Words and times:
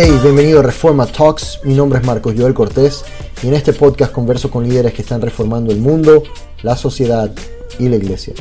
Hey, 0.00 0.16
bienvenido 0.22 0.60
a 0.60 0.62
Reforma 0.62 1.06
Talks. 1.06 1.58
Mi 1.64 1.74
nombre 1.74 1.98
es 1.98 2.06
Marcos 2.06 2.32
Joel 2.38 2.54
Cortés 2.54 3.04
y 3.42 3.48
en 3.48 3.54
este 3.54 3.72
podcast 3.72 4.12
converso 4.12 4.48
con 4.48 4.62
líderes 4.62 4.94
que 4.94 5.02
están 5.02 5.20
reformando 5.20 5.72
el 5.72 5.80
mundo, 5.80 6.22
la 6.62 6.76
sociedad 6.76 7.32
y 7.80 7.88
la 7.88 7.96
iglesia. 7.96 8.32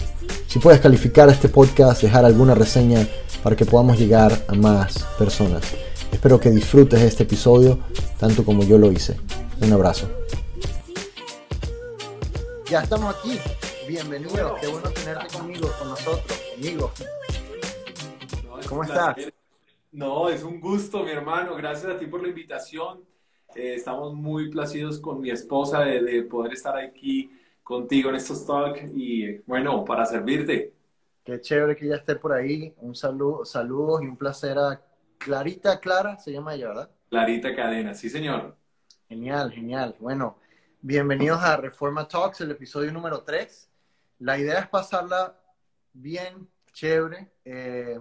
Si 0.46 0.60
puedes 0.60 0.80
calificar 0.80 1.30
este 1.30 1.50
podcast, 1.50 2.04
dejar 2.04 2.26
alguna 2.26 2.54
reseña 2.54 3.08
para 3.42 3.56
que 3.56 3.66
podamos 3.66 3.98
llegar 3.98 4.40
a 4.48 4.54
más 4.54 5.00
personas. 5.18 5.64
Espero 6.12 6.40
que 6.40 6.52
disfrutes 6.52 7.02
este 7.02 7.24
episodio 7.24 7.80
tanto 8.20 8.46
como 8.46 8.62
yo 8.62 8.78
lo 8.78 8.92
hice. 8.92 9.20
Un 9.60 9.74
abrazo. 9.74 10.08
Ya 12.70 12.84
estamos 12.84 13.16
aquí. 13.16 13.40
Bienvenido. 13.88 14.58
Qué 14.62 14.68
bueno 14.68 14.92
tenerte 14.92 15.36
conmigo, 15.36 15.72
con 15.80 15.90
nosotros, 15.90 16.40
amigo. 16.56 16.92
¿Cómo 18.70 18.84
estás? 18.84 19.16
No, 19.92 20.30
es 20.30 20.44
un 20.44 20.60
gusto, 20.60 21.04
mi 21.04 21.12
hermano. 21.12 21.56
Gracias 21.56 21.92
a 21.92 21.98
ti 21.98 22.08
por 22.08 22.22
la 22.22 22.28
invitación. 22.28 23.04
Eh, 23.56 23.76
estamos 23.76 24.14
muy 24.14 24.50
placidos 24.50 25.00
con 25.00 25.22
mi 25.22 25.30
esposa 25.30 25.82
de, 25.82 26.24
poder 26.24 26.54
estar 26.54 26.78
aquí 26.78 27.32
contigo 27.64 28.10
en 28.10 28.16
estos 28.16 28.46
talks 28.46 28.92
y 28.94 29.38
bueno, 29.46 29.84
para 29.86 30.06
servirte. 30.06 30.74
Qué 31.24 31.42
chévere 31.42 31.76
que 31.76 31.88
ya 31.88 31.96
esté 31.96 32.16
por 32.16 32.34
ahí. 32.34 32.74
Un 32.78 32.96
saludo, 32.96 33.46
saludos 33.46 34.02
y 34.04 34.08
un 34.08 34.18
placer 34.18 34.58
a 34.58 34.82
Clarita 35.18 35.80
Clara, 35.80 36.18
se 36.20 36.32
llama 36.32 36.56
ella, 36.56 36.68
¿verdad? 36.70 36.92
Clarita 37.10 37.56
Cadena, 37.56 37.94
sí, 37.94 38.10
señor. 38.10 38.56
Genial, 39.10 39.52
genial. 39.52 39.96
Bueno, 40.00 40.38
bienvenidos 40.82 41.42
a 41.42 41.58
Reforma 41.58 42.08
Talks, 42.08 42.42
el 42.42 42.52
episodio 42.52 42.92
número 42.92 43.24
3. 43.24 43.70
La 44.20 44.38
idea 44.38 44.60
es 44.60 44.68
pasarla 44.68 45.40
bien, 45.94 46.48
chévere. 46.74 47.32
Eh, 47.46 48.00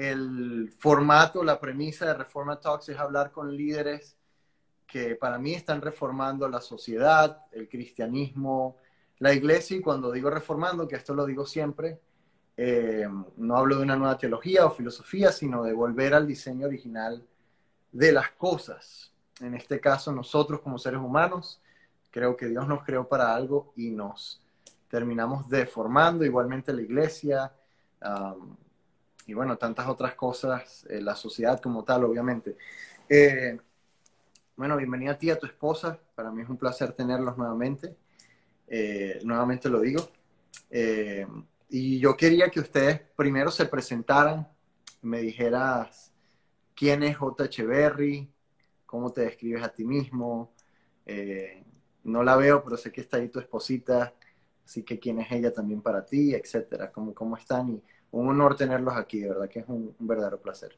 el 0.00 0.72
formato, 0.78 1.44
la 1.44 1.60
premisa 1.60 2.06
de 2.06 2.14
Reforma 2.14 2.58
Talks 2.58 2.88
es 2.88 2.98
hablar 2.98 3.30
con 3.30 3.54
líderes 3.54 4.16
que 4.86 5.14
para 5.14 5.38
mí 5.38 5.52
están 5.52 5.82
reformando 5.82 6.48
la 6.48 6.62
sociedad, 6.62 7.44
el 7.52 7.68
cristianismo, 7.68 8.78
la 9.18 9.34
iglesia, 9.34 9.76
y 9.76 9.82
cuando 9.82 10.10
digo 10.10 10.30
reformando, 10.30 10.88
que 10.88 10.96
esto 10.96 11.14
lo 11.14 11.26
digo 11.26 11.44
siempre, 11.44 12.00
eh, 12.56 13.06
no 13.36 13.56
hablo 13.56 13.76
de 13.76 13.82
una 13.82 13.94
nueva 13.94 14.16
teología 14.16 14.64
o 14.64 14.70
filosofía, 14.70 15.32
sino 15.32 15.62
de 15.62 15.74
volver 15.74 16.14
al 16.14 16.26
diseño 16.26 16.66
original 16.66 17.22
de 17.92 18.12
las 18.12 18.30
cosas. 18.30 19.12
En 19.40 19.54
este 19.54 19.80
caso, 19.80 20.12
nosotros 20.12 20.60
como 20.60 20.78
seres 20.78 21.00
humanos, 21.00 21.60
creo 22.10 22.38
que 22.38 22.46
Dios 22.48 22.66
nos 22.66 22.84
creó 22.84 23.06
para 23.06 23.34
algo 23.34 23.74
y 23.76 23.90
nos 23.90 24.42
terminamos 24.88 25.46
deformando, 25.48 26.24
igualmente 26.24 26.72
la 26.72 26.80
iglesia, 26.80 27.52
y 29.26 29.34
bueno, 29.34 29.56
tantas 29.56 29.88
otras 29.88 30.14
cosas, 30.14 30.86
eh, 30.88 31.00
la 31.00 31.14
sociedad 31.14 31.60
como 31.60 31.84
tal, 31.84 32.04
obviamente. 32.04 32.56
Eh, 33.08 33.58
bueno, 34.56 34.76
bienvenida 34.76 35.12
a 35.12 35.18
ti, 35.18 35.30
a 35.30 35.38
tu 35.38 35.46
esposa. 35.46 35.98
Para 36.14 36.30
mí 36.30 36.42
es 36.42 36.48
un 36.48 36.56
placer 36.56 36.92
tenerlos 36.92 37.36
nuevamente. 37.36 37.96
Eh, 38.66 39.20
nuevamente 39.24 39.68
lo 39.68 39.80
digo. 39.80 40.08
y 41.68 42.00
yo 42.00 42.16
quería 42.16 42.50
que 42.50 42.60
ustedes 42.60 43.00
primero 43.16 43.50
se 43.50 43.66
presentaran, 43.66 44.48
me 45.02 45.20
dijeras 45.20 46.12
quién 46.74 47.02
es 47.04 47.16
J. 47.16 47.44
Echeverry, 47.44 48.28
cómo 48.86 49.12
te 49.12 49.22
describes 49.22 49.62
a 49.62 49.68
ti 49.72 49.84
mismo. 49.84 50.52
no 52.04 52.22
la 52.24 52.36
veo, 52.36 52.64
pero 52.64 52.76
sé 52.76 52.90
que 52.90 53.00
está 53.02 53.18
ahí 53.18 53.28
tu 53.28 53.38
esposita, 53.38 54.14
así 54.64 54.82
que 54.82 54.98
quién 54.98 55.20
es 55.20 55.30
ella 55.30 55.52
también 55.52 55.82
para 55.82 56.04
ti, 56.04 56.34
etcétera. 56.34 56.90
¿Cómo, 56.90 57.14
cómo 57.14 57.36
están? 57.36 57.68
Y 57.70 57.82
un 58.12 58.28
honor 58.28 58.56
tenerlos 58.56 58.96
aquí, 58.96 59.20
de 59.20 59.28
verdad 59.28 59.48
que 59.48 59.60
es 59.60 59.68
un, 59.68 59.94
verdadero 59.98 60.40
placer. 60.40 60.76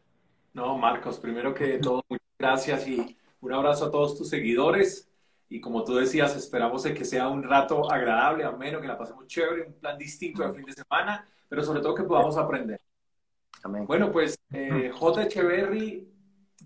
No, 0.52 0.76
Marcos, 0.76 1.18
primero 1.18 1.54
que 1.54 1.78
todo, 1.78 2.02
muchas 2.08 2.26
gracias 2.38 2.86
y 2.86 3.16
un 3.40 3.52
abrazo 3.52 3.86
a 3.86 3.90
todos 3.90 4.16
tus 4.16 4.28
seguidores. 4.28 5.08
Y 5.48 5.60
como 5.60 5.84
tú 5.84 5.94
decías, 5.94 6.34
esperamos 6.36 6.82
que 6.82 7.04
sea 7.04 7.28
un 7.28 7.42
rato 7.42 7.90
agradable, 7.90 8.44
ameno, 8.44 8.80
que 8.80 8.86
la 8.86 8.96
pasemos 8.96 9.26
chévere, 9.26 9.66
un 9.66 9.74
plan 9.74 9.98
distinto 9.98 10.46
de 10.46 10.54
fin 10.54 10.64
de 10.64 10.72
semana, 10.72 11.28
pero 11.48 11.62
sobre 11.62 11.80
todo 11.80 11.94
que 11.94 12.04
podamos 12.04 12.38
aprender. 12.38 12.80
Amén. 13.62 13.86
Bueno, 13.86 14.10
pues 14.10 14.38
eh, 14.52 14.90
J. 14.92 15.22
Echeverry, 15.24 16.08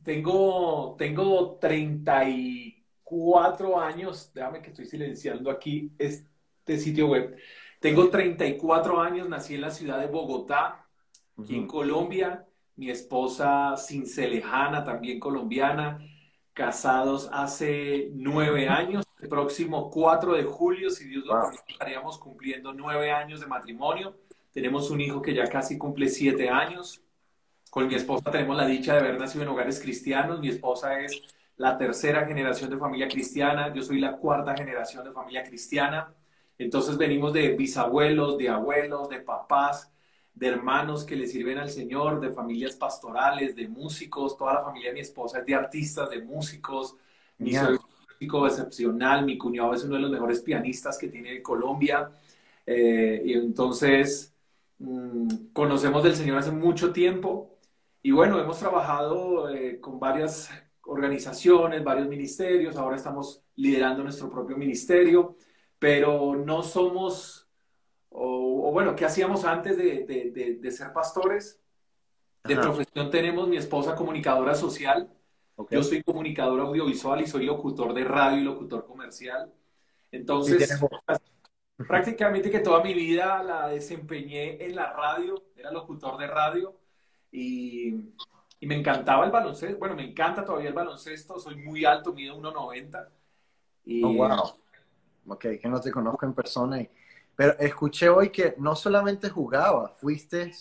tengo, 0.05 0.95
tengo 0.97 1.59
34 1.61 3.81
años, 3.81 4.31
déjame 4.33 4.63
que 4.63 4.71
estoy 4.71 4.87
silenciando 4.87 5.51
aquí 5.51 5.91
este 5.99 6.79
sitio 6.79 7.09
web. 7.09 7.37
Tengo 7.81 8.09
34 8.09 9.01
años, 9.01 9.29
nací 9.29 9.55
en 9.55 9.61
la 9.61 9.71
ciudad 9.71 10.01
de 10.01 10.07
Bogotá, 10.07 10.87
aquí 11.39 11.57
en 11.57 11.67
Colombia. 11.67 12.47
Mi 12.77 12.91
esposa 12.91 13.75
Cincelejana, 13.77 14.85
también 14.85 15.19
colombiana, 15.19 15.99
casados 16.53 17.29
hace 17.33 18.11
nueve 18.15 18.69
años. 18.69 19.05
El 19.21 19.29
próximo 19.29 19.91
4 19.91 20.35
de 20.35 20.45
julio, 20.45 20.91
si 20.91 21.09
Dios 21.09 21.25
lo 21.25 21.41
permite, 21.41 21.73
estaríamos 21.73 22.19
cumpliendo 22.19 22.73
nueve 22.73 23.11
años 23.11 23.41
de 23.41 23.47
matrimonio. 23.47 24.15
Tenemos 24.53 24.91
un 24.91 25.01
hijo 25.01 25.23
que 25.23 25.35
ya 25.35 25.49
casi 25.49 25.79
cumple 25.79 26.09
siete 26.09 26.49
años. 26.49 27.03
Con 27.71 27.89
mi 27.89 27.95
esposa 27.95 28.31
tenemos 28.31 28.57
la 28.57 28.67
dicha 28.67 28.95
de 28.95 29.01
haber 29.01 29.19
nacido 29.19 29.45
en 29.45 29.51
hogares 29.51 29.81
cristianos. 29.81 30.41
Mi 30.41 30.49
esposa 30.49 30.99
es 31.01 31.23
la 31.57 31.77
tercera 31.77 32.27
generación 32.27 32.71
de 32.71 32.79
familia 32.79 33.09
cristiana. 33.09 33.73
Yo 33.75 33.83
soy 33.83 34.01
la 34.01 34.17
cuarta 34.17 34.55
generación 34.55 35.05
de 35.05 35.13
familia 35.13 35.45
cristiana. 35.45 36.15
Entonces 36.59 36.97
venimos 36.97 37.33
de 37.33 37.55
bisabuelos, 37.55 38.39
de 38.39 38.49
abuelos, 38.49 39.09
de 39.09 39.21
papás, 39.21 39.93
de 40.35 40.49
hermanos 40.49 41.05
que 41.05 41.17
le 41.17 41.27
sirven 41.27 41.59
al 41.59 41.71
Señor, 41.71 42.21
de 42.21 42.31
familias 42.31 42.77
pastorales, 42.77 43.57
de 43.57 43.69
músicos. 43.69 44.37
Toda 44.37 44.55
la 44.55 44.65
familia 44.65 44.91
de 44.91 44.95
mi 44.95 45.01
esposa 45.01 45.41
es 45.41 45.47
de 45.47 45.55
artistas, 45.55 46.11
de 46.11 46.23
músicos. 46.23 46.97
Mi 47.39 47.55
soy 47.55 47.79
músico 48.11 48.47
excepcional. 48.47 49.25
Mi 49.25 49.39
cuñado 49.39 49.75
es 49.75 49.85
uno 49.85 49.97
de 49.97 50.03
los 50.03 50.11
mejores 50.11 50.41
pianistas 50.41 50.99
que 50.99 51.09
tiene 51.09 51.43
Colombia. 51.43 52.11
Eh, 52.67 53.23
y 53.25 53.33
entonces 53.35 54.35
mm, 54.79 55.53
conocemos 55.53 56.03
del 56.03 56.17
Señor 56.17 56.39
hace 56.39 56.51
mucho 56.51 56.93
tiempo. 56.93 57.59
Y 58.03 58.13
bueno, 58.13 58.41
hemos 58.41 58.59
trabajado 58.59 59.49
eh, 59.51 59.81
con 59.81 59.99
varias 59.99 60.51
organizaciones, 60.83 61.85
varios 61.85 62.09
ministerios. 62.09 62.77
Ahora 62.77 62.97
estamos 62.97 63.43
liderando 63.57 64.03
nuestro 64.03 64.31
propio 64.31 64.57
ministerio 64.57 65.37
pero 65.79 66.37
no 66.37 66.63
somos, 66.63 67.49
o, 68.09 68.71
bueno, 68.73 68.97
¿qué 68.97 69.05
hacíamos 69.05 69.45
antes 69.45 69.77
de, 69.77 70.71
ser 70.71 70.93
pastores? 70.93 71.61
De 72.45 72.57
profesión 72.57 73.11
tenemos 73.11 73.49
mi 73.49 73.57
esposa 73.57 73.97
comunicadora 73.97 74.55
social, 74.55 75.11
yo 75.71 75.83
soy 75.83 76.03
comunicador 76.03 76.61
audiovisual 76.61 77.21
y 77.21 77.27
soy 77.27 77.47
locutor 77.47 77.93
de 77.95 78.05
radio 78.05 78.39
y 78.39 78.45
locutor 78.45 78.87
comercial. 78.87 79.53
Entonces, 80.13 80.79
prácticamente 81.77 82.51
que 82.51 82.61
toda 82.61 82.83
mi 82.83 82.95
vida 82.95 83.43
la 83.43 83.69
desempeñé 83.69 84.65
en 84.65 84.77
la 84.77 84.93
radio, 84.93 85.43
era 85.57 85.73
locutor 85.73 86.19
de 86.19 86.27
radio 86.27 86.77
y, 87.33 87.89
y, 88.61 88.67
me 88.67 88.77
encantaba 88.77 89.25
el 89.25 89.33
baloncesto. 89.33 89.79
Bueno, 89.79 89.97
me 89.97 90.05
encanta 90.05 90.45
todavía 90.45 90.69
el 90.69 90.75
baloncesto, 90.75 91.41
soy 91.41 91.57
muy 91.57 91.85
alto, 91.85 92.13
mido 92.13 92.37
1,90. 92.37 93.09
Y, 93.87 94.05
oh, 94.05 94.13
wow 94.13 94.66
ok, 95.27 95.47
que 95.61 95.69
no 95.69 95.81
te 95.81 95.91
conozco 95.91 96.27
en 96.27 96.35
persona. 96.35 96.87
pero 97.35 97.59
escuché 97.59 98.09
hoy 98.09 98.31
que 98.31 98.55
no 98.59 98.75
solamente 98.75 99.29
jugaba, 99.29 99.89
fuiste 99.89 100.53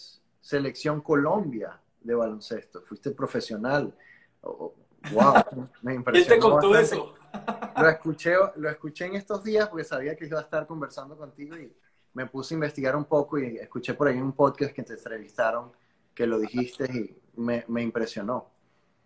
selección 0.41 1.01
Colombia 1.01 1.79
de 2.01 2.13
baloncesto, 2.13 2.81
fuiste 2.81 3.11
profesional. 3.11 3.95
wow, 4.41 5.69
me 5.81 5.95
impresionó. 5.95 6.27
¿Quién 6.27 6.27
te 6.27 6.39
contó 6.39 6.77
eso? 6.77 7.13
Lo 7.77 7.89
escuché, 7.89 8.33
lo 8.55 8.69
escuché 8.69 9.07
en 9.07 9.15
estos 9.15 9.43
días 9.43 9.67
porque 9.67 9.83
sabía 9.83 10.15
que 10.15 10.25
iba 10.25 10.39
a 10.39 10.43
estar 10.43 10.65
conversando 10.65 11.17
contigo 11.17 11.57
y 11.57 11.69
me 12.13 12.25
puse 12.27 12.53
a 12.53 12.55
investigar 12.55 12.95
un 12.95 13.03
poco 13.03 13.37
y 13.37 13.57
escuché 13.57 13.93
por 13.93 14.07
ahí 14.07 14.17
un 14.17 14.31
podcast 14.31 14.73
que 14.73 14.83
te 14.83 14.93
entrevistaron 14.93 15.73
que 16.13 16.25
lo 16.25 16.39
dijiste 16.39 16.85
y 16.85 17.41
me, 17.41 17.65
me 17.67 17.81
impresionó. 17.81 18.49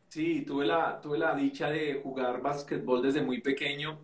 Sí, 0.09 0.44
tuve 0.44 0.67
la, 0.67 1.01
tuve 1.01 1.17
la 1.17 1.35
dicha 1.35 1.69
de 1.69 2.00
jugar 2.03 2.41
básquetbol 2.41 3.01
desde 3.01 3.23
muy 3.23 3.41
pequeño 3.41 4.00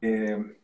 eh, 0.00 0.58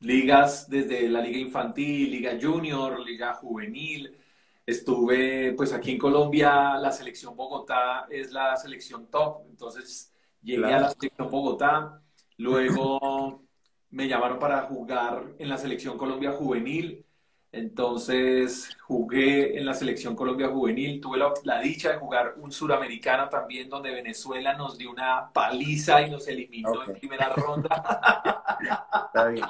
ligas 0.00 0.68
desde 0.68 1.08
la 1.08 1.20
liga 1.20 1.38
infantil, 1.38 2.10
liga 2.10 2.38
junior, 2.40 3.00
liga 3.00 3.34
juvenil. 3.34 4.16
Estuve, 4.64 5.54
pues 5.54 5.72
aquí 5.72 5.92
en 5.92 5.98
Colombia, 5.98 6.76
la 6.78 6.92
selección 6.92 7.36
Bogotá 7.36 8.06
es 8.10 8.32
la 8.32 8.56
selección 8.56 9.08
top, 9.10 9.42
entonces 9.50 10.12
llegué 10.40 10.72
a 10.72 10.80
la 10.80 10.90
selección 10.90 11.30
Bogotá, 11.30 12.00
luego 12.36 13.42
me 13.90 14.06
llamaron 14.06 14.38
para 14.38 14.62
jugar 14.62 15.34
en 15.38 15.48
la 15.48 15.58
selección 15.58 15.98
Colombia 15.98 16.32
juvenil, 16.32 17.04
entonces 17.52 18.74
jugué 18.80 19.58
en 19.58 19.66
la 19.66 19.74
selección 19.74 20.16
Colombia 20.16 20.48
Juvenil, 20.48 21.02
tuve 21.02 21.18
la, 21.18 21.60
dicha 21.60 21.90
de 21.92 21.98
jugar 21.98 22.34
un 22.38 22.50
suramericano 22.50 23.28
también 23.28 23.68
donde 23.68 23.92
Venezuela 23.92 24.54
nos 24.54 24.78
dio 24.78 24.90
una 24.90 25.30
paliza 25.30 26.00
y 26.00 26.10
nos 26.10 26.26
eliminó 26.28 26.82
en 26.82 26.94
primera 26.94 27.28
ronda. 27.28 28.56
Está 29.06 29.28
bien. 29.28 29.44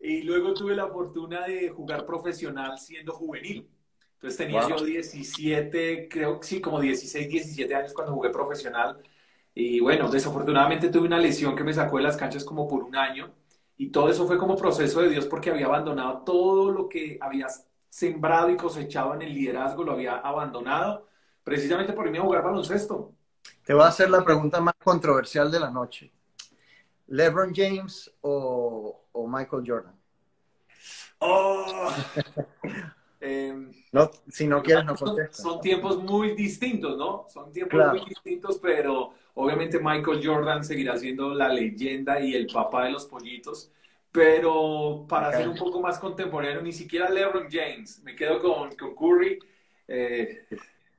Y 0.00 0.22
luego 0.22 0.54
tuve 0.54 0.74
la 0.74 0.88
fortuna 0.88 1.46
de 1.46 1.70
jugar 1.70 2.04
profesional 2.04 2.78
siendo 2.78 3.12
juvenil. 3.12 3.70
Entonces 4.14 4.36
tenía 4.36 4.68
yo 4.68 4.84
17, 4.84 6.08
creo 6.10 6.40
que 6.40 6.46
sí, 6.46 6.60
como 6.60 6.80
16, 6.80 7.28
17 7.28 7.74
años 7.76 7.92
cuando 7.94 8.12
jugué 8.12 8.30
profesional. 8.30 9.00
Y 9.54 9.78
bueno, 9.78 10.10
desafortunadamente 10.10 10.88
tuve 10.88 11.06
una 11.06 11.18
lesión 11.18 11.54
que 11.54 11.62
me 11.62 11.72
sacó 11.72 11.98
de 11.98 12.02
las 12.02 12.16
canchas 12.16 12.44
como 12.44 12.66
por 12.66 12.82
un 12.82 12.96
año. 12.96 13.32
Y 13.76 13.90
todo 13.90 14.08
eso 14.08 14.26
fue 14.26 14.38
como 14.38 14.56
proceso 14.56 15.00
de 15.00 15.08
Dios 15.08 15.26
porque 15.26 15.50
había 15.50 15.66
abandonado 15.66 16.22
todo 16.24 16.70
lo 16.70 16.88
que 16.88 17.18
había 17.20 17.48
sembrado 17.88 18.50
y 18.50 18.56
cosechado 18.56 19.14
en 19.14 19.22
el 19.22 19.34
liderazgo, 19.34 19.84
lo 19.84 19.92
había 19.92 20.16
abandonado 20.16 21.08
precisamente 21.42 21.92
por 21.92 22.06
irme 22.06 22.18
a 22.18 22.22
jugar 22.22 22.42
baloncesto. 22.42 23.12
Te 23.64 23.74
voy 23.74 23.84
a 23.84 23.88
hacer 23.88 24.10
la 24.10 24.24
pregunta 24.24 24.60
más 24.60 24.74
controversial 24.82 25.50
de 25.50 25.60
la 25.60 25.70
noche. 25.70 26.12
¿LeBron 27.08 27.52
James 27.54 28.10
o, 28.22 29.06
o 29.12 29.28
Michael 29.28 29.64
Jordan? 29.66 29.94
Oh. 31.18 31.92
Em, 33.26 33.72
no, 33.90 34.10
si 34.28 34.46
no 34.46 34.62
quieres, 34.62 34.84
no 34.84 34.94
contestas. 34.94 35.38
Son, 35.38 35.58
tiempos 35.58 36.02
muy 36.02 36.34
distintos, 36.34 36.98
¿no? 36.98 37.24
Son 37.30 37.50
tiempos 37.50 37.80
muy 37.92 38.04
distintos, 38.04 38.58
pero 38.58 39.14
obviamente 39.34 39.78
Michael 39.78 40.20
Jordan 40.24 40.64
seguirá 40.64 40.96
siendo 40.96 41.34
la 41.34 41.48
leyenda 41.48 42.20
y 42.20 42.34
el 42.34 42.46
papá 42.46 42.84
de 42.84 42.92
los 42.92 43.06
pollitos. 43.06 43.70
Pero 44.10 45.06
para 45.08 45.32
ser 45.32 45.48
un 45.48 45.56
poco 45.56 45.80
más 45.80 45.98
contemporáneo, 45.98 46.62
ni 46.62 46.72
siquiera 46.72 47.10
LeBron 47.10 47.48
James. 47.50 48.00
Me 48.04 48.14
quedo 48.14 48.40
con, 48.40 48.70
con 48.76 48.94
Curry. 48.94 49.40
Eh, 49.88 50.46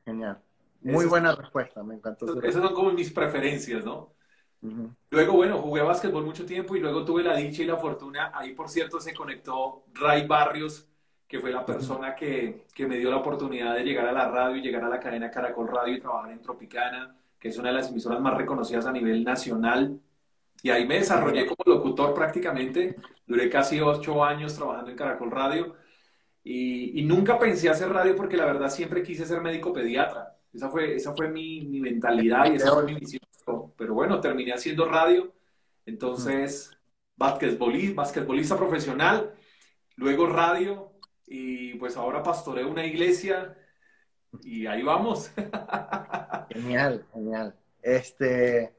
Genial. 0.04 0.42
Muy 0.82 1.06
buena 1.06 1.34
respuesta, 1.34 1.82
me 1.82 1.96
encantó. 1.96 2.42
Esas 2.44 2.62
son 2.62 2.74
como 2.74 2.92
mis 2.92 3.12
preferencias, 3.12 3.84
¿no? 3.84 4.14
Luego, 5.10 5.34
bueno, 5.34 5.60
jugué 5.60 5.82
básquetbol 5.82 6.26
mucho 6.26 6.46
tiempo 6.46 6.76
y 6.76 6.80
luego 6.80 7.06
tuve 7.06 7.24
la 7.24 7.36
dicha 7.36 7.62
y 7.62 7.66
la 7.66 7.78
fortuna. 7.78 8.32
Ahí, 8.34 8.54
por 8.54 8.70
cierto, 8.70 9.00
se 9.00 9.14
conectó 9.14 9.84
Ray 9.94 10.28
Barrios, 10.28 10.88
que 11.28 11.40
fue 11.40 11.52
la 11.52 11.66
persona 11.66 12.16
que, 12.16 12.66
que, 12.74 12.88
me 12.88 12.98
dio 12.98 13.10
la 13.10 13.18
oportunidad 13.18 13.76
de 13.76 13.84
llegar 13.84 14.08
a 14.08 14.12
la 14.12 14.28
radio 14.30 14.58
y 14.58 14.62
llegar 14.62 14.84
a 14.84 14.90
la 14.90 15.00
cadena 15.00 15.32
Caracol 15.32 15.68
Radio 15.68 15.96
y 15.96 16.00
trabajar 16.00 16.32
en 16.32 16.42
Tropicana, 16.42 17.16
que 17.46 17.50
es 17.50 17.60
una 17.60 17.70
de 17.70 17.76
las 17.76 17.92
emisoras 17.92 18.20
más 18.20 18.36
reconocidas 18.36 18.88
a 18.88 18.92
nivel 18.92 19.24
nacional. 19.24 20.00
Y 20.64 20.72
ahí 20.72 20.88
me 20.88 20.96
desarrollé 20.96 21.46
como 21.46 21.62
locutor 21.76 22.12
prácticamente. 22.12 22.96
Duré 23.28 23.52
casi 23.52 23.80
ocho 23.80 24.24
años 24.26 24.56
trabajando 24.56 24.90
en 24.90 24.98
Caracol 24.98 25.30
Radio. 25.30 25.76
Y, 26.44 27.00
y 27.00 27.04
nunca 27.04 27.38
pensé 27.38 27.70
hacer 27.70 27.90
radio 27.90 28.16
porque 28.16 28.36
la 28.36 28.48
verdad 28.48 28.72
siempre 28.72 29.04
quise 29.04 29.28
ser 29.28 29.42
médico 29.42 29.72
pediatra. 29.72 30.36
Esa 30.52 30.72
fue, 30.72 30.96
esa 30.96 31.14
fue 31.14 31.28
mi, 31.28 31.62
mi 31.68 31.80
mentalidad 31.82 32.52
y 32.52 32.56
esa 32.56 32.74
fue 32.74 32.86
mi 32.86 32.96
misión. 32.96 33.22
Pero 33.78 33.94
bueno, 33.94 34.20
terminé 34.20 34.52
haciendo 34.52 34.88
radio. 34.88 35.32
Entonces, 35.86 36.76
basquetbolista, 37.16 37.94
basquetbolista 37.94 38.58
profesional, 38.58 39.36
luego 39.98 40.26
radio, 40.26 40.94
y 41.28 41.76
pues 41.76 41.96
ahora 41.96 42.24
pastoreo 42.24 42.68
una 42.68 42.88
iglesia 42.88 43.56
y 44.44 44.68
ahí 44.68 44.84
vamos. 44.84 45.32
Genial, 46.50 47.06
genial. 47.14 47.56
Este, 47.82 48.74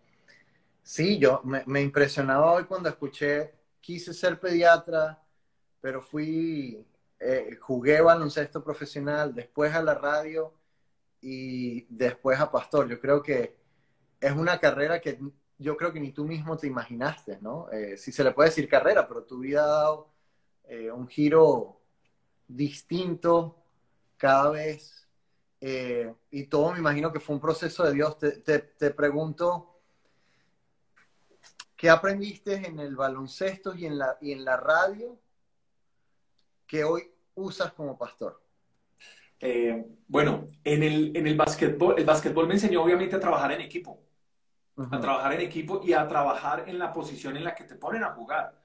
sí, 0.82 1.18
yo 1.18 1.40
me, 1.44 1.62
me, 1.66 1.82
impresionaba 1.82 2.52
hoy 2.52 2.64
cuando 2.64 2.88
escuché, 2.88 3.54
quise 3.80 4.14
ser 4.14 4.40
pediatra, 4.40 5.22
pero 5.80 6.00
fui, 6.00 6.84
eh, 7.20 7.56
jugué 7.60 8.00
baloncesto 8.00 8.62
profesional, 8.62 9.34
después 9.34 9.74
a 9.74 9.82
la 9.82 9.94
radio 9.94 10.54
y 11.20 11.86
después 11.88 12.40
a 12.40 12.50
pastor. 12.50 12.88
Yo 12.88 13.00
creo 13.00 13.22
que 13.22 13.56
es 14.20 14.32
una 14.32 14.58
carrera 14.58 15.00
que 15.00 15.18
yo 15.58 15.76
creo 15.76 15.92
que 15.92 16.00
ni 16.00 16.12
tú 16.12 16.24
mismo 16.24 16.56
te 16.56 16.66
imaginaste, 16.66 17.38
¿no? 17.40 17.70
Eh, 17.70 17.96
si 17.96 18.12
se 18.12 18.24
le 18.24 18.32
puede 18.32 18.50
decir 18.50 18.68
carrera, 18.68 19.06
pero 19.08 19.24
tu 19.24 19.38
vida 19.38 19.64
ha 19.64 19.66
dado 19.66 20.10
eh, 20.64 20.90
un 20.90 21.08
giro 21.08 21.80
distinto 22.46 23.62
cada 24.16 24.50
vez. 24.50 25.05
Eh, 25.60 26.12
y 26.30 26.44
todo 26.44 26.72
me 26.72 26.78
imagino 26.78 27.12
que 27.12 27.20
fue 27.20 27.34
un 27.34 27.40
proceso 27.40 27.84
de 27.84 27.92
Dios. 27.92 28.18
Te, 28.18 28.32
te, 28.40 28.90
pregunto, 28.90 29.80
¿qué 31.76 31.88
aprendiste 31.88 32.66
en 32.66 32.78
el 32.78 32.94
baloncesto 32.94 33.74
y 33.74 33.86
en 33.86 33.98
la, 33.98 34.18
y 34.20 34.32
en 34.32 34.44
la 34.44 34.56
radio 34.56 35.18
que 36.66 36.84
hoy 36.84 37.10
usas 37.34 37.72
como 37.72 37.96
pastor? 37.96 38.42
Eh, 39.40 39.84
bueno, 40.08 40.46
en 40.64 40.82
el, 40.82 41.16
en 41.16 41.26
el 41.26 41.36
básquetbol, 41.36 41.98
el 41.98 42.04
básquetbol 42.04 42.46
me 42.46 42.54
enseñó 42.54 42.82
obviamente 42.82 43.16
a 43.16 43.20
trabajar 43.20 43.52
en 43.52 43.60
equipo, 43.60 44.02
a 44.76 45.00
trabajar 45.00 45.34
en 45.34 45.42
equipo 45.42 45.82
y 45.84 45.92
a 45.92 46.06
trabajar 46.08 46.68
en 46.68 46.78
la 46.78 46.92
posición 46.92 47.36
en 47.36 47.44
la 47.44 47.54
que 47.54 47.64
te 47.64 47.76
ponen 47.76 48.02
a 48.02 48.12
jugar. 48.12 48.62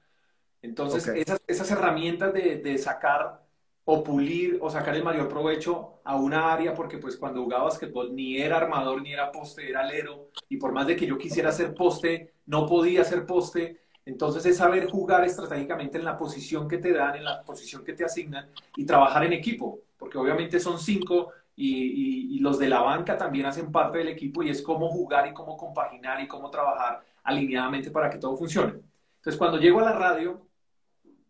Entonces, 0.62 1.08
esas, 1.08 1.40
esas, 1.46 1.70
herramientas 1.72 2.32
de, 2.32 2.58
de, 2.58 2.78
sacar 2.78 3.41
o 3.84 4.04
pulir 4.04 4.58
o 4.60 4.70
sacar 4.70 4.94
el 4.94 5.02
mayor 5.02 5.28
provecho 5.28 6.00
a 6.04 6.16
una 6.16 6.52
área, 6.52 6.74
porque 6.74 6.98
pues 6.98 7.16
cuando 7.16 7.42
jugaba 7.42 7.64
básquetbol 7.64 8.14
ni 8.14 8.38
era 8.38 8.56
armador 8.56 9.02
ni 9.02 9.12
era 9.12 9.32
poste, 9.32 9.68
era 9.68 9.80
alero, 9.80 10.28
y 10.48 10.56
por 10.56 10.72
más 10.72 10.86
de 10.86 10.96
que 10.96 11.06
yo 11.06 11.18
quisiera 11.18 11.48
hacer 11.48 11.74
poste, 11.74 12.34
no 12.46 12.66
podía 12.66 13.02
hacer 13.02 13.26
poste. 13.26 13.80
Entonces 14.04 14.44
es 14.46 14.56
saber 14.56 14.90
jugar 14.90 15.24
estratégicamente 15.24 15.98
en 15.98 16.04
la 16.04 16.16
posición 16.16 16.68
que 16.68 16.78
te 16.78 16.92
dan, 16.92 17.16
en 17.16 17.24
la 17.24 17.42
posición 17.42 17.84
que 17.84 17.92
te 17.92 18.04
asignan 18.04 18.50
y 18.76 18.84
trabajar 18.84 19.24
en 19.24 19.32
equipo, 19.32 19.80
porque 19.96 20.18
obviamente 20.18 20.58
son 20.58 20.78
cinco 20.78 21.30
y, 21.54 22.36
y, 22.36 22.38
los 22.40 22.58
de 22.58 22.68
la 22.68 22.80
banca 22.80 23.16
también 23.16 23.46
hacen 23.46 23.70
parte 23.70 23.98
del 23.98 24.08
equipo 24.08 24.42
y 24.42 24.50
es 24.50 24.62
cómo 24.62 24.88
jugar 24.88 25.28
y 25.28 25.34
cómo 25.34 25.56
compaginar 25.56 26.20
y 26.20 26.26
cómo 26.26 26.50
trabajar 26.50 27.04
alineadamente 27.22 27.90
para 27.90 28.10
que 28.10 28.18
todo 28.18 28.36
funcione. 28.36 28.80
Entonces 29.16 29.38
cuando 29.38 29.58
llego 29.58 29.78
a 29.80 29.84
la 29.84 29.92
radio, 29.92 30.46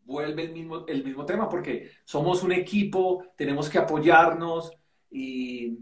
vuelve 0.05 0.45
el 0.45 0.53
mismo, 0.53 0.87
el 0.87 1.05
mismo 1.05 1.25
tema, 1.25 1.49
porque 1.49 1.91
somos 2.05 2.43
un 2.43 2.53
equipo, 2.53 3.25
tenemos 3.37 3.69
que 3.69 3.79
apoyarnos, 3.79 4.73
y... 5.11 5.79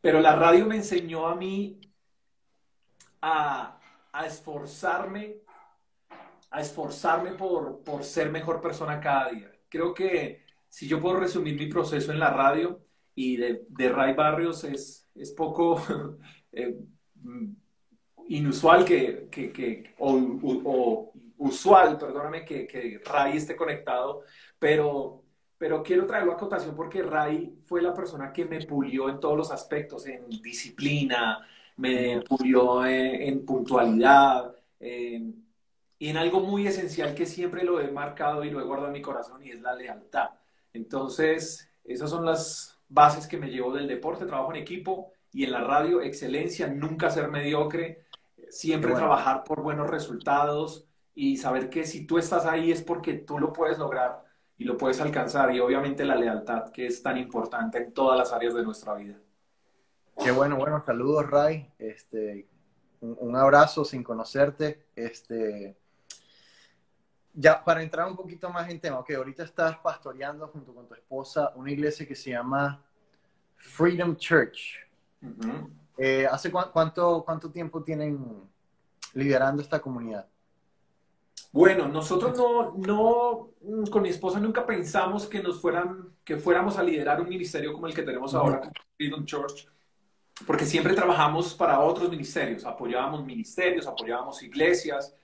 pero 0.00 0.20
la 0.20 0.36
radio 0.36 0.66
me 0.66 0.76
enseñó 0.76 1.26
a 1.26 1.34
mí 1.34 1.80
a, 3.20 3.78
a 4.12 4.26
esforzarme, 4.26 5.36
a 6.50 6.60
esforzarme 6.60 7.32
por, 7.32 7.82
por 7.82 8.04
ser 8.04 8.30
mejor 8.30 8.60
persona 8.60 9.00
cada 9.00 9.30
día. 9.30 9.52
Creo 9.68 9.92
que 9.94 10.44
si 10.68 10.86
yo 10.86 11.00
puedo 11.00 11.20
resumir 11.20 11.56
mi 11.58 11.66
proceso 11.66 12.12
en 12.12 12.18
la 12.18 12.30
radio 12.30 12.80
y 13.14 13.36
de, 13.36 13.64
de 13.68 13.88
Ray 13.88 14.14
Barrios 14.14 14.64
es, 14.64 15.08
es 15.14 15.32
poco 15.32 15.82
eh, 16.52 16.78
inusual 18.28 18.84
que, 18.84 19.28
que, 19.30 19.94
usual, 21.38 21.96
perdóname 21.98 22.44
que, 22.44 22.66
que 22.66 23.00
Ray 23.04 23.36
esté 23.36 23.56
conectado, 23.56 24.22
pero, 24.58 25.22
pero 25.56 25.82
quiero 25.82 26.06
traerlo 26.06 26.32
a 26.32 26.36
cotación 26.36 26.74
porque 26.74 27.02
Ray 27.02 27.58
fue 27.62 27.82
la 27.82 27.94
persona 27.94 28.32
que 28.32 28.44
me 28.44 28.64
pulió 28.66 29.08
en 29.08 29.20
todos 29.20 29.36
los 29.36 29.50
aspectos, 29.50 30.06
en 30.06 30.28
disciplina, 30.28 31.46
me 31.76 32.20
pulió 32.22 32.84
en, 32.84 33.44
puntualidad, 33.44 34.54
y 34.80 36.08
en 36.10 36.16
algo 36.16 36.40
muy 36.40 36.66
esencial 36.66 37.14
que 37.14 37.26
siempre 37.26 37.64
lo 37.64 37.80
he 37.80 37.90
marcado 37.90 38.44
y 38.44 38.50
lo 38.50 38.60
he 38.60 38.64
guardado 38.64 38.88
en 38.88 38.94
mi 38.94 39.02
corazón 39.02 39.44
y 39.44 39.50
es 39.50 39.60
la 39.60 39.74
lealtad. 39.74 40.30
Entonces, 40.72 41.68
esas 41.84 42.10
son 42.10 42.24
las 42.24 42.78
bases 42.88 43.26
que 43.26 43.36
me 43.36 43.50
llevo 43.50 43.72
del 43.72 43.88
deporte, 43.88 44.26
trabajo 44.26 44.52
en 44.52 44.60
equipo 44.60 45.12
y 45.32 45.44
en 45.44 45.52
la 45.52 45.60
radio, 45.60 46.00
excelencia, 46.00 46.68
nunca 46.68 47.10
ser 47.10 47.28
mediocre, 47.28 48.04
siempre 48.48 48.94
trabajar 48.94 49.44
por 49.44 49.62
buenos 49.62 49.88
resultados, 49.88 50.87
y 51.20 51.36
saber 51.36 51.68
que 51.68 51.84
si 51.84 52.06
tú 52.06 52.16
estás 52.16 52.46
ahí 52.46 52.70
es 52.70 52.80
porque 52.80 53.14
tú 53.14 53.40
lo 53.40 53.52
puedes 53.52 53.76
lograr 53.76 54.24
y 54.56 54.62
lo 54.62 54.76
puedes 54.76 55.00
alcanzar 55.00 55.52
y 55.52 55.58
obviamente 55.58 56.04
la 56.04 56.14
lealtad 56.14 56.70
que 56.70 56.86
es 56.86 57.02
tan 57.02 57.18
importante 57.18 57.78
en 57.78 57.92
todas 57.92 58.16
las 58.16 58.32
áreas 58.32 58.54
de 58.54 58.62
nuestra 58.62 58.94
vida. 58.94 59.16
Qué 60.22 60.30
bueno, 60.30 60.54
bueno, 60.54 60.80
saludos 60.86 61.28
Ray, 61.28 61.72
este, 61.76 62.46
un, 63.00 63.34
abrazo 63.34 63.84
sin 63.84 64.04
conocerte, 64.04 64.86
este, 64.94 65.76
ya 67.32 67.64
para 67.64 67.82
entrar 67.82 68.06
un 68.06 68.14
poquito 68.14 68.48
más 68.50 68.70
en 68.70 68.80
tema, 68.80 69.04
que 69.04 69.16
ahorita 69.16 69.42
estás 69.42 69.76
pastoreando 69.78 70.46
junto 70.46 70.72
con 70.72 70.86
tu 70.86 70.94
esposa 70.94 71.50
una 71.56 71.72
iglesia 71.72 72.06
que 72.06 72.14
se 72.14 72.30
llama 72.30 72.80
Freedom 73.56 74.14
Church. 74.14 74.86
Eh, 75.96 76.28
¿Hace 76.30 76.52
cuánto, 76.52 77.24
cuánto 77.24 77.50
tiempo 77.50 77.82
tienen 77.82 78.48
liderando 79.14 79.60
esta 79.62 79.80
comunidad? 79.80 80.24
Bueno, 81.58 81.88
nosotros 81.88 82.38
no, 82.38 82.72
no, 82.76 83.50
mm, 83.62 83.86
con 83.90 84.02
mi 84.02 84.10
esposa 84.10 84.38
nunca 84.38 84.64
pensamos 84.64 85.26
que 85.26 85.42
nos 85.42 85.60
fueran, 85.60 86.14
que 86.22 86.36
fuéramos 86.36 86.78
a 86.78 86.84
liderar 86.84 87.20
un 87.20 87.28
ministerio 87.28 87.72
como 87.72 87.88
el 87.88 87.94
que 87.94 88.04
tenemos 88.04 88.32
ahora, 88.32 88.60
como 88.60 88.72
Freedom 88.96 89.24
Church, 89.24 89.66
porque 90.46 90.64
siempre 90.64 90.94
trabajamos 90.94 91.54
para 91.54 91.80
otros 91.80 92.10
ministerios, 92.10 92.64
apoyábamos 92.64 93.24
ministerios, 93.24 93.88
apoyábamos 93.88 94.40
iglesias, 94.44 95.16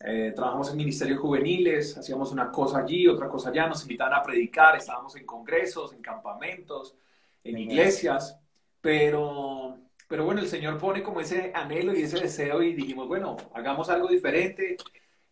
eh, 0.00 0.32
trabajamos 0.34 0.72
en 0.72 0.76
ministerios 0.78 1.20
juveniles, 1.20 1.96
hacíamos 1.96 2.32
una 2.32 2.50
cosa 2.50 2.78
allí, 2.78 3.06
otra 3.06 3.28
cosa 3.28 3.50
allá, 3.50 3.68
nos 3.68 3.82
invitaban 3.82 4.14
a 4.14 4.24
predicar, 4.24 4.74
estábamos 4.74 5.14
en 5.14 5.24
congresos, 5.24 5.92
en 5.92 6.02
campamentos, 6.02 6.96
en 7.44 7.58
iglesias, 7.58 8.40
pero, 8.80 9.78
pero 10.08 10.24
bueno, 10.24 10.40
el 10.40 10.48
Señor 10.48 10.78
pone 10.78 11.04
como 11.04 11.20
ese 11.20 11.52
anhelo 11.54 11.94
y 11.94 12.02
ese 12.02 12.18
deseo 12.18 12.60
y 12.60 12.74
dijimos, 12.74 13.06
bueno, 13.06 13.36
hagamos 13.54 13.88
algo 13.88 14.08
diferente 14.08 14.76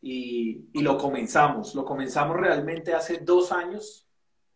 y, 0.07 0.83
lo 0.83 0.99
comenzamos. 0.99 1.75
Lo 1.75 1.85
comenzamos 1.85 2.37
realmente 2.37 2.93
hace 2.95 3.19
dos 3.19 3.53
años 3.53 4.05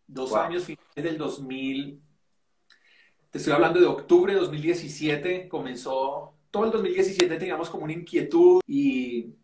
dos 0.09 0.35
años 0.35 0.65
finales 0.65 0.95
del 0.95 1.19
2000, 1.19 2.01
te 3.31 3.39
estoy 3.39 3.53
hablando 3.53 3.79
de 3.79 3.87
octubre 3.87 4.33
de 4.33 4.41
2017, 4.41 5.49
comenzó, 5.49 6.35
todo 6.51 6.65
el 6.65 6.71
2017 6.71 7.37
teníamos 7.37 7.69
como 7.69 7.85
una 7.85 7.93
inquietud 7.93 8.63
y, 8.67 9.35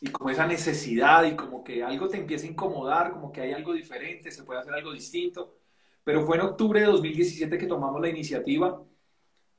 y 0.00 0.08
como 0.10 0.30
esa 0.30 0.46
necesidad 0.46 1.24
y 1.24 1.36
como 1.36 1.62
que 1.62 1.84
algo 1.84 2.08
te 2.08 2.16
empieza 2.16 2.46
a 2.46 2.50
incomodar, 2.50 3.12
como 3.12 3.30
que 3.30 3.42
hay 3.42 3.52
algo 3.52 3.74
diferente, 3.74 4.30
se 4.30 4.42
puede 4.42 4.60
hacer 4.60 4.72
algo 4.72 4.92
distinto. 4.92 5.54
Pero 6.02 6.24
fue 6.24 6.36
en 6.36 6.42
octubre 6.44 6.80
de 6.80 6.86
2017 6.86 7.58
que 7.58 7.66
tomamos 7.66 8.00
la 8.00 8.08
iniciativa, 8.08 8.82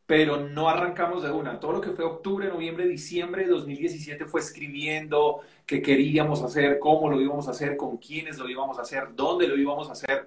pero 0.10 0.38
no 0.38 0.68
arrancamos 0.68 1.22
de 1.22 1.30
una. 1.30 1.60
Todo 1.60 1.74
lo 1.74 1.82
que 1.82 1.92
fue 1.92 2.04
octubre, 2.04 2.48
noviembre, 2.48 2.88
diciembre 2.88 3.44
de 3.44 3.52
2017 3.52 4.26
fue 4.26 4.42
escribiendo 4.42 5.42
qué 5.68 5.84
queríamos 5.84 6.42
hacer, 6.42 6.80
cómo 6.80 7.12
lo 7.12 7.22
íbamos 7.22 7.48
a 7.48 7.52
hacer, 7.52 7.78
con 7.78 7.98
quiénes 7.98 8.40
lo 8.40 8.50
íbamos 8.50 8.80
a 8.80 8.82
hacer, 8.82 9.10
dónde 9.14 9.48
lo 9.48 9.56
íbamos 9.56 9.88
a 9.88 9.92
hacer. 9.92 10.26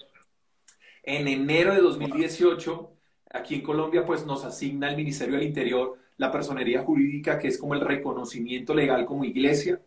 En 1.03 1.27
enero 1.27 1.75
de 1.75 1.81
2018, 1.81 2.93
aquí 3.33 3.57
en 3.57 3.63
Colombia, 3.63 4.07
pues 4.07 4.25
nos 4.25 4.45
asigna 4.45 4.89
el 4.89 4.97
Ministerio 4.97 5.35
del 5.35 5.49
Interior 5.49 5.99
la 6.17 6.31
personería 6.31 6.85
jurídica, 6.85 7.37
que 7.41 7.49
es 7.49 7.59
como 7.59 7.75
el 7.75 7.81
reconocimiento 7.81 8.75
legal 8.75 9.05
como 9.05 9.25
iglesia, 9.25 9.81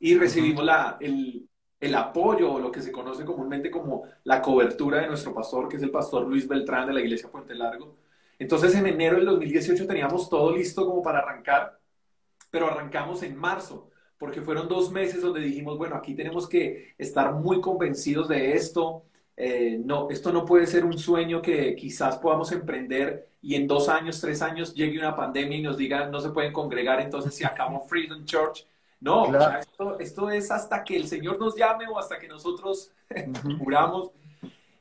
y 0.00 0.16
recibimos 0.16 0.64
la, 0.64 0.96
el, 1.00 1.48
el 1.78 1.94
apoyo, 1.94 2.54
o 2.54 2.58
lo 2.58 2.72
que 2.72 2.82
se 2.82 2.90
conoce 2.90 3.24
comúnmente 3.24 3.70
como 3.70 4.02
la 4.24 4.42
cobertura 4.42 5.00
de 5.00 5.06
nuestro 5.06 5.32
pastor, 5.32 5.68
que 5.68 5.76
es 5.76 5.82
el 5.84 5.92
pastor 5.92 6.26
Luis 6.26 6.48
Beltrán 6.48 6.88
de 6.88 6.94
la 6.94 7.00
iglesia 7.00 7.30
Puente 7.30 7.54
Largo. 7.54 8.01
Entonces, 8.38 8.74
en 8.74 8.86
enero 8.86 9.16
del 9.16 9.26
2018 9.26 9.86
teníamos 9.86 10.28
todo 10.28 10.54
listo 10.56 10.86
como 10.86 11.02
para 11.02 11.20
arrancar, 11.20 11.78
pero 12.50 12.66
arrancamos 12.66 13.22
en 13.22 13.36
marzo 13.36 13.92
porque 14.22 14.40
fueron 14.40 14.68
dos 14.68 14.92
meses 14.92 15.20
donde 15.20 15.40
dijimos, 15.40 15.76
bueno, 15.76 15.96
aquí 15.96 16.14
tenemos 16.14 16.48
que 16.48 16.94
estar 16.96 17.34
muy 17.34 17.60
convencidos 17.60 18.28
de 18.28 18.52
esto. 18.52 19.02
Eh, 19.36 19.80
no, 19.84 20.08
esto 20.10 20.32
no 20.32 20.44
puede 20.44 20.68
ser 20.68 20.84
un 20.84 20.96
sueño 20.96 21.42
que 21.42 21.74
quizás 21.74 22.18
podamos 22.18 22.52
emprender 22.52 23.32
y 23.42 23.56
en 23.56 23.66
dos 23.66 23.88
años, 23.88 24.20
tres 24.20 24.40
años 24.40 24.74
llegue 24.74 24.96
una 24.96 25.16
pandemia 25.16 25.58
y 25.58 25.62
nos 25.62 25.76
digan 25.76 26.12
no 26.12 26.20
se 26.20 26.30
pueden 26.30 26.52
congregar, 26.52 27.00
entonces 27.00 27.34
se 27.34 27.44
acabó 27.44 27.80
Freedom 27.88 28.24
Church. 28.24 28.64
No, 29.00 29.26
esto, 29.58 29.98
esto, 29.98 30.30
es 30.30 30.52
hasta 30.52 30.84
que 30.84 30.94
el 30.94 31.08
Señor 31.08 31.40
nos 31.40 31.56
llame 31.56 31.88
o 31.88 31.98
hasta 31.98 32.20
que 32.20 32.28
nosotros 32.28 32.92
juramos. 33.58 34.12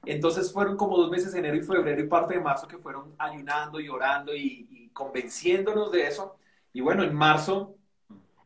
Entonces 0.05 0.51
fueron 0.51 0.77
como 0.77 0.97
dos 0.97 1.11
meses, 1.11 1.33
enero 1.35 1.55
y 1.55 1.61
febrero 1.61 2.01
y 2.01 2.07
parte 2.07 2.33
de 2.35 2.41
marzo, 2.41 2.67
que 2.67 2.77
fueron 2.77 3.13
ayunando 3.17 3.79
y 3.79 3.89
orando 3.89 4.35
y, 4.35 4.89
convenciéndonos 4.93 5.91
de 5.91 6.07
eso. 6.07 6.37
Y 6.73 6.81
bueno, 6.81 7.03
en 7.03 7.15
marzo 7.15 7.75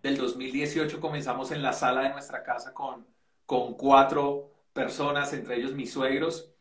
del 0.04 0.18
2018 0.18 1.00
comenzamos 1.00 1.52
en 1.52 1.64
la 1.64 1.74
sala 1.74 2.02
de 2.04 2.10
nuestra 2.12 2.44
casa 2.44 2.74
con, 2.74 3.06
con 3.46 3.74
cuatro 3.76 4.52
personas, 4.74 5.34
entre 5.34 5.56
ellos 5.58 5.74
mis 5.74 5.92
suegros. 5.92 6.52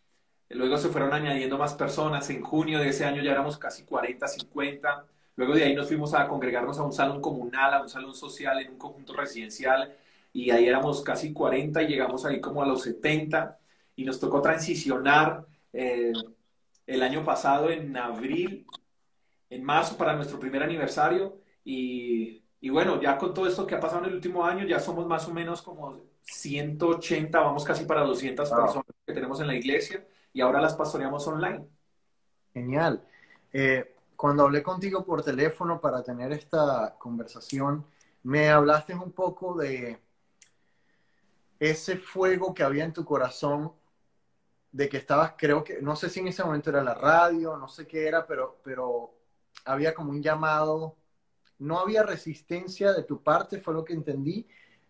Luego 0.51 0.79
se 0.79 0.89
fueron 0.89 1.13
añadiendo 1.13 1.59
más 1.59 1.75
personas. 1.75 2.31
En 2.31 2.43
junio 2.43 2.79
de 2.79 2.89
ese 2.91 3.05
año 3.05 3.23
ya 3.23 3.33
éramos 3.33 3.59
casi 3.59 3.85
40, 3.85 4.27
50. 4.29 5.07
Luego 5.37 5.55
de 5.55 5.65
ahí 5.65 5.75
nos 5.75 5.89
fuimos 5.89 6.15
a 6.15 6.29
congregarnos 6.29 6.79
a 6.79 6.85
un 6.85 6.93
salón 6.93 7.21
comunal, 7.21 7.75
a 7.75 7.83
un 7.83 7.89
salón 7.89 8.15
social 8.15 8.61
en 8.61 8.73
un 8.73 8.79
conjunto 8.79 9.15
residencial. 9.15 9.97
Y 10.33 10.51
ahí 10.51 10.67
éramos 10.67 11.03
casi 11.03 11.33
40 11.33 11.83
y 11.83 11.89
llegamos 11.89 12.25
ahí 12.25 12.41
como 12.41 12.63
a 12.63 12.67
los 12.67 12.83
70. 12.83 13.59
Y 13.97 14.05
nos 14.05 14.19
tocó 14.21 14.43
transicionar 14.43 15.47
eh, 15.73 16.13
el 16.87 17.03
año 17.03 17.25
pasado 17.25 17.71
en 17.71 17.97
abril, 17.97 18.67
en 19.51 19.65
marzo 19.65 19.97
para 19.97 20.15
nuestro 20.15 20.39
primer 20.39 20.63
aniversario. 20.63 21.39
Y 21.65 22.45
y 22.65 22.71
bueno, 22.71 22.99
ya 22.99 23.19
con 23.19 23.35
todo 23.35 23.47
esto 23.47 23.67
que 23.67 23.75
ha 23.75 23.79
pasado 23.79 24.05
en 24.05 24.09
el 24.09 24.15
último 24.15 24.43
año, 24.43 24.65
ya 24.65 24.81
somos 24.81 25.07
más 25.07 25.29
o 25.29 25.35
menos 25.35 25.61
como 25.61 26.01
180, 26.23 27.39
vamos 27.39 27.63
casi 27.63 27.85
para 27.85 28.01
200 28.01 28.49
personas 28.49 28.87
que 29.07 29.13
tenemos 29.13 29.39
en 29.41 29.49
la 29.49 29.55
iglesia 29.55 30.03
y 30.33 30.41
ahora 30.41 30.63
las 30.63 30.73
pastoreamos 30.73 31.27
online. 31.27 31.67
Genial. 32.55 33.07
Eh, 33.53 33.95
cuando 34.17 34.45
hablé 34.45 34.63
contigo 34.63 35.05
por 35.05 35.23
teléfono 35.23 35.79
para 35.79 36.03
tener 36.03 36.33
esta 36.33 36.97
conversación, 36.99 37.85
me 38.23 38.49
hablaste 38.49 38.95
un 38.95 39.13
poco 39.13 39.59
de 39.59 40.01
ese 41.59 41.99
fuego 41.99 42.55
que 42.55 42.63
había 42.63 42.85
en 42.85 42.95
tu 42.95 43.05
corazón, 43.05 43.75
de 44.75 44.89
que 44.89 44.97
estabas, 44.97 45.35
creo 45.39 45.63
que, 45.63 45.81
no 45.81 45.95
sé 45.95 46.11
si 46.11 46.19
en 46.19 46.27
ese 46.27 46.43
momento 46.43 46.71
era 46.71 46.83
la 46.83 46.95
radio, 46.95 47.57
no 47.57 47.69
sé 47.69 47.87
qué 47.87 48.09
era, 48.09 48.27
pero, 48.27 48.59
pero 48.65 49.15
había 49.65 49.95
como 49.95 50.11
un 50.11 50.21
llamado 50.21 50.97
no 51.61 51.79
había 51.79 52.03
resistencia 52.03 52.93
de 52.93 53.05
tu 53.05 53.23
parte, 53.23 53.61
fue 53.61 53.73
lo 53.73 53.85
que 53.85 53.93
entendí, 53.93 54.49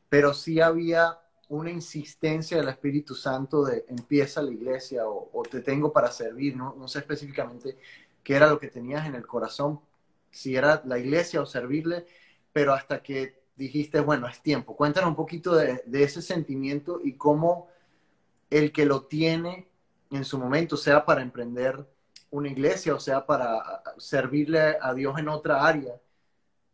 pero 0.09 0.33
sí 0.33 0.59
había 0.59 1.21
una 1.51 1.71
insistencia 1.71 2.57
del 2.57 2.71
Espíritu 2.71 3.15
Santo 3.15 3.63
de 3.63 3.85
empieza 3.89 4.41
la 4.41 4.53
iglesia 4.53 5.07
o, 5.07 5.43
te 5.51 5.61
tengo 5.61 5.93
para 5.93 6.11
servir, 6.11 6.57
¿no? 6.57 6.75
no 6.79 6.89
sé 6.89 7.01
específicamente 7.01 7.77
qué 8.23 8.37
era 8.37 8.49
lo 8.49 8.59
que 8.59 8.69
tenías 8.69 9.07
en 9.07 9.15
el 9.15 9.27
corazón, 9.27 9.81
si 10.31 10.57
era 10.57 10.83
la 10.87 10.99
iglesia 10.99 11.43
o 11.43 11.47
servirle, 11.47 12.07
pero 12.55 12.73
hasta 12.73 13.03
que 13.03 13.45
dijiste, 13.55 14.01
bueno, 14.01 14.27
es 14.27 14.41
tiempo. 14.41 14.75
Cuéntanos 14.75 15.11
un 15.11 15.17
poquito 15.17 15.55
de, 15.55 15.83
de 15.85 16.03
ese 16.03 16.23
sentimiento 16.23 17.01
y 17.05 17.13
cómo 17.19 17.69
el 18.49 18.73
que 18.73 18.87
lo 18.87 19.03
tiene 19.05 19.69
en 20.17 20.25
su 20.25 20.39
momento, 20.39 20.77
sea 20.77 21.05
para 21.05 21.23
emprender 21.23 21.87
una 22.35 22.49
iglesia 22.49 22.95
o 22.95 23.01
sea 23.01 23.25
para 23.25 23.83
servirle 23.97 24.77
a 24.81 24.93
Dios 24.93 25.17
en 25.19 25.29
otra 25.29 25.65
área, 25.65 25.95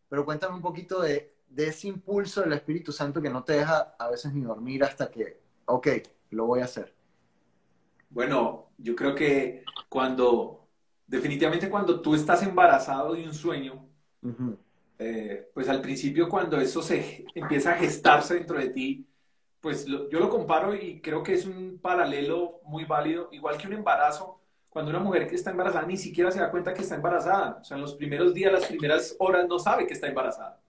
pero 0.09 0.25
cuéntame 0.25 0.55
un 0.55 0.61
poquito 0.61 1.01
de, 1.01 1.35
ese 1.55 1.87
impulso 1.87 2.41
del 2.41 2.53
Espíritu 2.53 2.91
Santo 2.91 3.21
que 3.21 3.29
no 3.29 3.43
te 3.43 3.53
deja 3.53 3.95
a 3.99 4.09
veces 4.09 4.33
ni 4.33 4.41
dormir 4.41 4.83
hasta 4.83 5.11
que, 5.11 5.39
ok, 5.65 5.87
lo 6.31 6.47
voy 6.47 6.61
a 6.61 6.65
hacer. 6.65 6.93
Bueno, 8.09 8.71
yo 8.77 8.95
creo 8.95 9.13
que 9.13 9.63
cuando, 9.87 10.67
definitivamente 11.05 11.69
cuando 11.69 12.01
tú 12.01 12.15
estás 12.15 12.41
embarazado 12.41 13.13
de 13.13 13.23
un 13.23 13.33
sueño, 13.33 13.85
eh, 14.97 15.49
pues 15.53 15.69
al 15.69 15.81
principio 15.81 16.27
cuando 16.27 16.59
eso 16.59 16.81
se 16.81 17.25
empieza 17.35 17.73
a 17.73 17.77
gestarse 17.77 18.35
dentro 18.35 18.57
de 18.57 18.69
ti, 18.69 19.07
pues 19.61 19.85
yo 19.85 20.19
lo 20.19 20.29
comparo 20.29 20.75
y 20.75 20.99
creo 21.01 21.21
que 21.21 21.35
es 21.35 21.45
un 21.45 21.79
paralelo 21.79 22.59
muy 22.63 22.83
válido, 22.83 23.29
igual 23.31 23.57
que 23.57 23.67
un 23.67 23.73
embarazo, 23.73 24.41
cuando 24.69 24.89
una 24.89 24.99
mujer 24.99 25.27
que 25.27 25.35
está 25.35 25.51
embarazada 25.51 25.85
ni 25.85 25.97
siquiera 25.97 26.31
se 26.31 26.39
da 26.39 26.49
cuenta 26.49 26.73
que 26.73 26.81
está 26.81 26.95
embarazada. 26.95 27.59
O 27.61 27.63
sea, 27.63 27.77
en 27.77 27.81
los 27.81 27.93
primeros 27.93 28.33
días, 28.33 28.51
las 28.51 28.65
primeras 28.65 29.15
horas 29.19 29.47
no 29.47 29.59
sabe 29.59 29.85
que 29.85 29.93
está 29.93 30.07
embarazada. 30.07 30.59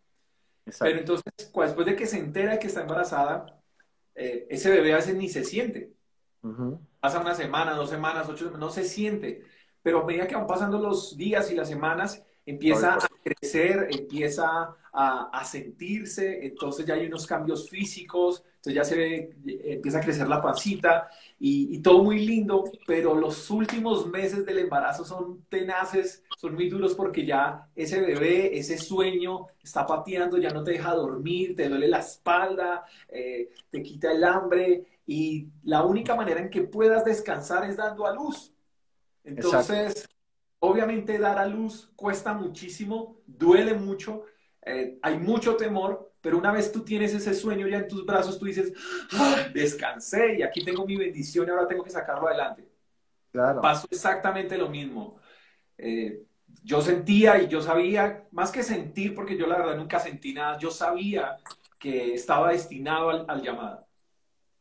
Pero 0.80 0.99
entonces, 0.99 1.25
después 1.37 1.75
de 1.87 1.96
que 1.96 2.06
se 2.06 2.18
entera 2.18 2.58
que 2.58 2.66
está 2.66 2.82
embarazada, 2.82 3.61
eh, 4.14 4.46
ese 4.50 4.70
bebé 4.70 4.92
a 4.92 4.96
veces 4.96 5.16
ni 5.16 5.28
se 5.28 5.44
siente. 5.44 5.94
Pasa 7.00 7.20
una 7.20 7.34
semana, 7.34 7.75
dos 7.75 7.90
semanas, 7.90 8.28
ocho 8.28 8.38
semanas, 8.38 8.61
no 8.61 8.70
se 8.70 8.84
siente. 8.84 9.44
Pero 9.82 10.02
a 10.02 10.04
medida 10.04 10.26
que 10.26 10.34
van 10.34 10.46
pasando 10.46 10.78
los 10.78 11.16
días 11.16 11.50
y 11.50 11.54
las 11.54 11.68
semanas, 11.68 12.22
empieza 12.44 12.94
a 12.94 13.08
crecer, 13.22 13.88
empieza 13.90 14.76
a, 14.92 15.30
a, 15.32 15.44
sentirse, 15.44 16.44
entonces 16.44 16.84
ya 16.84 16.94
hay 16.94 17.06
unos 17.06 17.26
cambios 17.26 17.70
físicos, 17.70 18.44
entonces 18.64 18.75
ya 18.75 18.85
se 18.85 18.97
ve, 18.97 19.35
empieza 19.75 19.99
a 19.99 20.02
crecer 20.02 20.28
la 20.28 20.40
pancita 20.40 21.11
y, 21.40 21.75
y, 21.75 21.81
todo 21.81 22.04
muy 22.04 22.25
lindo, 22.25 22.62
pero 22.87 23.16
los 23.16 23.50
últimos 23.50 24.07
meses 24.07 24.47
del 24.47 24.61
embarazo 24.61 25.04
son 25.04 25.45
tenaces, 25.49 26.23
son 26.38 26.54
muy 26.54 26.69
duros 26.69 26.95
porque 26.95 27.26
ya 27.26 27.69
ese 27.75 28.00
bebé, 28.00 28.57
ese 28.57 28.78
sueño 28.78 29.47
está 29.61 29.85
pateando, 29.85 30.38
ya 30.38 30.50
no 30.50 30.62
te 30.62 30.71
deja 30.71 30.95
dormir, 30.95 31.57
te 31.57 31.69
duele 31.69 31.88
la 31.88 31.99
espalda, 31.99 32.85
eh, 33.09 33.50
te 33.69 33.83
quita 33.83 34.12
el 34.12 34.23
hambre 34.23 34.87
y 35.07 35.49
la 35.64 35.83
única 35.83 36.14
manera 36.14 36.40
en 36.40 36.49
que 36.49 36.62
puedas 36.62 37.04
descansar 37.04 37.69
es 37.69 37.76
dando 37.76 38.07
a 38.07 38.14
luz. 38.14 38.54
Entonces, 39.25 40.09
Obviamente 40.64 41.19
dar 41.19 41.40
a 41.40 41.47
luz 41.47 41.90
cuesta 41.97 42.35
muchísimo, 42.35 43.16
duele 43.26 43.75
mucho, 43.75 44.26
eh, 44.64 44.97
hay 45.02 45.19
mucho 45.19 45.57
temor, 45.57 46.12
pero 46.23 46.38
una 46.38 46.52
vez 46.52 46.71
tú 46.71 46.85
tienes 46.85 47.12
ese 47.12 47.35
sueño 47.35 47.67
ya 47.67 47.79
en 47.79 47.88
tus 47.88 48.07
brazos, 48.07 48.38
tú 48.38 48.47
dices, 48.47 48.73
ah, 49.12 49.49
descansé 49.52 50.37
y 50.38 50.43
aquí 50.43 50.64
tengo 50.64 50.87
mi 50.87 50.97
bendición 50.97 51.47
y 51.47 51.50
ahora 51.50 51.67
tengo 51.67 51.83
que 51.83 51.91
sacarlo 51.91 52.29
adelante. 52.29 52.64
Claro. 53.33 53.61
Pasó 53.61 53.88
exactamente 53.91 54.57
lo 54.57 54.69
mismo. 54.69 55.19
Eh, 55.76 56.23
yo 56.62 56.81
sentía 56.81 57.43
y 57.43 57.49
yo 57.49 57.61
sabía, 57.61 58.29
más 58.31 58.52
que 58.52 58.62
sentir, 58.62 59.17
porque 59.17 59.37
yo 59.37 59.49
la 59.49 59.59
verdad 59.59 59.76
nunca 59.76 59.99
sentí 59.99 60.33
nada, 60.33 60.59
yo 60.59 60.71
sabía 60.71 61.38
que 61.79 62.14
estaba 62.14 62.52
destinado 62.52 63.11
al, 63.11 63.25
al 63.29 63.43
llamado. 63.43 63.87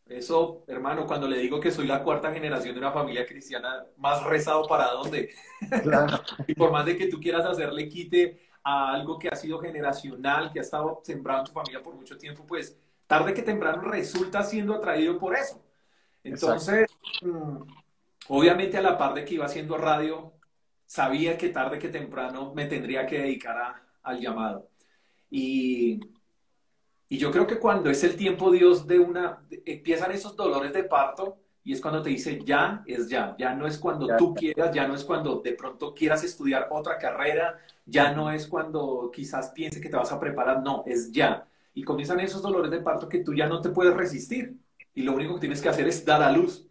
Eso, 0.08 0.66
hermano, 0.68 1.06
cuando 1.06 1.28
le 1.28 1.38
digo 1.38 1.60
que 1.60 1.72
soy 1.72 1.86
la 1.86 2.04
cuarta 2.04 2.34
generación 2.34 2.74
de 2.74 2.80
una 2.80 2.92
familia 2.92 3.26
cristiana, 3.26 3.86
más 3.98 4.24
rezado 4.24 4.68
para 4.68 4.88
dónde. 4.88 5.30
y 6.48 6.56
por 6.56 6.72
más 6.72 6.86
de 6.86 6.98
que 6.98 7.08
tú 7.08 7.20
quieras 7.20 7.46
hacerle 7.46 7.88
quite 7.88 8.51
a 8.64 8.94
algo 8.94 9.18
que 9.18 9.30
ha 9.30 9.36
sido 9.36 9.60
generacional, 9.60 10.52
que 10.52 10.60
ha 10.60 10.64
estado 10.64 11.02
sembrado 11.04 11.40
en 11.40 11.46
tu 11.46 11.52
familia 11.52 11.82
por 11.82 11.96
mucho 11.96 12.18
tiempo, 12.18 12.46
pues 12.46 12.78
tarde 13.08 13.34
que 13.34 13.42
temprano 13.42 13.82
resulta 13.82 14.44
siendo 14.44 14.74
atraído 14.74 15.18
por 15.18 15.36
eso. 15.36 15.64
Entonces, 16.24 16.88
mm, 17.22 17.64
obviamente 18.30 18.78
a 18.78 18.82
la 18.82 18.98
par 18.98 19.14
de 19.14 19.26
que 19.26 19.36
iba 19.36 19.46
haciendo 19.46 19.78
radio, 19.78 20.34
sabía 20.86 21.38
que 21.38 21.50
tarde 21.50 21.80
que 21.80 21.90
temprano 21.90 22.54
me 22.54 22.68
tendría 22.68 23.06
que 23.06 23.20
dedicar 23.20 23.84
al 24.04 24.20
llamado. 24.20 24.70
Y 25.30 26.00
y 27.12 27.18
yo 27.18 27.30
creo 27.30 27.46
que 27.46 27.60
cuando 27.60 27.90
es 27.90 28.06
el 28.06 28.16
tiempo, 28.16 28.52
Dios, 28.52 28.88
de 28.88 28.98
una, 28.98 29.46
empiezan 29.66 30.14
esos 30.14 30.34
dolores 30.34 30.72
de 30.72 30.86
parto, 30.86 31.40
y 31.64 31.74
es 31.74 31.82
cuando 31.82 32.02
te 32.02 32.10
dice 32.10 32.40
ya 32.44 32.84
es 32.86 33.08
ya, 33.08 33.36
ya 33.38 33.54
no 33.54 33.68
es 33.68 33.78
cuando 33.78 34.08
tú 34.18 34.34
quieras, 34.34 34.74
ya 34.74 34.88
no 34.88 34.96
es 34.96 35.04
cuando 35.04 35.42
de 35.42 35.54
pronto 35.54 35.94
quieras 35.94 36.24
estudiar 36.24 36.68
otra 36.72 36.98
carrera, 36.98 37.60
ya 37.86 38.14
no 38.14 38.32
es 38.32 38.48
cuando 38.48 39.12
quizás 39.14 39.50
piense 39.50 39.80
que 39.80 39.90
te 39.90 39.98
vas 39.98 40.12
a 40.12 40.20
preparar, 40.20 40.62
no, 40.64 40.84
es 40.88 41.12
ya. 41.12 41.46
Y 41.74 41.84
comienzan 41.84 42.20
esos 42.20 42.42
dolores 42.42 42.72
de 42.72 42.82
parto 42.82 43.08
que 43.08 43.20
tú 43.20 43.34
ya 43.34 43.48
no 43.48 43.62
te 43.62 43.70
puedes 43.70 43.94
resistir 43.94 44.58
y 44.94 45.04
lo 45.04 45.14
único 45.14 45.36
que 45.36 45.42
tienes 45.42 45.62
que 45.62 45.70
hacer 45.70 45.88
es 45.88 46.04
dar 46.04 46.22
a 46.24 46.32
luz. 46.32 46.68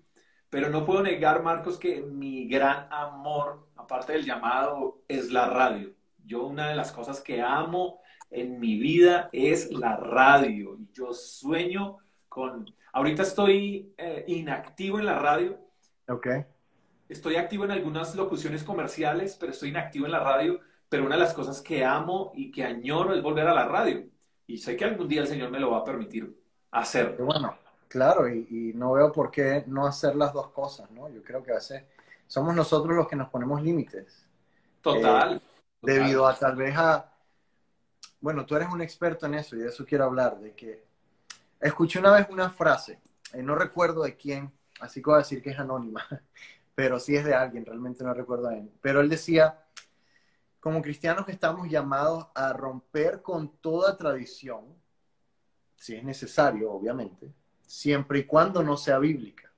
Pero 0.50 0.68
no 0.68 0.84
puedo 0.84 1.02
negar, 1.02 1.42
Marcos, 1.42 1.78
que 1.78 2.02
mi 2.02 2.48
gran 2.48 2.88
amor, 2.90 3.68
aparte 3.76 4.12
del 4.12 4.24
llamado, 4.24 5.02
es 5.06 5.30
la 5.30 5.46
radio. 5.48 5.92
Yo 6.26 6.44
una 6.44 6.68
de 6.68 6.74
las 6.74 6.90
cosas 6.90 7.20
que 7.20 7.40
amo 7.40 8.00
en 8.30 8.58
mi 8.58 8.76
vida 8.76 9.28
es 9.32 9.70
la 9.70 9.96
radio. 9.96 10.76
Yo 10.92 11.12
sueño 11.12 11.98
con 12.28 12.66
Ahorita 12.92 13.22
estoy 13.22 13.94
eh, 13.96 14.24
inactivo 14.28 14.98
en 14.98 15.06
la 15.06 15.18
radio. 15.18 15.58
Ok. 16.08 16.26
Estoy 17.08 17.36
activo 17.36 17.64
en 17.64 17.70
algunas 17.70 18.14
locuciones 18.14 18.64
comerciales, 18.64 19.36
pero 19.38 19.52
estoy 19.52 19.70
inactivo 19.70 20.06
en 20.06 20.12
la 20.12 20.20
radio. 20.20 20.60
Pero 20.88 21.06
una 21.06 21.14
de 21.14 21.20
las 21.20 21.34
cosas 21.34 21.60
que 21.60 21.84
amo 21.84 22.32
y 22.34 22.50
que 22.50 22.64
añoro 22.64 23.14
es 23.14 23.22
volver 23.22 23.46
a 23.46 23.54
la 23.54 23.66
radio. 23.66 24.04
Y 24.46 24.58
sé 24.58 24.76
que 24.76 24.84
algún 24.84 25.08
día 25.08 25.20
el 25.20 25.28
Señor 25.28 25.50
me 25.50 25.60
lo 25.60 25.70
va 25.70 25.78
a 25.78 25.84
permitir 25.84 26.36
hacer. 26.72 27.16
Bueno, 27.20 27.56
claro, 27.86 28.28
y, 28.28 28.72
no 28.74 28.92
veo 28.92 29.12
por 29.12 29.30
qué 29.30 29.62
no 29.68 29.86
hacer 29.86 30.16
las 30.16 30.32
dos 30.32 30.48
cosas, 30.48 30.90
¿no? 30.90 31.08
Yo 31.08 31.22
creo 31.22 31.42
que 31.42 31.52
a 31.52 31.56
veces 31.56 31.84
somos 32.26 32.54
nosotros 32.54 32.96
los 32.96 33.06
que 33.06 33.14
nos 33.14 33.28
ponemos 33.28 33.62
límites. 33.62 34.26
Total, 34.80 35.34
eh, 35.34 35.40
total. 35.40 35.42
Debido 35.82 36.26
a 36.26 36.34
tal 36.36 36.56
vez 36.56 36.76
a... 36.76 37.12
Bueno, 38.20 38.44
tú 38.44 38.56
eres 38.56 38.68
un 38.68 38.82
experto 38.82 39.26
en 39.26 39.34
eso 39.34 39.54
y 39.54 39.60
de 39.60 39.68
eso 39.68 39.86
quiero 39.86 40.04
hablar, 40.04 40.40
de 40.40 40.54
que 40.54 40.89
Escuché 41.60 41.98
una 41.98 42.12
vez 42.12 42.26
una 42.30 42.48
frase, 42.48 43.00
eh, 43.34 43.42
no 43.42 43.54
recuerdo 43.54 44.02
de 44.02 44.16
quién, 44.16 44.50
así 44.80 45.02
que 45.02 45.10
voy 45.10 45.16
a 45.16 45.18
decir 45.18 45.42
que 45.42 45.50
es 45.50 45.58
anónima, 45.58 46.02
pero 46.74 46.98
sí 46.98 47.14
es 47.14 47.24
de 47.24 47.34
alguien, 47.34 47.66
realmente 47.66 48.02
no 48.02 48.14
recuerdo 48.14 48.48
a 48.48 48.56
él. 48.56 48.70
Pero 48.80 49.00
él 49.00 49.10
decía, 49.10 49.62
como 50.58 50.80
cristianos 50.80 51.28
estamos 51.28 51.68
llamados 51.68 52.28
a 52.34 52.54
romper 52.54 53.20
con 53.20 53.58
toda 53.58 53.98
tradición, 53.98 54.74
si 55.76 55.94
es 55.94 56.02
necesario, 56.02 56.72
obviamente, 56.72 57.30
siempre 57.66 58.20
y 58.20 58.24
cuando 58.24 58.62
no 58.62 58.78
sea 58.78 58.98
bíblica, 58.98 59.52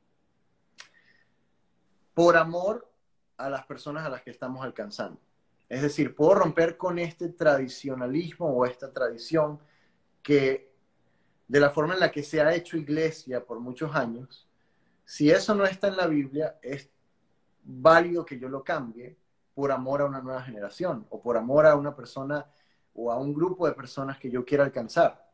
por 2.14 2.36
amor 2.36 2.90
a 3.36 3.48
las 3.48 3.64
personas 3.64 4.04
a 4.04 4.08
las 4.08 4.22
que 4.22 4.30
estamos 4.30 4.64
alcanzando. 4.64 5.20
Es 5.68 5.82
decir, 5.82 6.14
puedo 6.14 6.34
romper 6.34 6.76
con 6.76 6.98
este 6.98 7.28
tradicionalismo 7.28 8.46
o 8.46 8.66
esta 8.66 8.92
tradición 8.92 9.60
que 10.22 10.71
de 11.48 11.60
la 11.60 11.70
forma 11.70 11.94
en 11.94 12.00
la 12.00 12.10
que 12.10 12.22
se 12.22 12.40
ha 12.40 12.54
hecho 12.54 12.76
iglesia 12.76 13.44
por 13.44 13.60
muchos 13.60 13.94
años, 13.94 14.48
si 15.04 15.30
eso 15.30 15.54
no 15.54 15.64
está 15.64 15.88
en 15.88 15.96
la 15.96 16.06
Biblia, 16.06 16.58
es 16.62 16.88
válido 17.64 18.24
que 18.24 18.38
yo 18.38 18.48
lo 18.48 18.64
cambie 18.64 19.16
por 19.54 19.70
amor 19.70 20.00
a 20.00 20.06
una 20.06 20.20
nueva 20.20 20.42
generación 20.42 21.06
o 21.10 21.20
por 21.20 21.36
amor 21.36 21.66
a 21.66 21.76
una 21.76 21.94
persona 21.94 22.46
o 22.94 23.10
a 23.10 23.18
un 23.18 23.34
grupo 23.34 23.66
de 23.66 23.74
personas 23.74 24.18
que 24.18 24.30
yo 24.30 24.44
quiera 24.44 24.64
alcanzar. 24.64 25.30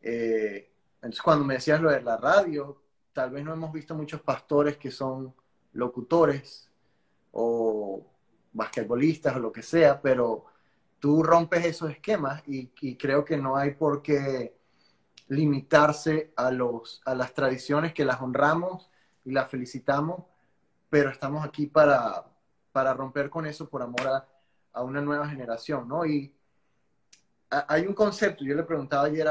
Eh, 0.00 0.70
entonces, 0.96 1.22
cuando 1.22 1.44
me 1.44 1.54
decías 1.54 1.80
lo 1.80 1.90
de 1.90 2.02
la 2.02 2.16
radio, 2.16 2.82
tal 3.12 3.30
vez 3.30 3.44
no 3.44 3.52
hemos 3.52 3.72
visto 3.72 3.94
muchos 3.94 4.20
pastores 4.20 4.76
que 4.76 4.90
son 4.90 5.34
locutores 5.72 6.70
o 7.32 8.06
basquetbolistas 8.52 9.36
o 9.36 9.40
lo 9.40 9.52
que 9.52 9.62
sea, 9.62 10.00
pero 10.00 10.46
tú 10.98 11.22
rompes 11.22 11.64
esos 11.64 11.90
esquemas 11.90 12.42
y, 12.46 12.70
y 12.80 12.96
creo 12.96 13.24
que 13.24 13.36
no 13.36 13.56
hay 13.56 13.72
por 13.72 14.02
qué 14.02 14.59
limitarse 15.30 16.32
a, 16.36 16.50
los, 16.50 17.00
a 17.04 17.14
las 17.14 17.32
tradiciones 17.32 17.94
que 17.94 18.04
las 18.04 18.20
honramos 18.20 18.90
y 19.24 19.30
las 19.30 19.48
felicitamos, 19.48 20.24
pero 20.90 21.10
estamos 21.10 21.44
aquí 21.44 21.66
para, 21.66 22.26
para 22.72 22.94
romper 22.94 23.30
con 23.30 23.46
eso 23.46 23.68
por 23.68 23.80
amor 23.80 24.08
a, 24.08 24.28
a 24.72 24.82
una 24.82 25.00
nueva 25.00 25.28
generación, 25.28 25.88
¿no? 25.88 26.04
Y 26.04 26.34
hay 27.48 27.86
un 27.86 27.94
concepto, 27.94 28.44
yo 28.44 28.54
le 28.54 28.62
preguntaba 28.62 29.04
ayer 29.06 29.28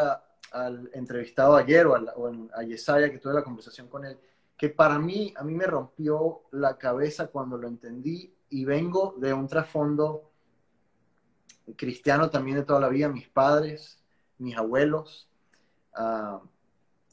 al 0.52 0.90
entrevistado 0.94 1.56
ayer 1.56 1.86
o, 1.86 1.96
a, 2.54 2.64
Yesaya, 2.64 3.12
que 3.12 3.20
tuve 3.20 3.34
la 3.34 3.44
conversación 3.44 3.88
con 3.88 4.06
él, 4.06 4.18
que 4.58 4.70
para 4.70 5.00
mí, 5.00 5.34
a 5.38 5.44
mí 5.44 5.54
me 5.54 5.66
rompió 5.66 6.44
la 6.52 6.78
cabeza 6.78 7.28
cuando 7.28 7.58
lo 7.58 7.68
entendí 7.68 8.34
y 8.50 8.66
vengo 8.66 9.16
de 9.18 9.34
un 9.34 9.48
trasfondo 9.48 10.32
cristiano 11.76 12.30
también 12.30 12.58
de 12.58 12.64
toda 12.64 12.80
la 12.80 12.90
vida, 12.90 13.10
mis 13.10 13.30
padres, 13.30 14.04
mis 14.38 14.58
abuelos, 14.58 15.29
Ah, 16.02 16.40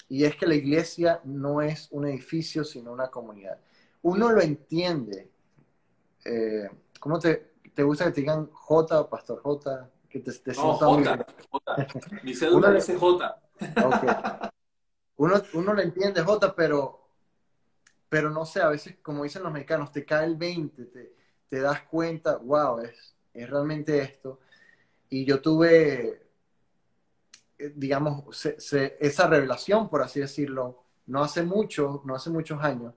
y 0.08 0.24
es 0.24 0.36
que 0.36 0.46
la 0.46 0.54
iglesia 0.54 1.20
no 1.24 1.60
es 1.60 1.88
un 1.90 2.06
edificio, 2.06 2.62
sino 2.62 2.92
una 2.92 3.08
comunidad. 3.10 3.58
Uno 4.02 4.30
lo 4.30 4.40
entiende. 4.40 5.28
Eh, 6.24 6.70
¿Cómo 7.00 7.18
te, 7.18 7.54
te, 7.74 7.82
gusta 7.82 8.04
que 8.04 8.12
te 8.12 8.20
digan 8.20 8.48
J 8.52 9.00
o 9.00 9.10
Pastor 9.10 9.42
J? 9.42 9.90
Que 10.08 10.20
te, 10.20 10.32
te 10.32 10.52
no, 10.52 10.74
J, 10.74 11.26
J. 11.50 11.86
Mi 12.22 12.32
cédula 12.32 12.70
dice 12.70 12.96
J. 12.96 13.40
Uno, 15.16 15.42
uno 15.54 15.74
lo 15.74 15.82
entiende 15.82 16.22
J, 16.22 16.54
pero, 16.54 17.08
pero 18.08 18.30
no 18.30 18.46
sé, 18.46 18.60
a 18.60 18.68
veces, 18.68 18.98
como 19.02 19.24
dicen 19.24 19.42
los 19.42 19.52
mexicanos, 19.52 19.90
te 19.90 20.04
cae 20.04 20.26
el 20.26 20.36
20, 20.36 20.84
te, 20.84 21.12
te 21.48 21.60
das 21.60 21.82
cuenta, 21.82 22.36
wow, 22.36 22.78
es, 22.78 23.16
es 23.34 23.50
realmente 23.50 23.98
esto. 23.98 24.38
Y 25.08 25.24
yo 25.24 25.40
tuve 25.40 26.25
eh, 27.58 27.72
digamos, 27.74 28.46
esa 28.46 29.26
revelación, 29.28 29.88
por 29.88 30.02
así 30.02 30.20
decirlo, 30.20 30.82
no 31.06 31.22
hace 31.22 31.42
mucho, 31.42 32.02
no 32.04 32.14
hace 32.14 32.30
muchos 32.30 32.62
años. 32.62 32.94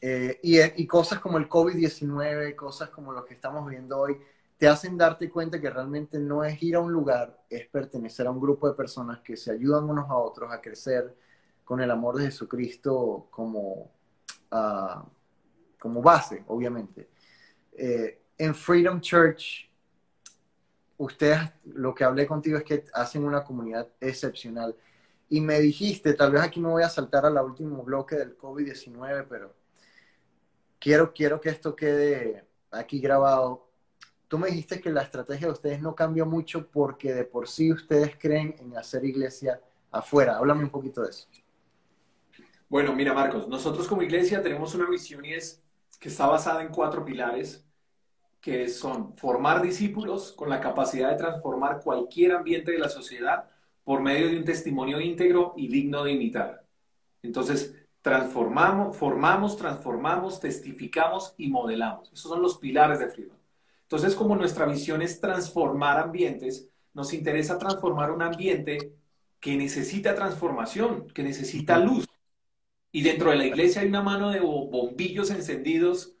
Eh, 0.00 0.38
y, 0.42 0.60
y, 0.60 0.86
cosas 0.86 1.20
como 1.20 1.38
el 1.38 1.48
COVID-19, 1.48 2.54
cosas 2.54 2.90
como 2.90 3.12
lo 3.12 3.24
que 3.24 3.34
estamos 3.34 3.68
viendo 3.68 3.98
hoy, 3.98 4.18
te 4.58 4.68
hacen 4.68 4.96
darte 4.96 5.28
cuenta 5.30 5.60
que 5.60 5.70
realmente 5.70 6.18
no 6.18 6.44
es 6.44 6.62
ir 6.62 6.76
a 6.76 6.80
un 6.80 6.92
lugar, 6.92 7.42
es 7.48 7.66
pertenecer 7.66 8.26
a 8.26 8.30
un 8.30 8.40
grupo 8.40 8.68
de 8.68 8.74
personas 8.74 9.20
que 9.20 9.36
se 9.36 9.52
ayudan 9.52 9.88
unos 9.88 10.08
a 10.08 10.16
otros 10.16 10.52
a 10.52 10.60
crecer 10.60 11.14
con 11.64 11.80
el 11.80 11.90
amor 11.90 12.16
de 12.16 12.26
Jesucristo 12.26 13.26
como, 13.30 13.90
uh, 14.52 15.00
como 15.78 16.00
base, 16.00 16.44
obviamente. 16.46 17.08
Eh, 17.72 18.22
en 18.38 18.54
Freedom 18.54 19.00
Church 19.00 19.68
ustedes, 20.98 21.38
lo 21.64 21.94
que 21.94 22.04
hablé 22.04 22.26
contigo 22.26 22.58
es 22.58 22.64
que 22.64 22.84
hacen 22.94 23.24
una 23.24 23.44
comunidad 23.44 23.88
excepcional. 24.00 24.74
Y 25.28 25.40
me 25.40 25.60
dijiste, 25.60 26.14
tal 26.14 26.32
vez 26.32 26.42
aquí 26.42 26.60
me 26.60 26.68
voy 26.68 26.82
a 26.82 26.88
saltar 26.88 27.26
al 27.26 27.36
último 27.38 27.82
bloque 27.82 28.16
del 28.16 28.38
COVID-19, 28.38 29.26
pero 29.28 29.54
quiero, 30.78 31.12
quiero 31.12 31.40
que 31.40 31.48
esto 31.48 31.74
quede 31.74 32.44
aquí 32.70 33.00
grabado. 33.00 33.68
Tú 34.28 34.38
me 34.38 34.48
dijiste 34.48 34.80
que 34.80 34.90
la 34.90 35.02
estrategia 35.02 35.48
de 35.48 35.52
ustedes 35.52 35.80
no 35.80 35.94
cambió 35.94 36.26
mucho 36.26 36.68
porque 36.68 37.12
de 37.12 37.24
por 37.24 37.48
sí 37.48 37.72
ustedes 37.72 38.16
creen 38.18 38.54
en 38.58 38.76
hacer 38.76 39.04
iglesia 39.04 39.60
afuera. 39.90 40.36
Háblame 40.36 40.64
un 40.64 40.70
poquito 40.70 41.02
de 41.02 41.10
eso. 41.10 41.26
Bueno, 42.68 42.92
mira 42.94 43.14
Marcos, 43.14 43.46
nosotros 43.48 43.86
como 43.86 44.02
iglesia 44.02 44.42
tenemos 44.42 44.74
una 44.74 44.88
visión 44.88 45.24
y 45.24 45.34
es 45.34 45.62
que 46.00 46.08
está 46.08 46.26
basada 46.26 46.62
en 46.62 46.68
cuatro 46.68 47.04
pilares 47.04 47.65
que 48.46 48.68
son 48.68 49.16
formar 49.16 49.60
discípulos 49.60 50.30
con 50.30 50.48
la 50.48 50.60
capacidad 50.60 51.10
de 51.10 51.16
transformar 51.16 51.80
cualquier 51.82 52.30
ambiente 52.30 52.70
de 52.70 52.78
la 52.78 52.88
sociedad 52.88 53.48
por 53.82 54.00
medio 54.00 54.28
de 54.28 54.38
un 54.38 54.44
testimonio 54.44 55.00
íntegro 55.00 55.52
y 55.56 55.66
digno 55.66 56.04
de 56.04 56.12
imitar. 56.12 56.64
Entonces, 57.24 57.74
transformamos, 58.02 58.96
formamos, 58.96 59.56
transformamos, 59.56 60.38
testificamos 60.38 61.34
y 61.36 61.48
modelamos. 61.48 62.12
Esos 62.12 62.30
son 62.30 62.40
los 62.40 62.58
pilares 62.58 63.00
de 63.00 63.08
Freedom. 63.08 63.36
Entonces, 63.82 64.14
como 64.14 64.36
nuestra 64.36 64.66
visión 64.66 65.02
es 65.02 65.20
transformar 65.20 65.98
ambientes, 65.98 66.68
nos 66.94 67.12
interesa 67.14 67.58
transformar 67.58 68.12
un 68.12 68.22
ambiente 68.22 68.92
que 69.40 69.56
necesita 69.56 70.14
transformación, 70.14 71.08
que 71.08 71.24
necesita 71.24 71.80
luz. 71.80 72.06
Y 72.92 73.02
dentro 73.02 73.30
de 73.30 73.38
la 73.38 73.46
iglesia 73.46 73.82
hay 73.82 73.88
una 73.88 74.02
mano 74.02 74.30
de 74.30 74.38
bombillos 74.38 75.32
encendidos 75.32 76.14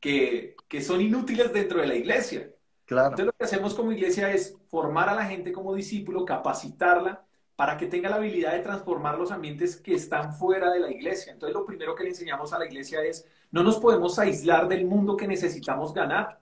que, 0.00 0.56
que 0.70 0.80
son 0.80 1.00
inútiles 1.00 1.52
dentro 1.52 1.80
de 1.80 1.88
la 1.88 1.96
iglesia. 1.96 2.48
Claro. 2.86 3.08
Entonces 3.08 3.26
lo 3.26 3.32
que 3.32 3.44
hacemos 3.44 3.74
como 3.74 3.90
iglesia 3.90 4.30
es 4.32 4.56
formar 4.68 5.08
a 5.08 5.16
la 5.16 5.24
gente 5.24 5.50
como 5.52 5.74
discípulo, 5.74 6.24
capacitarla 6.24 7.24
para 7.56 7.76
que 7.76 7.86
tenga 7.86 8.08
la 8.08 8.16
habilidad 8.16 8.52
de 8.52 8.60
transformar 8.60 9.18
los 9.18 9.32
ambientes 9.32 9.76
que 9.76 9.94
están 9.94 10.32
fuera 10.32 10.70
de 10.70 10.78
la 10.78 10.88
iglesia. 10.88 11.32
Entonces 11.32 11.54
lo 11.54 11.66
primero 11.66 11.96
que 11.96 12.04
le 12.04 12.10
enseñamos 12.10 12.52
a 12.52 12.58
la 12.60 12.66
iglesia 12.66 13.02
es, 13.02 13.26
no 13.50 13.64
nos 13.64 13.78
podemos 13.80 14.16
aislar 14.20 14.68
del 14.68 14.86
mundo 14.86 15.16
que 15.16 15.26
necesitamos 15.26 15.92
ganar. 15.92 16.38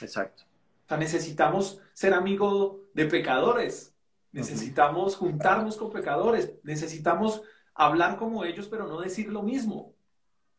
Exacto. 0.00 0.44
O 0.84 0.88
sea, 0.88 0.96
necesitamos 0.96 1.80
ser 1.92 2.14
amigo 2.14 2.84
de 2.94 3.06
pecadores, 3.06 3.92
necesitamos 4.30 5.16
juntarnos 5.16 5.76
con 5.76 5.90
pecadores, 5.90 6.52
necesitamos 6.62 7.42
hablar 7.74 8.16
como 8.16 8.44
ellos, 8.44 8.68
pero 8.68 8.86
no 8.86 9.00
decir 9.00 9.28
lo 9.28 9.42
mismo. 9.42 9.92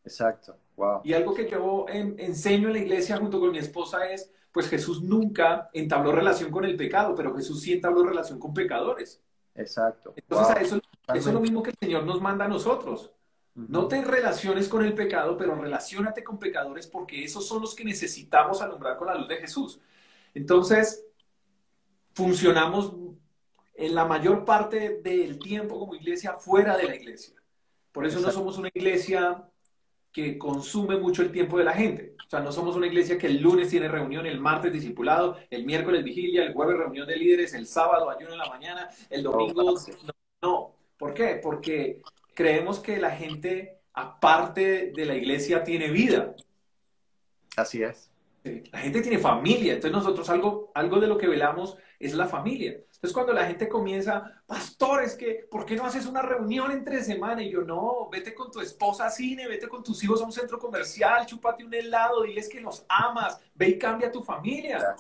Exacto. 0.04 0.58
Y 1.04 1.14
algo 1.14 1.34
que 1.34 1.50
yo 1.50 1.86
enseño 1.90 2.68
en 2.68 2.74
la 2.74 2.80
iglesia 2.80 3.18
junto 3.18 3.40
con 3.40 3.52
mi 3.52 3.60
esposa 3.60 4.10
es, 4.12 4.32
pues 4.52 4.68
Jesús 4.68 5.02
nunca 5.02 5.70
entabló 5.74 6.12
relación 6.12 6.52
con 6.52 6.66
el 6.66 6.76
pecado, 6.76 7.14
pero 7.16 7.36
Jesús 7.36 7.62
sí 7.62 7.74
entabló 7.74 8.04
relación 8.04 8.40
con 8.40 8.54
pecadores. 8.54 9.22
Exacto. 9.56 10.14
Entonces, 10.16 10.56
eso, 10.62 10.82
eso, 11.14 11.30
es 11.30 11.34
lo 11.34 11.40
mismo 11.40 11.62
que 11.62 11.72
el 11.72 11.78
Señor 11.80 12.06
nos 12.06 12.22
manda 12.22 12.46
a 12.46 12.50
nosotros. 12.50 13.12
No 13.54 13.88
te 13.88 14.02
relaciones 14.02 14.70
con 14.70 14.84
el 14.84 14.94
pecado, 14.94 15.38
pero 15.38 15.56
relacionate 15.56 16.24
con 16.24 16.40
pecadores 16.40 16.88
porque 16.88 17.24
esos 17.24 17.46
son 17.46 17.62
los 17.62 17.76
que 17.76 17.84
necesitamos 17.84 18.62
alumbrar 18.62 18.98
con 18.98 19.08
la 19.08 19.16
luz 19.16 19.28
de 19.28 19.38
Jesús. 19.38 19.80
Entonces, 20.34 21.06
funcionamos 22.14 22.94
en 23.76 23.96
la 23.96 24.06
mayor 24.06 24.46
parte 24.46 25.02
del 25.04 25.38
tiempo 25.38 25.78
como 25.80 25.96
iglesia 25.96 26.34
fuera 26.34 26.78
de 26.78 26.84
la 26.84 26.96
iglesia. 26.96 27.36
Por 27.92 28.06
eso 28.06 28.20
no 28.20 28.32
somos 28.32 28.58
una 28.58 28.70
iglesia 28.74 29.44
que 30.12 30.38
consume 30.38 30.98
mucho 30.98 31.22
el 31.22 31.32
tiempo 31.32 31.58
de 31.58 31.64
la 31.64 31.74
gente. 31.74 32.16
O 32.26 32.30
sea, 32.30 32.40
no 32.40 32.52
somos 32.52 32.76
una 32.76 32.88
iglesia 32.88 33.18
que 33.18 33.28
el 33.28 33.42
lunes 33.42 33.70
tiene 33.70 33.88
reunión, 33.88 34.26
el 34.26 34.40
martes 34.40 34.72
discipulado, 34.72 35.38
el 35.50 35.66
miércoles 35.66 36.04
vigilia, 36.04 36.44
el 36.44 36.54
jueves 36.54 36.78
reunión 36.78 37.08
de 37.08 37.18
líderes, 37.18 37.54
el 37.54 37.68
sábado 37.68 38.10
ayuno 38.10 38.34
en 38.34 38.38
la 38.38 38.50
mañana, 38.50 38.90
el 39.10 39.24
domingo... 39.24 39.64
No, 39.64 39.76
no. 40.42 40.76
¿Por 40.98 41.14
qué? 41.14 41.40
Porque 41.42 42.02
creemos 42.34 42.80
que 42.80 42.98
la 42.98 43.12
gente, 43.12 43.80
aparte 43.94 44.92
de 44.96 45.06
la 45.06 45.16
iglesia, 45.16 45.64
tiene 45.64 45.90
vida. 45.90 46.36
Así 47.58 47.82
es. 47.82 48.11
La 48.44 48.80
gente 48.80 49.02
tiene 49.02 49.20
familia, 49.20 49.74
entonces 49.74 49.92
nosotros 49.92 50.30
algo, 50.30 50.72
algo 50.74 51.00
de 51.00 51.08
lo 51.08 51.18
que 51.18 51.28
velamos 51.28 51.78
es 52.00 52.14
la 52.16 52.28
familia. 52.28 52.72
Entonces 52.72 53.14
cuando 53.14 53.34
la 53.34 53.46
gente 53.46 53.70
comienza, 53.70 54.42
pastores, 54.48 55.16
que, 55.16 55.48
¿por 55.50 55.66
qué 55.66 55.76
no 55.76 55.86
haces 55.86 56.08
una 56.08 56.22
reunión 56.22 56.72
entre 56.72 57.04
semana? 57.04 57.44
Y 57.44 57.52
yo, 57.52 57.62
no, 57.62 58.10
vete 58.12 58.34
con 58.34 58.50
tu 58.52 58.60
esposa 58.60 59.06
a 59.06 59.10
cine, 59.12 59.48
vete 59.48 59.68
con 59.68 59.84
tus 59.84 60.04
hijos 60.04 60.22
a 60.22 60.26
un 60.26 60.32
centro 60.32 60.58
comercial, 60.58 61.26
chúpate 61.26 61.64
un 61.64 61.74
helado, 61.74 62.24
diles 62.24 62.50
que 62.50 62.62
los 62.62 62.84
amas, 62.90 63.40
ve 63.54 63.70
y 63.70 63.80
cambia 63.80 64.12
tu 64.12 64.24
familia. 64.24 64.96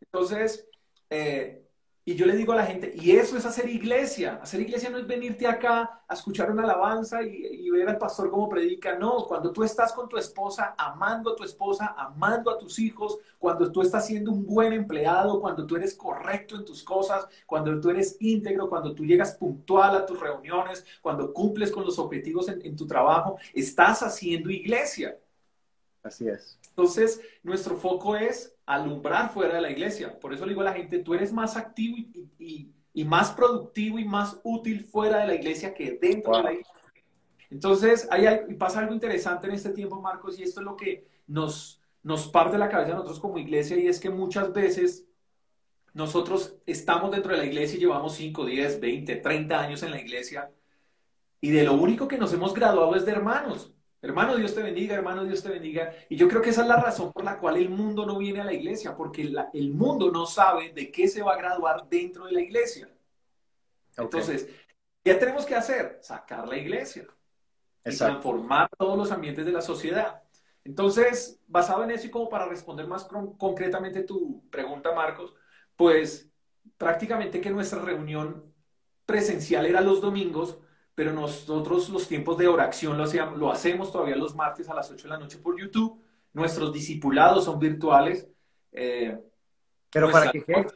Entonces, 0.00 0.68
eh, 1.08 1.69
y 2.10 2.16
yo 2.16 2.26
le 2.26 2.34
digo 2.34 2.52
a 2.52 2.56
la 2.56 2.66
gente, 2.66 2.92
y 3.00 3.12
eso 3.12 3.36
es 3.36 3.46
hacer 3.46 3.68
iglesia. 3.68 4.40
Hacer 4.42 4.60
iglesia 4.62 4.90
no 4.90 4.98
es 4.98 5.06
venirte 5.06 5.46
acá 5.46 6.02
a 6.08 6.14
escuchar 6.14 6.50
una 6.50 6.64
alabanza 6.64 7.22
y, 7.22 7.70
ver 7.70 7.88
al 7.88 7.98
pastor 7.98 8.32
como 8.32 8.48
predica. 8.48 8.98
No, 8.98 9.26
cuando 9.28 9.52
tú 9.52 9.62
estás 9.62 9.92
con 9.92 10.08
tu 10.08 10.16
esposa, 10.16 10.74
amando 10.76 11.30
a 11.30 11.36
tu 11.36 11.44
esposa, 11.44 11.94
amando 11.96 12.50
a 12.50 12.58
tus 12.58 12.80
hijos, 12.80 13.20
cuando 13.38 13.70
tú 13.70 13.80
estás 13.82 14.08
siendo 14.08 14.32
un 14.32 14.44
buen 14.44 14.72
empleado, 14.72 15.40
cuando 15.40 15.64
tú 15.64 15.76
eres 15.76 15.94
correcto 15.94 16.56
en 16.56 16.64
tus 16.64 16.82
cosas, 16.82 17.28
cuando 17.46 17.80
tú 17.80 17.90
eres 17.90 18.16
íntegro, 18.18 18.68
cuando 18.68 18.92
tú 18.92 19.04
llegas 19.04 19.36
puntual 19.36 19.94
a 19.94 20.04
tus 20.04 20.18
reuniones, 20.18 20.84
cuando 21.00 21.32
cumples 21.32 21.70
con 21.70 21.84
los 21.84 21.96
objetivos 22.00 22.48
en 22.48 22.74
tu 22.74 22.88
trabajo, 22.88 23.38
estás 23.54 24.02
haciendo 24.02 24.50
iglesia. 24.50 25.16
Así 26.02 26.26
es. 26.26 26.59
Entonces, 26.80 27.20
nuestro 27.42 27.76
foco 27.76 28.16
es 28.16 28.56
alumbrar 28.64 29.30
fuera 29.34 29.56
de 29.56 29.60
la 29.60 29.70
iglesia. 29.70 30.18
Por 30.18 30.32
eso 30.32 30.46
le 30.46 30.52
digo 30.52 30.62
a 30.62 30.64
la 30.64 30.72
gente, 30.72 31.00
tú 31.00 31.12
eres 31.12 31.30
más 31.30 31.54
activo 31.58 31.98
y, 32.38 33.04
más 33.04 33.32
productivo 33.32 33.98
y 33.98 34.06
más 34.06 34.40
útil 34.44 34.82
fuera 34.82 35.18
de 35.18 35.26
la 35.26 35.34
iglesia 35.34 35.74
que 35.74 35.98
dentro 36.00 36.38
de 36.38 36.42
la 36.42 36.52
iglesia. 36.52 36.72
Entonces, 37.50 38.08
pasa 38.58 38.80
algo 38.80 38.94
interesante 38.94 39.46
en 39.46 39.54
este 39.54 39.70
tiempo, 39.70 40.00
Marcos, 40.00 40.38
y 40.38 40.42
esto 40.42 40.60
es 40.60 40.64
lo 40.64 40.74
que 40.74 41.06
nos, 41.26 41.82
nos 42.02 42.28
parte 42.28 42.56
la 42.56 42.70
cabeza 42.70 42.92
a 42.92 42.94
nosotros 42.94 43.20
como 43.20 43.36
iglesia, 43.36 43.76
y 43.76 43.86
es 43.86 44.00
que 44.00 44.08
muchas 44.08 44.50
veces 44.54 45.06
nosotros 45.92 46.56
estamos 46.64 47.10
dentro 47.10 47.32
de 47.32 47.38
la 47.38 47.44
iglesia 47.44 47.76
y 47.76 47.80
llevamos 47.80 48.14
5, 48.14 48.46
10, 48.46 48.80
20, 48.80 49.16
30 49.16 49.60
años 49.60 49.82
en 49.82 49.90
la 49.90 50.00
iglesia, 50.00 50.50
y 51.42 51.50
de 51.50 51.64
lo 51.64 51.74
único 51.74 52.08
que 52.08 52.16
nos 52.16 52.32
hemos 52.32 52.54
graduado 52.54 52.96
es 52.96 53.04
de 53.04 53.12
hermanos. 53.12 53.74
Hermano, 54.02 54.36
Dios 54.36 54.54
te 54.54 54.62
bendiga, 54.62 54.94
hermano, 54.94 55.24
Dios 55.24 55.42
te 55.42 55.50
bendiga. 55.50 55.92
Y 56.08 56.16
yo 56.16 56.26
creo 56.26 56.40
que 56.40 56.50
esa 56.50 56.62
es 56.62 56.68
la 56.68 56.80
razón 56.80 57.12
por 57.12 57.22
la 57.22 57.38
cual 57.38 57.56
el 57.56 57.68
mundo 57.68 58.06
no 58.06 58.16
viene 58.16 58.40
a 58.40 58.44
la 58.44 58.54
iglesia, 58.54 58.96
porque 58.96 59.30
el 59.52 59.70
mundo 59.72 60.10
no 60.10 60.24
sabe 60.26 60.72
de 60.72 60.90
qué 60.90 61.06
se 61.06 61.22
va 61.22 61.34
a 61.34 61.36
graduar 61.36 61.86
dentro 61.88 62.24
de 62.24 62.32
la 62.32 62.40
iglesia. 62.40 62.88
Entonces, 63.96 64.48
¿qué 65.04 65.14
tenemos 65.14 65.44
que 65.44 65.54
hacer? 65.54 65.98
Sacar 66.00 66.48
la 66.48 66.56
iglesia 66.56 67.06
y 67.84 67.96
transformar 67.96 68.68
todos 68.78 68.96
los 68.96 69.12
ambientes 69.12 69.44
de 69.44 69.52
la 69.52 69.60
sociedad. 69.60 70.22
Entonces, 70.64 71.38
basado 71.46 71.84
en 71.84 71.90
eso 71.90 72.06
y 72.06 72.10
como 72.10 72.28
para 72.28 72.46
responder 72.46 72.86
más 72.86 73.04
concretamente 73.04 74.02
tu 74.02 74.48
pregunta, 74.50 74.94
Marcos, 74.94 75.34
pues 75.76 76.30
prácticamente 76.76 77.40
que 77.40 77.50
nuestra 77.50 77.80
reunión 77.80 78.50
presencial 79.04 79.66
era 79.66 79.80
los 79.80 80.00
domingos, 80.00 80.58
pero 81.00 81.14
nosotros 81.14 81.88
los 81.88 82.06
tiempos 82.06 82.36
de 82.36 82.46
oración 82.46 82.98
lo, 82.98 83.04
hacíamos, 83.04 83.38
lo 83.38 83.50
hacemos 83.50 83.90
todavía 83.90 84.16
los 84.16 84.34
martes 84.34 84.68
a 84.68 84.74
las 84.74 84.90
8 84.90 85.04
de 85.04 85.08
la 85.08 85.16
noche 85.16 85.38
por 85.38 85.58
YouTube. 85.58 85.98
Nuestros 86.34 86.74
discipulados 86.74 87.46
son 87.46 87.58
virtuales. 87.58 88.28
Eh, 88.70 89.18
pero 89.90 90.10
para, 90.10 90.30
que 90.30 90.44
quede, 90.44 90.66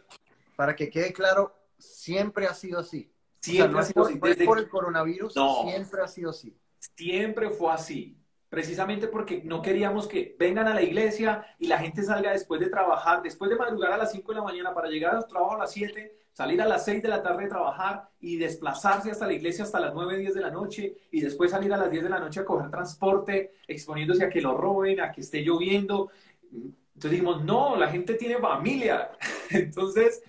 para 0.56 0.74
que 0.74 0.88
quede 0.88 1.12
claro, 1.12 1.54
siempre 1.76 2.46
ha 2.46 2.54
sido 2.54 2.78
así. 2.78 3.12
Siempre 3.38 3.78
ha 3.78 3.82
sido 3.82 4.06
así. 4.06 4.18
Desde... 4.18 4.46
por 4.46 4.58
el 4.58 4.66
coronavirus, 4.66 5.34
siempre 5.34 6.00
ha 6.00 6.08
sido 6.08 6.30
así. 6.30 6.56
Siempre 6.78 7.50
fue 7.50 7.74
así. 7.74 8.18
Precisamente 8.48 9.08
porque 9.08 9.42
no 9.44 9.60
queríamos 9.60 10.08
que 10.08 10.34
vengan 10.38 10.68
a 10.68 10.74
la 10.74 10.80
iglesia 10.80 11.44
y 11.58 11.66
la 11.66 11.76
gente 11.76 12.02
salga 12.02 12.32
después 12.32 12.62
de 12.62 12.70
trabajar, 12.70 13.20
después 13.20 13.50
de 13.50 13.56
madrugar 13.56 13.92
a 13.92 13.98
las 13.98 14.12
5 14.12 14.32
de 14.32 14.38
la 14.38 14.44
mañana 14.44 14.72
para 14.72 14.88
llegar 14.88 15.16
a 15.16 15.26
trabajo 15.26 15.56
a 15.56 15.58
las 15.58 15.72
7 15.72 16.23
salir 16.34 16.60
a 16.60 16.66
las 16.66 16.84
6 16.84 17.00
de 17.00 17.08
la 17.08 17.22
tarde 17.22 17.44
a 17.44 17.48
trabajar 17.48 18.10
y 18.20 18.36
desplazarse 18.36 19.10
hasta 19.10 19.26
la 19.26 19.32
iglesia 19.32 19.64
hasta 19.64 19.78
las 19.78 19.94
9, 19.94 20.18
10 20.18 20.34
de 20.34 20.40
la 20.40 20.50
noche 20.50 20.96
y 21.12 21.20
después 21.20 21.52
salir 21.52 21.72
a 21.72 21.76
las 21.76 21.90
10 21.90 22.02
de 22.02 22.10
la 22.10 22.18
noche 22.18 22.40
a 22.40 22.44
coger 22.44 22.70
transporte, 22.70 23.52
exponiéndose 23.68 24.24
a 24.24 24.28
que 24.28 24.40
lo 24.40 24.56
roben, 24.56 25.00
a 25.00 25.12
que 25.12 25.20
esté 25.20 25.42
lloviendo. 25.42 26.10
Entonces 26.52 27.10
dijimos, 27.12 27.44
no, 27.44 27.76
la 27.76 27.88
gente 27.88 28.14
tiene 28.14 28.38
familia. 28.38 29.12
Entonces, 29.50 30.24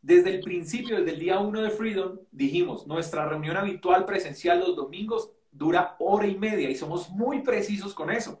desde 0.00 0.30
el 0.30 0.40
principio, 0.40 0.96
desde 0.96 1.12
el 1.12 1.20
día 1.20 1.38
1 1.38 1.60
de 1.60 1.70
Freedom, 1.70 2.18
dijimos, 2.32 2.86
nuestra 2.86 3.28
reunión 3.28 3.58
habitual 3.58 4.06
presencial 4.06 4.60
los 4.60 4.74
domingos 4.74 5.30
dura 5.52 5.94
hora 5.98 6.26
y 6.26 6.38
media 6.38 6.70
y 6.70 6.74
somos 6.74 7.10
muy 7.10 7.42
precisos 7.42 7.92
con 7.92 8.10
eso. 8.10 8.40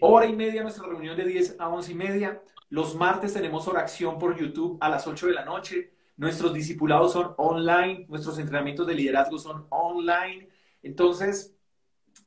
Hora 0.00 0.26
y 0.26 0.34
media 0.34 0.62
nuestra 0.62 0.86
reunión 0.86 1.16
de 1.16 1.24
10 1.24 1.56
a 1.58 1.68
11 1.68 1.92
y 1.92 1.94
media 1.94 2.42
los 2.68 2.96
martes 2.96 3.32
tenemos 3.32 3.68
oración 3.68 4.18
por 4.18 4.36
YouTube 4.36 4.78
a 4.80 4.88
las 4.88 5.06
8 5.06 5.28
de 5.28 5.34
la 5.34 5.44
noche. 5.44 5.92
Nuestros 6.16 6.52
discipulados 6.52 7.12
son 7.12 7.34
online. 7.36 8.06
Nuestros 8.08 8.38
entrenamientos 8.38 8.86
de 8.86 8.94
liderazgo 8.94 9.38
son 9.38 9.66
online. 9.70 10.48
Entonces, 10.82 11.54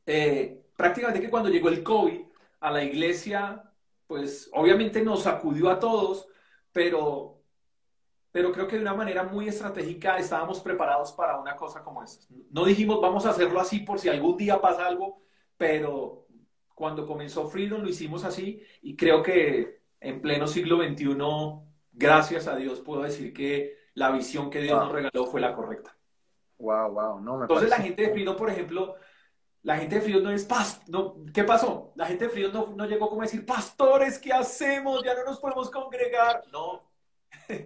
eh, 0.05 0.63
prácticamente 0.75 1.21
que 1.21 1.29
cuando 1.29 1.49
llegó 1.49 1.69
el 1.69 1.83
COVID 1.83 2.21
a 2.61 2.71
la 2.71 2.83
iglesia, 2.83 3.63
pues 4.07 4.49
obviamente 4.53 5.01
nos 5.01 5.23
sacudió 5.23 5.69
a 5.69 5.79
todos, 5.79 6.27
pero, 6.71 7.41
pero 8.31 8.51
creo 8.51 8.67
que 8.67 8.77
de 8.77 8.81
una 8.81 8.93
manera 8.93 9.23
muy 9.23 9.49
estratégica 9.49 10.17
estábamos 10.17 10.61
preparados 10.61 11.11
para 11.11 11.37
una 11.37 11.55
cosa 11.55 11.83
como 11.83 12.01
esta. 12.01 12.25
No 12.51 12.63
dijimos 12.63 13.01
vamos 13.01 13.25
a 13.25 13.31
hacerlo 13.31 13.59
así 13.59 13.79
por 13.79 13.99
si 13.99 14.07
algún 14.07 14.37
día 14.37 14.61
pasa 14.61 14.87
algo, 14.87 15.21
pero 15.57 16.27
cuando 16.79 17.05
comenzó 17.05 17.49
Freedom 17.49 17.81
lo 17.81 17.89
hicimos 17.89 18.23
así 18.23 18.63
y 18.81 18.95
creo 18.95 19.21
que 19.21 19.81
en 19.99 20.21
pleno 20.21 20.47
siglo 20.47 20.77
XXI, 20.77 21.13
gracias 21.91 22.47
a 22.47 22.55
Dios, 22.55 22.79
puedo 22.79 23.01
decir 23.01 23.33
que 23.33 23.75
la 23.95 24.11
visión 24.11 24.49
que 24.49 24.61
Dios 24.61 24.79
nos 24.79 24.93
regaló 24.93 25.25
fue 25.25 25.41
la 25.41 25.53
correcta. 25.53 25.97
Wow, 26.57 26.93
wow, 26.93 27.19
no 27.19 27.41
Entonces 27.41 27.69
la 27.69 27.79
gente 27.79 28.03
de 28.03 28.11
Freedom, 28.11 28.37
por 28.37 28.49
ejemplo, 28.49 28.95
la 29.63 29.77
gente 29.77 29.95
de 29.95 30.01
Freedom 30.01 30.23
no 30.23 30.31
es 30.31 30.45
paz, 30.45 30.81
no, 30.87 31.17
¿qué 31.33 31.43
pasó? 31.43 31.91
La 31.97 32.05
gente 32.05 32.23
de 32.23 32.29
Freedom 32.29 32.53
no, 32.53 32.73
no, 32.77 32.85
llegó 32.85 33.09
como 33.09 33.23
a 33.23 33.25
decir, 33.25 33.45
pastores, 33.45 34.17
¿qué 34.17 34.31
hacemos? 34.31 35.03
Ya 35.03 35.15
no 35.15 35.25
nos 35.25 35.37
podemos 35.37 35.69
congregar. 35.69 36.43
No. 36.49 36.89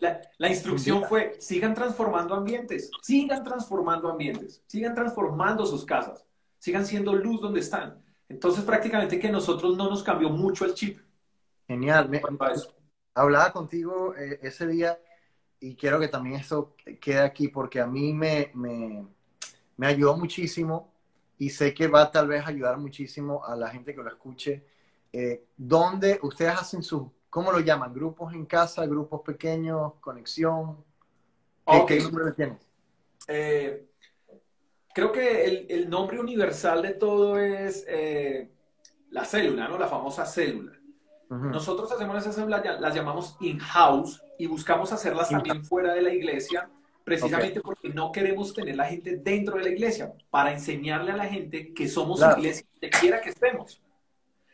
la, 0.00 0.20
la, 0.36 0.48
instrucción 0.50 1.04
fue, 1.04 1.40
sigan 1.40 1.72
transformando 1.72 2.34
ambientes, 2.34 2.90
sigan 3.00 3.42
transformando 3.42 4.10
ambientes, 4.10 4.62
sigan 4.66 4.94
transformando 4.94 5.64
sus 5.64 5.86
casas, 5.86 6.26
sigan 6.58 6.84
siendo 6.84 7.14
luz 7.14 7.40
donde 7.40 7.60
están. 7.60 8.09
Entonces 8.30 8.62
prácticamente 8.62 9.18
que 9.18 9.28
nosotros 9.28 9.76
no 9.76 9.90
nos 9.90 10.04
cambió 10.04 10.30
mucho 10.30 10.64
el 10.64 10.72
chip. 10.72 11.00
Genial. 11.66 12.08
hablaba 13.12 13.52
contigo 13.52 14.14
eh, 14.16 14.38
ese 14.42 14.68
día 14.68 14.98
y 15.58 15.74
quiero 15.74 15.98
que 15.98 16.06
también 16.06 16.36
eso 16.36 16.76
quede 17.00 17.18
aquí 17.18 17.48
porque 17.48 17.80
a 17.80 17.86
mí 17.86 18.14
me, 18.14 18.52
me, 18.54 19.86
ayudó 19.86 20.16
muchísimo 20.16 20.92
y 21.38 21.50
sé 21.50 21.74
que 21.74 21.88
va 21.88 22.02
a 22.02 22.10
tal 22.10 22.28
vez 22.28 22.46
ayudar 22.46 22.78
muchísimo 22.78 23.44
a 23.44 23.56
la 23.56 23.68
gente 23.68 23.94
que 23.94 24.02
lo 24.02 24.08
escuche. 24.08 24.64
Eh, 25.12 25.46
¿Dónde 25.56 26.20
ustedes 26.22 26.52
hacen 26.52 26.84
sus, 26.84 27.08
cómo 27.28 27.50
lo 27.50 27.58
llaman? 27.58 27.92
¿Grupos 27.92 28.32
en 28.32 28.46
casa, 28.46 28.86
grupos 28.86 29.22
pequeños, 29.22 29.94
conexión? 30.00 30.84
¿Qué, 31.88 32.00
nombre 32.00 32.32
tienes? 32.32 32.58
Eh, 33.26 33.89
creo 34.94 35.12
que 35.12 35.44
el, 35.44 35.66
el, 35.68 35.90
nombre 35.90 36.18
universal 36.18 36.82
de 36.82 36.94
todo 36.94 37.38
es 37.38 37.86
la 39.10 39.24
célula, 39.24 39.68
¿no? 39.68 39.78
La 39.78 39.88
famosa 39.88 40.24
célula. 40.24 40.72
Nosotros 41.28 41.92
hacemos 41.92 42.18
esas 42.18 42.34
células, 42.34 42.80
las 42.80 42.92
llamamos 42.92 43.36
in-house 43.38 44.20
y 44.36 44.46
buscamos 44.46 44.92
hacerlas 44.92 45.28
también 45.28 45.64
fuera 45.64 45.94
de 45.94 46.02
la 46.02 46.12
iglesia, 46.12 46.68
precisamente 47.04 47.60
porque 47.60 47.88
no 47.88 48.10
queremos 48.10 48.52
tener 48.52 48.74
la 48.74 48.86
gente 48.86 49.16
dentro 49.16 49.56
de 49.56 49.62
la 49.62 49.68
iglesia, 49.68 50.12
para 50.28 50.52
enseñarle 50.52 51.12
a 51.12 51.16
la 51.16 51.26
gente 51.26 51.72
que 51.72 51.86
somos 51.86 52.20
iglesia 52.36 52.66
donde 52.72 52.90
quiera 52.90 53.20
que 53.20 53.30
estemos. 53.30 53.80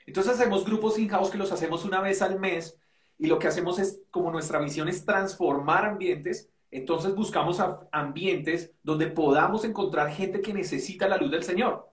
Entonces 0.05 0.35
hacemos 0.35 0.67
grupos 0.67 0.99
in-house 0.99 1.31
que 1.31 1.39
los 1.39 1.51
hacemos 1.51 1.83
una 1.87 2.03
vez 2.03 2.21
al 2.21 2.39
mes 2.39 2.77
y 3.19 3.27
lo 3.27 3.39
que 3.39 3.49
hacemos 3.49 3.79
es, 3.79 4.01
como 4.11 4.31
nuestra 4.31 4.61
misión 4.61 4.87
es 4.89 5.03
transformar 5.03 5.87
ambientes, 5.87 6.51
entonces 6.77 7.15
buscamos 7.15 7.59
ambientes 7.91 8.71
donde 8.83 9.07
podamos 9.07 9.65
encontrar 9.65 10.11
gente 10.11 10.43
que 10.43 10.53
necesita 10.53 11.09
la 11.09 11.17
luz 11.17 11.31
del 11.31 11.43
Señor. 11.43 11.91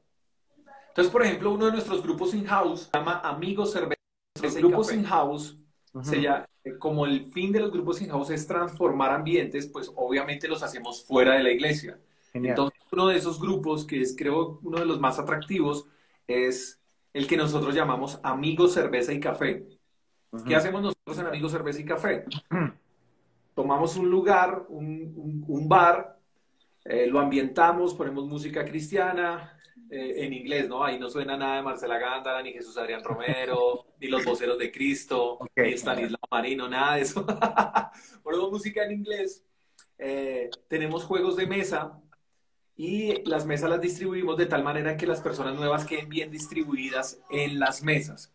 Entonces, 0.90 1.10
por 1.10 1.24
ejemplo, 1.24 1.52
uno 1.52 1.68
de 1.68 1.72
nuestros 1.72 2.04
grupos 2.04 2.34
in-house 2.34 2.90
se 2.92 2.98
llama 2.98 3.20
Amigos 3.20 3.72
Cerveza. 3.72 4.02
Los 4.42 4.56
grupos 4.58 4.92
in-house, 4.92 5.58
eh, 6.12 6.78
como 6.80 7.06
el 7.06 7.32
fin 7.32 7.54
de 7.54 7.62
los 7.62 7.72
grupos 7.72 8.02
in-house 8.02 8.32
es 8.32 8.46
transformar 8.46 9.12
ambientes, 9.12 9.68
pues 9.68 9.90
obviamente 9.96 10.50
los 10.50 10.62
hacemos 10.64 11.06
fuera 11.06 11.36
de 11.36 11.44
la 11.44 11.52
iglesia. 11.52 11.98
Entonces, 12.34 12.78
uno 12.92 13.08
de 13.08 13.16
esos 13.16 13.40
grupos, 13.40 13.86
que 13.86 14.02
es 14.02 14.14
creo 14.18 14.60
uno 14.64 14.80
de 14.80 14.86
los 14.86 15.00
más 15.00 15.18
atractivos, 15.18 15.88
es 16.28 16.82
el 17.14 17.26
que 17.26 17.38
nosotros 17.38 17.74
llamamos 17.74 18.20
Amigos 18.22 18.74
Cerveza 18.74 19.14
y 19.14 19.22
Café. 19.22 19.66
¿Qué 20.46 20.58
hacemos 20.58 20.82
nosotros 20.82 21.18
en 21.20 21.28
Amigos 21.28 21.54
Cerveza 21.54 21.80
y 21.80 21.86
Café? 21.86 22.26
Tomamos 23.54 23.96
un 23.98 24.10
lugar, 24.10 24.66
un, 24.70 25.68
bar, 25.68 26.20
eh, 26.86 27.08
lo 27.08 27.20
ambientamos, 27.20 27.94
ponemos 27.94 28.26
música 28.26 28.66
cristiana, 28.66 29.58
eh, 29.90 30.26
en 30.26 30.34
inglés, 30.34 30.68
¿no? 30.68 30.84
Ahí 30.84 30.98
no 30.98 31.10
suena 31.10 31.38
nada 31.38 31.58
de 31.58 31.62
Marcela 31.62 32.00
Gándara, 32.00 32.42
ni 32.42 32.52
Jesús 32.52 32.78
Adrián 32.78 33.04
Romero, 33.04 33.86
ni 34.00 34.08
los 34.08 34.26
voceros 34.26 34.58
de 34.58 34.72
Cristo, 34.72 35.38
ni 35.56 35.74
Stanislao 35.74 36.20
Marino, 36.32 36.68
nada 36.68 36.96
de 36.96 37.02
eso. 37.02 37.26
ponemos 38.24 38.52
música 38.52 38.86
en 38.86 38.94
inglés. 38.94 39.46
Eh, 40.00 40.50
tenemos 40.68 41.04
juegos 41.04 41.36
de 41.36 41.46
mesa 41.46 42.02
y 42.76 43.24
las 43.30 43.46
mesas 43.46 43.70
las 43.70 43.82
distribuimos 43.82 44.36
de 44.36 44.48
tal 44.48 44.64
manera 44.64 44.98
que 44.98 45.06
las 45.06 45.22
personas 45.22 45.54
nuevas 45.56 45.86
queden 45.86 46.10
bien 46.10 46.32
distribuidas 46.32 47.22
en 47.30 47.60
las 47.60 47.84
mesas. 47.84 48.34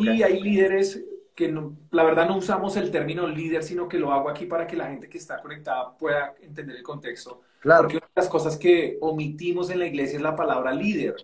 Y 0.00 0.22
hay 0.22 0.40
líderes 0.40 1.04
que 1.36 1.54
la 1.90 2.02
verdad 2.02 2.26
no 2.26 2.38
usamos 2.38 2.76
el 2.78 2.90
término 2.90 3.26
líder, 3.26 3.62
sino 3.62 3.86
que 3.86 3.98
lo 3.98 4.10
hago 4.10 4.30
aquí 4.30 4.46
para 4.46 4.66
que 4.66 4.74
la 4.74 4.88
gente 4.88 5.06
que 5.06 5.18
está 5.18 5.38
conectada 5.42 5.94
pueda 5.96 6.34
entender 6.40 6.74
el 6.76 6.82
contexto. 6.82 7.42
Claro. 7.60 7.82
Porque 7.82 7.98
una 7.98 8.06
de 8.06 8.22
las 8.22 8.28
cosas 8.28 8.56
que 8.56 8.96
omitimos 9.02 9.68
en 9.68 9.80
la 9.80 9.86
iglesia 9.86 10.16
es 10.16 10.22
la 10.22 10.34
palabra 10.34 10.72
líder. 10.72 11.14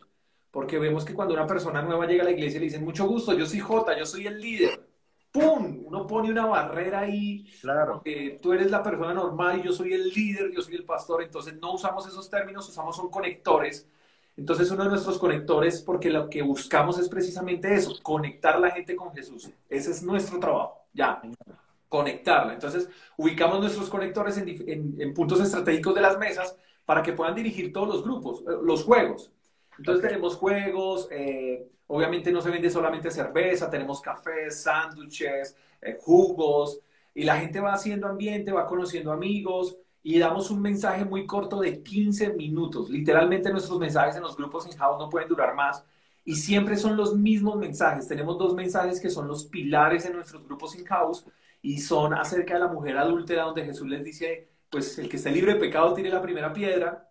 Porque 0.51 0.79
vemos 0.79 1.07
que 1.07 1.15
cuando 1.15 1.33
una 1.33 1.47
persona 1.47 1.81
nueva 1.81 2.07
llega 2.07 2.23
a 2.23 2.27
la 2.27 2.33
iglesia 2.33 2.61
le 2.61 2.67
dicen, 2.67 2.85
mucho 2.85 3.09
gusto, 3.09 3.33
yo 3.33 3.47
soy 3.47 3.61
J, 3.61 3.99
yo 3.99 4.05
soy 4.05 4.27
el 4.27 4.39
líder. 4.39 4.87
¡Pum! 5.33 5.85
Uno 5.87 6.07
pone 6.07 6.31
una 6.31 6.45
barrera 6.45 7.01
ahí. 7.01 7.51
Claro. 7.63 8.03
Que 8.05 8.39
tú 8.43 8.53
eres 8.53 8.71
la 8.71 8.83
persona 8.83 9.15
normal 9.15 9.61
y 9.61 9.63
yo 9.63 9.73
soy 9.73 9.95
el 9.95 10.11
líder, 10.11 10.53
yo 10.53 10.61
soy 10.61 10.75
el 10.75 10.85
pastor. 10.85 11.23
Entonces 11.23 11.55
no 11.55 11.73
usamos 11.73 12.07
esos 12.07 12.29
términos, 12.29 12.69
usamos 12.69 12.95
son 12.95 13.11
conectores 13.11 13.89
entonces, 14.37 14.71
uno 14.71 14.85
de 14.85 14.91
nuestros 14.91 15.19
conectores, 15.19 15.83
porque 15.83 16.11
lo 16.11 16.31
que 16.31 16.43
buscamos 16.43 16.99
es 16.99 17.09
precisamente 17.09 17.75
eso, 17.75 17.95
conectar 18.03 18.57
a 18.57 18.61
la 18.61 18.71
gente 18.71 18.97
con 18.97 19.13
Jesús. 19.13 19.51
Ese 19.69 19.91
es 19.91 20.03
nuestro 20.03 20.41
trabajo, 20.41 20.87
ya, 20.95 21.21
conectarla. 21.89 22.55
Entonces, 22.55 22.89
ubicamos 23.19 23.61
nuestros 23.61 23.91
conectores 23.91 24.39
en, 24.39 25.13
puntos 25.15 25.41
estratégicos 25.41 25.95
de 25.95 26.01
las 26.01 26.19
mesas 26.19 26.57
para 26.87 27.03
que 27.03 27.13
puedan 27.13 27.35
dirigir 27.35 27.73
todos 27.73 27.89
los 27.89 28.03
grupos, 28.03 28.41
eh, 28.41 28.57
los 28.63 28.85
juegos. 28.85 29.31
Entonces, 29.77 30.03
tenemos 30.03 30.37
juegos, 30.37 31.09
eh, 31.11 31.69
obviamente 31.87 32.33
no 32.33 32.41
se 32.41 32.51
vende 32.51 32.71
solamente 32.71 33.11
cerveza, 33.11 33.69
tenemos 33.69 34.01
cafés, 34.01 34.63
sándwiches, 34.63 35.57
eh, 35.83 35.99
jugos, 36.01 36.81
y 37.15 37.25
la 37.25 37.39
gente 37.39 37.61
va 37.61 37.75
haciendo 37.75 38.07
ambiente, 38.07 38.53
va 38.53 38.67
conociendo 38.67 39.13
amigos, 39.13 39.77
y 40.03 40.19
damos 40.19 40.51
un 40.51 40.61
mensaje 40.61 41.05
muy 41.05 41.27
corto 41.27 41.61
de 41.61 41.83
15 41.83 42.35
minutos. 42.35 42.91
Literalmente 42.91 43.51
nuestros 43.51 43.79
mensajes 43.79 44.17
en 44.17 44.23
los 44.23 44.37
grupos 44.37 44.67
in-house 44.67 44.99
no 44.99 45.09
pueden 45.09 45.29
durar 45.29 45.55
más 45.55 45.85
y 46.25 46.35
siempre 46.35 46.77
son 46.77 46.97
los 46.97 47.17
mismos 47.17 47.57
mensajes. 47.57 48.09
Tenemos 48.09 48.39
dos 48.39 48.55
mensajes 48.55 49.01
que 49.01 49.11
son 49.11 49.29
los 49.29 49.45
pilares 49.47 50.05
en 50.07 50.15
nuestros 50.15 50.45
grupos 50.45 50.77
in-house 50.77 51.25
y 51.61 51.79
son 51.79 52.15
acerca 52.15 52.55
de 52.55 52.61
la 52.61 52.69
mujer 52.69 52.99
adúltera 52.99 53.45
donde 53.45 53.65
Jesús 53.65 53.87
les 53.87 54.03
dice, 54.03 54.49
pues 54.71 54.99
el 54.99 55.09
que 55.09 55.17
esté 55.17 55.31
libre 55.31 55.55
de 55.55 55.61
pecado 55.61 55.95
tiene 55.95 56.11
la 56.11 56.23
primera 56.23 56.53
piedra. 56.53 57.09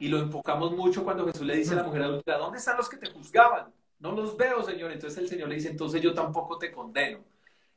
Y 0.00 0.08
lo 0.08 0.18
enfocamos 0.18 0.72
mucho 0.72 1.04
cuando 1.04 1.24
Jesús 1.24 1.46
le 1.46 1.56
dice 1.56 1.72
a 1.72 1.76
la 1.76 1.84
mujer 1.84 2.02
adúltera, 2.02 2.36
¿dónde 2.36 2.58
están 2.58 2.76
los 2.76 2.88
que 2.88 2.96
te 2.96 3.10
juzgaban? 3.10 3.72
No 4.00 4.12
los 4.12 4.36
veo, 4.36 4.62
Señor. 4.64 4.90
Entonces 4.90 5.18
el 5.20 5.28
Señor 5.28 5.48
le 5.48 5.54
dice, 5.54 5.70
entonces 5.70 6.02
yo 6.02 6.12
tampoco 6.12 6.58
te 6.58 6.72
condeno. 6.72 7.24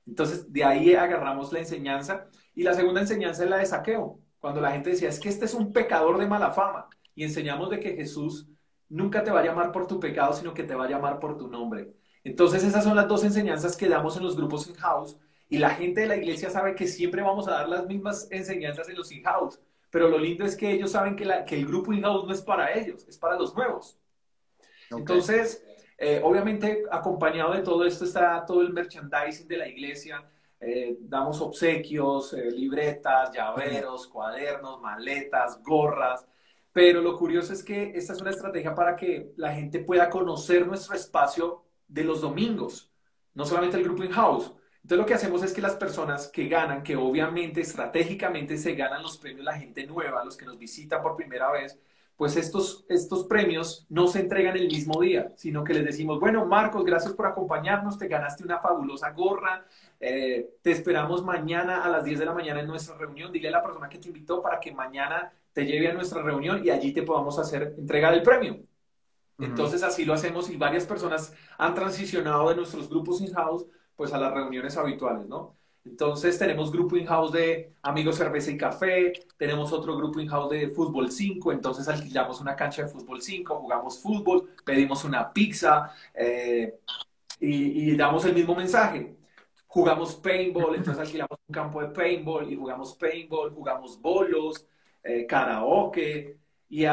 Entonces 0.07 0.51
de 0.51 0.63
ahí 0.63 0.95
agarramos 0.95 1.53
la 1.53 1.59
enseñanza. 1.59 2.27
Y 2.55 2.63
la 2.63 2.73
segunda 2.73 3.01
enseñanza 3.01 3.43
es 3.43 3.49
la 3.49 3.57
de 3.57 3.65
saqueo 3.67 4.19
cuando 4.41 4.59
la 4.59 4.71
gente 4.71 4.89
decía, 4.89 5.07
es 5.07 5.19
que 5.19 5.29
este 5.29 5.45
es 5.45 5.53
un 5.53 5.71
pecador 5.71 6.17
de 6.17 6.27
mala 6.27 6.51
fama, 6.51 6.89
y 7.13 7.23
enseñamos 7.23 7.69
de 7.69 7.79
que 7.79 7.95
Jesús 7.95 8.49
nunca 8.89 9.23
te 9.23 9.29
va 9.29 9.39
a 9.39 9.45
llamar 9.45 9.71
por 9.71 9.87
tu 9.87 9.99
pecado, 9.99 10.33
sino 10.33 10.53
que 10.53 10.63
te 10.63 10.73
va 10.73 10.85
a 10.85 10.89
llamar 10.89 11.19
por 11.19 11.37
tu 11.37 11.47
nombre. 11.47 11.93
Entonces 12.23 12.63
esas 12.63 12.83
son 12.83 12.95
las 12.95 13.07
dos 13.07 13.23
enseñanzas 13.23 13.77
que 13.77 13.87
damos 13.87 14.17
en 14.17 14.23
los 14.23 14.35
grupos 14.35 14.67
in-house, 14.67 15.19
y 15.47 15.59
la 15.59 15.69
gente 15.69 16.01
de 16.01 16.07
la 16.07 16.15
iglesia 16.15 16.49
sabe 16.49 16.73
que 16.73 16.87
siempre 16.87 17.21
vamos 17.21 17.47
a 17.47 17.51
dar 17.51 17.69
las 17.69 17.85
mismas 17.85 18.27
enseñanzas 18.31 18.89
en 18.89 18.95
los 18.95 19.11
in-house, 19.11 19.59
pero 19.91 20.09
lo 20.09 20.17
lindo 20.17 20.43
es 20.43 20.55
que 20.55 20.71
ellos 20.71 20.91
saben 20.91 21.15
que, 21.15 21.23
el 21.23 21.67
grupo 21.67 21.93
in-house 21.93 22.25
no 22.25 22.33
es 22.33 22.41
para 22.41 22.73
ellos, 22.73 23.05
es 23.07 23.19
para 23.19 23.35
los 23.35 23.55
nuevos. 23.55 23.99
Entonces, 24.89 25.63
eh, 25.99 26.19
obviamente, 26.23 26.83
acompañado 26.89 27.53
de 27.53 27.61
todo 27.61 27.85
esto 27.85 28.05
está 28.05 28.43
todo 28.43 28.61
el 28.61 28.73
merchandising 28.73 29.47
de 29.47 29.57
la 29.57 29.67
iglesia, 29.67 30.27
eh, 30.61 30.97
damos 31.01 31.41
obsequios, 31.41 32.33
eh, 32.33 32.51
libretas, 32.51 33.31
llaveros, 33.33 34.07
cuadernos, 34.07 34.79
maletas, 34.79 35.61
gorras. 35.63 36.27
Pero 36.71 37.01
lo 37.01 37.17
curioso 37.17 37.51
es 37.51 37.63
que 37.63 37.91
esta 37.95 38.13
es 38.13 38.21
una 38.21 38.29
estrategia 38.29 38.75
para 38.75 38.95
que 38.95 39.33
la 39.37 39.53
gente 39.53 39.79
pueda 39.79 40.09
conocer 40.09 40.67
nuestro 40.67 40.95
espacio 40.95 41.65
de 41.87 42.03
los 42.03 42.21
domingos, 42.21 42.91
no 43.33 43.45
solamente 43.45 43.77
el 43.77 43.83
grupo 43.83 44.03
in-house. 44.03 44.53
Entonces 44.83 44.97
lo 44.97 45.05
que 45.05 45.13
hacemos 45.15 45.43
es 45.43 45.53
que 45.53 45.61
las 45.61 45.75
personas 45.75 46.27
que 46.27 46.47
ganan, 46.47 46.83
que 46.83 46.95
obviamente 46.95 47.61
estratégicamente 47.61 48.57
se 48.57 48.75
ganan 48.75 49.03
los 49.03 49.17
premios 49.17 49.45
la 49.45 49.57
gente 49.57 49.85
nueva, 49.85 50.23
los 50.23 50.37
que 50.37 50.45
nos 50.45 50.57
visitan 50.57 51.01
por 51.01 51.15
primera 51.15 51.51
vez, 51.51 51.77
pues 52.21 52.35
estos, 52.35 52.85
estos 52.87 53.23
premios 53.23 53.87
no 53.89 54.05
se 54.05 54.19
entregan 54.19 54.55
el 54.55 54.67
mismo 54.67 55.01
día, 55.01 55.33
sino 55.37 55.63
que 55.63 55.73
les 55.73 55.83
decimos, 55.83 56.19
bueno, 56.19 56.45
Marcos, 56.45 56.85
gracias 56.85 57.13
por 57.13 57.25
acompañarnos, 57.25 57.97
te 57.97 58.07
ganaste 58.07 58.43
una 58.43 58.59
fabulosa 58.59 59.09
gorra, 59.09 59.65
eh, 59.99 60.53
te 60.61 60.69
esperamos 60.69 61.25
mañana 61.25 61.83
a 61.83 61.89
las 61.89 62.03
10 62.03 62.19
de 62.19 62.25
la 62.25 62.35
mañana 62.35 62.59
en 62.59 62.67
nuestra 62.67 62.95
reunión, 62.95 63.31
dile 63.31 63.47
a 63.47 63.53
la 63.53 63.63
persona 63.63 63.89
que 63.89 63.97
te 63.97 64.09
invitó 64.09 64.39
para 64.39 64.59
que 64.59 64.71
mañana 64.71 65.33
te 65.51 65.65
lleve 65.65 65.89
a 65.89 65.93
nuestra 65.95 66.21
reunión 66.21 66.63
y 66.63 66.69
allí 66.69 66.93
te 66.93 67.01
podamos 67.01 67.39
hacer 67.39 67.73
entregar 67.75 68.13
el 68.13 68.21
premio. 68.21 68.59
Entonces 69.39 69.81
así 69.81 70.05
lo 70.05 70.13
hacemos 70.13 70.47
y 70.51 70.57
varias 70.57 70.85
personas 70.85 71.33
han 71.57 71.73
transicionado 71.73 72.49
de 72.49 72.55
nuestros 72.55 72.87
grupos 72.87 73.19
in-house 73.21 73.65
pues 73.95 74.13
a 74.13 74.19
las 74.19 74.31
reuniones 74.31 74.77
habituales, 74.77 75.27
¿no? 75.27 75.55
Entonces 75.83 76.37
tenemos 76.37 76.71
grupo 76.71 76.95
in-house 76.95 77.31
de 77.31 77.73
amigos 77.81 78.15
cerveza 78.17 78.51
y 78.51 78.57
café, 78.57 79.13
tenemos 79.37 79.73
otro 79.73 79.97
grupo 79.97 80.19
in-house 80.19 80.51
de 80.51 80.67
fútbol 80.69 81.11
5, 81.11 81.51
entonces 81.51 81.87
alquilamos 81.87 82.39
una 82.39 82.55
cancha 82.55 82.83
de 82.83 82.89
fútbol 82.89 83.21
5, 83.21 83.55
jugamos 83.55 83.99
fútbol, 83.99 84.49
pedimos 84.63 85.03
una 85.03 85.33
pizza 85.33 85.91
eh, 86.13 86.79
y, 87.39 87.95
damos 87.95 88.25
el 88.25 88.35
mismo 88.35 88.55
mensaje. 88.55 89.15
Jugamos 89.67 90.15
paintball, 90.15 90.75
entonces 90.75 91.01
alquilamos 91.05 91.39
un 91.47 91.53
campo 91.53 91.81
de 91.81 91.87
paintball 91.89 92.51
y 92.51 92.55
jugamos 92.55 92.95
paintball, 92.95 93.51
jugamos 93.51 93.99
bolos, 93.99 94.67
eh, 95.03 95.25
karaoke, 95.25 96.40
y, 96.71 96.85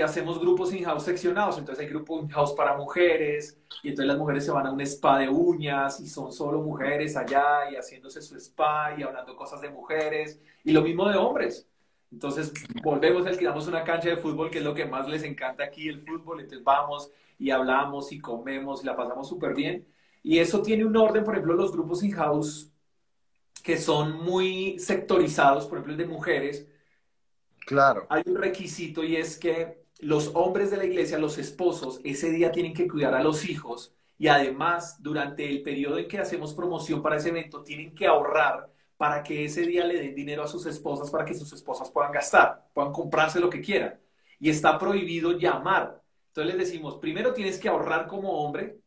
hacemos 0.00 0.38
grupos 0.38 0.72
in-house 0.72 1.02
seccionados. 1.02 1.58
Entonces 1.58 1.84
hay 1.84 1.90
grupo 1.90 2.20
in-house 2.20 2.52
para 2.52 2.76
mujeres 2.76 3.58
y 3.82 3.88
entonces 3.88 4.06
las 4.06 4.16
mujeres 4.16 4.44
se 4.44 4.52
van 4.52 4.66
a 4.66 4.72
un 4.72 4.80
spa 4.82 5.18
de 5.18 5.28
uñas 5.28 5.98
y 6.00 6.08
son 6.08 6.32
solo 6.32 6.62
mujeres 6.62 7.16
allá 7.16 7.68
y 7.70 7.74
haciéndose 7.74 8.22
su 8.22 8.36
spa 8.36 8.94
y 8.96 9.02
hablando 9.02 9.34
cosas 9.34 9.60
de 9.60 9.70
mujeres 9.70 10.40
y 10.62 10.70
lo 10.70 10.82
mismo 10.82 11.08
de 11.08 11.16
hombres. 11.16 11.66
Entonces 12.12 12.52
volvemos, 12.82 13.26
alquilamos 13.26 13.66
una 13.66 13.82
cancha 13.82 14.08
de 14.08 14.18
fútbol 14.18 14.50
que 14.50 14.58
es 14.58 14.64
lo 14.64 14.74
que 14.74 14.84
más 14.86 15.08
les 15.08 15.24
encanta 15.24 15.64
aquí, 15.64 15.88
el 15.88 15.98
fútbol. 15.98 16.40
Entonces 16.40 16.62
vamos 16.64 17.10
y 17.40 17.50
hablamos 17.50 18.12
y 18.12 18.20
comemos 18.20 18.84
y 18.84 18.86
la 18.86 18.94
pasamos 18.94 19.28
súper 19.28 19.54
bien. 19.54 19.84
Y 20.22 20.38
eso 20.38 20.62
tiene 20.62 20.84
un 20.84 20.96
orden, 20.96 21.24
por 21.24 21.34
ejemplo, 21.34 21.54
los 21.54 21.72
grupos 21.72 22.04
in-house 22.04 22.70
que 23.64 23.76
son 23.78 24.22
muy 24.24 24.78
sectorizados, 24.78 25.66
por 25.66 25.78
ejemplo, 25.78 25.92
el 25.92 25.98
de 25.98 26.06
mujeres, 26.06 26.68
Claro. 27.66 28.06
Hay 28.10 28.22
un 28.26 28.36
requisito 28.36 29.04
y 29.04 29.16
es 29.16 29.38
que 29.38 29.82
los 29.98 30.32
hombres 30.34 30.70
de 30.70 30.76
la 30.76 30.84
iglesia, 30.84 31.18
los 31.18 31.38
esposos, 31.38 32.00
ese 32.04 32.30
día 32.30 32.50
tienen 32.50 32.74
que 32.74 32.88
cuidar 32.88 33.14
a 33.14 33.22
los 33.22 33.48
hijos 33.48 33.94
y 34.18 34.28
además 34.28 34.96
durante 35.00 35.48
el 35.48 35.62
periodo 35.62 35.98
en 35.98 36.08
que 36.08 36.18
hacemos 36.18 36.54
promoción 36.54 37.02
para 37.02 37.16
ese 37.16 37.30
evento 37.30 37.62
tienen 37.62 37.94
que 37.94 38.06
ahorrar 38.06 38.70
para 38.96 39.22
que 39.22 39.44
ese 39.44 39.62
día 39.62 39.84
le 39.84 39.98
den 39.98 40.14
dinero 40.14 40.44
a 40.44 40.48
sus 40.48 40.64
esposas 40.66 41.10
para 41.10 41.24
que 41.24 41.34
sus 41.34 41.52
esposas 41.52 41.90
puedan 41.90 42.12
gastar, 42.12 42.68
puedan 42.72 42.92
comprarse 42.92 43.40
lo 43.40 43.50
que 43.50 43.60
quieran. 43.60 43.98
Y 44.38 44.48
está 44.48 44.78
prohibido 44.78 45.38
llamar. 45.38 46.00
Entonces 46.28 46.54
les 46.54 46.68
decimos, 46.68 46.98
primero 46.98 47.32
tienes 47.32 47.58
que 47.58 47.68
ahorrar 47.68 48.06
como 48.06 48.30
hombre 48.30 48.78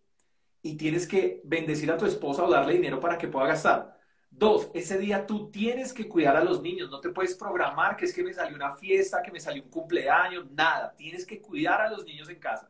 y 0.61 0.77
tienes 0.77 1.07
que 1.07 1.41
bendecir 1.43 1.91
a 1.91 1.97
tu 1.97 2.05
esposa 2.05 2.43
o 2.43 2.49
darle 2.49 2.73
dinero 2.73 2.99
para 2.99 3.17
que 3.17 3.27
pueda 3.27 3.47
gastar. 3.47 3.94
Dos, 4.37 4.69
ese 4.73 4.97
día 4.97 5.25
tú 5.25 5.49
tienes 5.49 5.93
que 5.93 6.09
cuidar 6.09 6.35
a 6.35 6.43
los 6.43 6.61
niños, 6.61 6.89
no 6.91 6.99
te 6.99 7.09
puedes 7.09 7.35
programar 7.35 7.95
que 7.95 8.03
es 8.03 8.13
que 8.13 8.21
me 8.21 8.33
salió 8.33 8.53
una 8.57 8.75
fiesta, 8.75 9.21
que 9.23 9.31
me 9.31 9.39
salió 9.39 9.63
un 9.63 9.69
cumpleaños, 9.69 10.51
nada, 10.51 10.93
tienes 10.97 11.25
que 11.25 11.41
cuidar 11.41 11.79
a 11.79 11.89
los 11.89 12.03
niños 12.03 12.27
en 12.27 12.37
casa. 12.37 12.69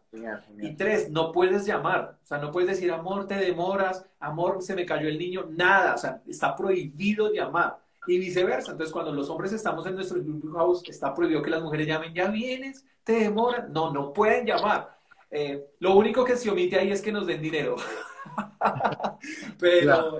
Y 0.59 0.75
tres, 0.75 1.09
no 1.09 1.31
puedes 1.31 1.65
llamar, 1.65 2.19
o 2.23 2.25
sea, 2.27 2.37
no 2.37 2.51
puedes 2.51 2.69
decir, 2.69 2.91
amor, 2.91 3.27
te 3.27 3.33
demoras, 3.33 4.05
amor, 4.19 4.61
se 4.61 4.75
me 4.75 4.85
cayó 4.85 5.07
el 5.07 5.17
niño, 5.17 5.47
nada, 5.49 5.95
o 5.95 5.97
sea, 5.97 6.21
está 6.27 6.55
prohibido 6.55 7.33
llamar. 7.33 7.79
Y 8.07 8.19
viceversa, 8.19 8.73
entonces 8.73 8.93
cuando 8.93 9.11
los 9.11 9.27
hombres 9.31 9.51
estamos 9.51 9.87
en 9.87 9.95
nuestro 9.95 10.21
house, 10.53 10.83
está 10.87 11.15
prohibido 11.15 11.41
que 11.41 11.49
las 11.49 11.63
mujeres 11.63 11.87
llamen, 11.87 12.13
ya 12.13 12.27
vienes, 12.27 12.85
te 13.03 13.13
demoras, 13.13 13.67
no, 13.69 13.91
no 13.91 14.13
pueden 14.13 14.45
llamar. 14.45 14.95
Eh, 15.31 15.65
lo 15.79 15.95
único 15.95 16.23
que 16.23 16.35
se 16.35 16.47
omite 16.51 16.77
ahí 16.77 16.91
es 16.91 17.01
que 17.01 17.11
nos 17.11 17.25
den 17.25 17.41
dinero. 17.41 17.75
Pero... 19.59 20.19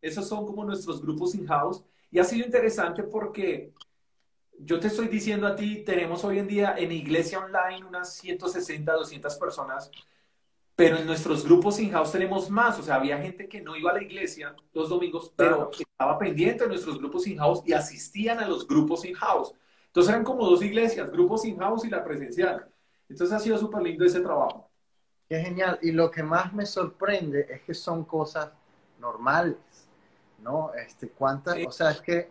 Esos 0.00 0.28
son 0.28 0.46
como 0.46 0.64
nuestros 0.64 1.02
grupos 1.02 1.34
in-house. 1.34 1.84
Y 2.10 2.18
ha 2.18 2.24
sido 2.24 2.44
interesante 2.44 3.02
porque 3.02 3.72
yo 4.58 4.80
te 4.80 4.88
estoy 4.88 5.08
diciendo 5.08 5.46
a 5.46 5.54
ti, 5.54 5.84
tenemos 5.84 6.24
hoy 6.24 6.38
en 6.38 6.48
día 6.48 6.74
en 6.76 6.92
iglesia 6.92 7.38
online 7.38 7.84
unas 7.86 8.14
160, 8.14 8.92
200 8.92 9.36
personas, 9.36 9.90
pero 10.74 10.96
en 10.96 11.06
nuestros 11.06 11.44
grupos 11.44 11.78
in-house 11.80 12.12
tenemos 12.12 12.50
más. 12.50 12.78
O 12.78 12.82
sea, 12.82 12.96
había 12.96 13.18
gente 13.18 13.48
que 13.48 13.60
no 13.60 13.76
iba 13.76 13.90
a 13.90 13.94
la 13.94 14.02
iglesia 14.02 14.54
los 14.72 14.88
domingos, 14.88 15.32
pero 15.36 15.70
estaba 15.76 16.18
pendiente 16.18 16.64
de 16.64 16.70
nuestros 16.70 16.98
grupos 16.98 17.26
in-house 17.26 17.62
y 17.66 17.72
asistían 17.72 18.38
a 18.38 18.48
los 18.48 18.66
grupos 18.66 19.04
in-house. 19.04 19.54
Entonces 19.86 20.10
eran 20.12 20.24
como 20.24 20.48
dos 20.48 20.62
iglesias, 20.62 21.10
grupos 21.10 21.44
in-house 21.44 21.84
y 21.84 21.90
la 21.90 22.04
presencial. 22.04 22.68
Entonces 23.08 23.34
ha 23.34 23.40
sido 23.40 23.58
súper 23.58 23.82
lindo 23.82 24.04
ese 24.04 24.20
trabajo. 24.20 24.70
Qué 25.28 25.40
genial. 25.40 25.78
Y 25.82 25.92
lo 25.92 26.10
que 26.10 26.22
más 26.22 26.52
me 26.52 26.64
sorprende 26.64 27.46
es 27.50 27.62
que 27.62 27.74
son 27.74 28.04
cosas 28.04 28.50
normales. 29.00 29.56
¿No? 30.38 30.72
Este, 30.74 31.08
¿cuántas? 31.08 31.56
O 31.66 31.70
sea, 31.70 31.90
es 31.90 32.00
que 32.00 32.30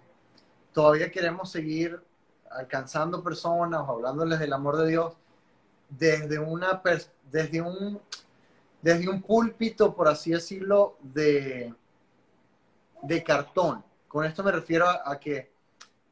todavía 0.72 1.12
queremos 1.12 1.52
seguir 1.52 2.02
alcanzando 2.50 3.24
personas 3.24 3.82
o 3.82 3.92
hablándoles 3.92 4.40
del 4.40 4.54
amor 4.54 4.78
de 4.78 4.88
Dios 4.88 5.14
desde 5.90 6.40
una 6.40 6.82
desde 7.32 7.62
un 7.62 8.02
desde 8.82 9.10
un 9.10 9.22
púlpito, 9.22 9.94
por 9.96 10.08
así 10.08 10.32
decirlo, 10.32 10.98
de, 11.02 11.74
de 13.02 13.24
cartón. 13.24 13.84
Con 14.08 14.26
esto 14.26 14.44
me 14.44 14.52
refiero 14.52 14.88
a, 14.88 15.20
que 15.20 15.52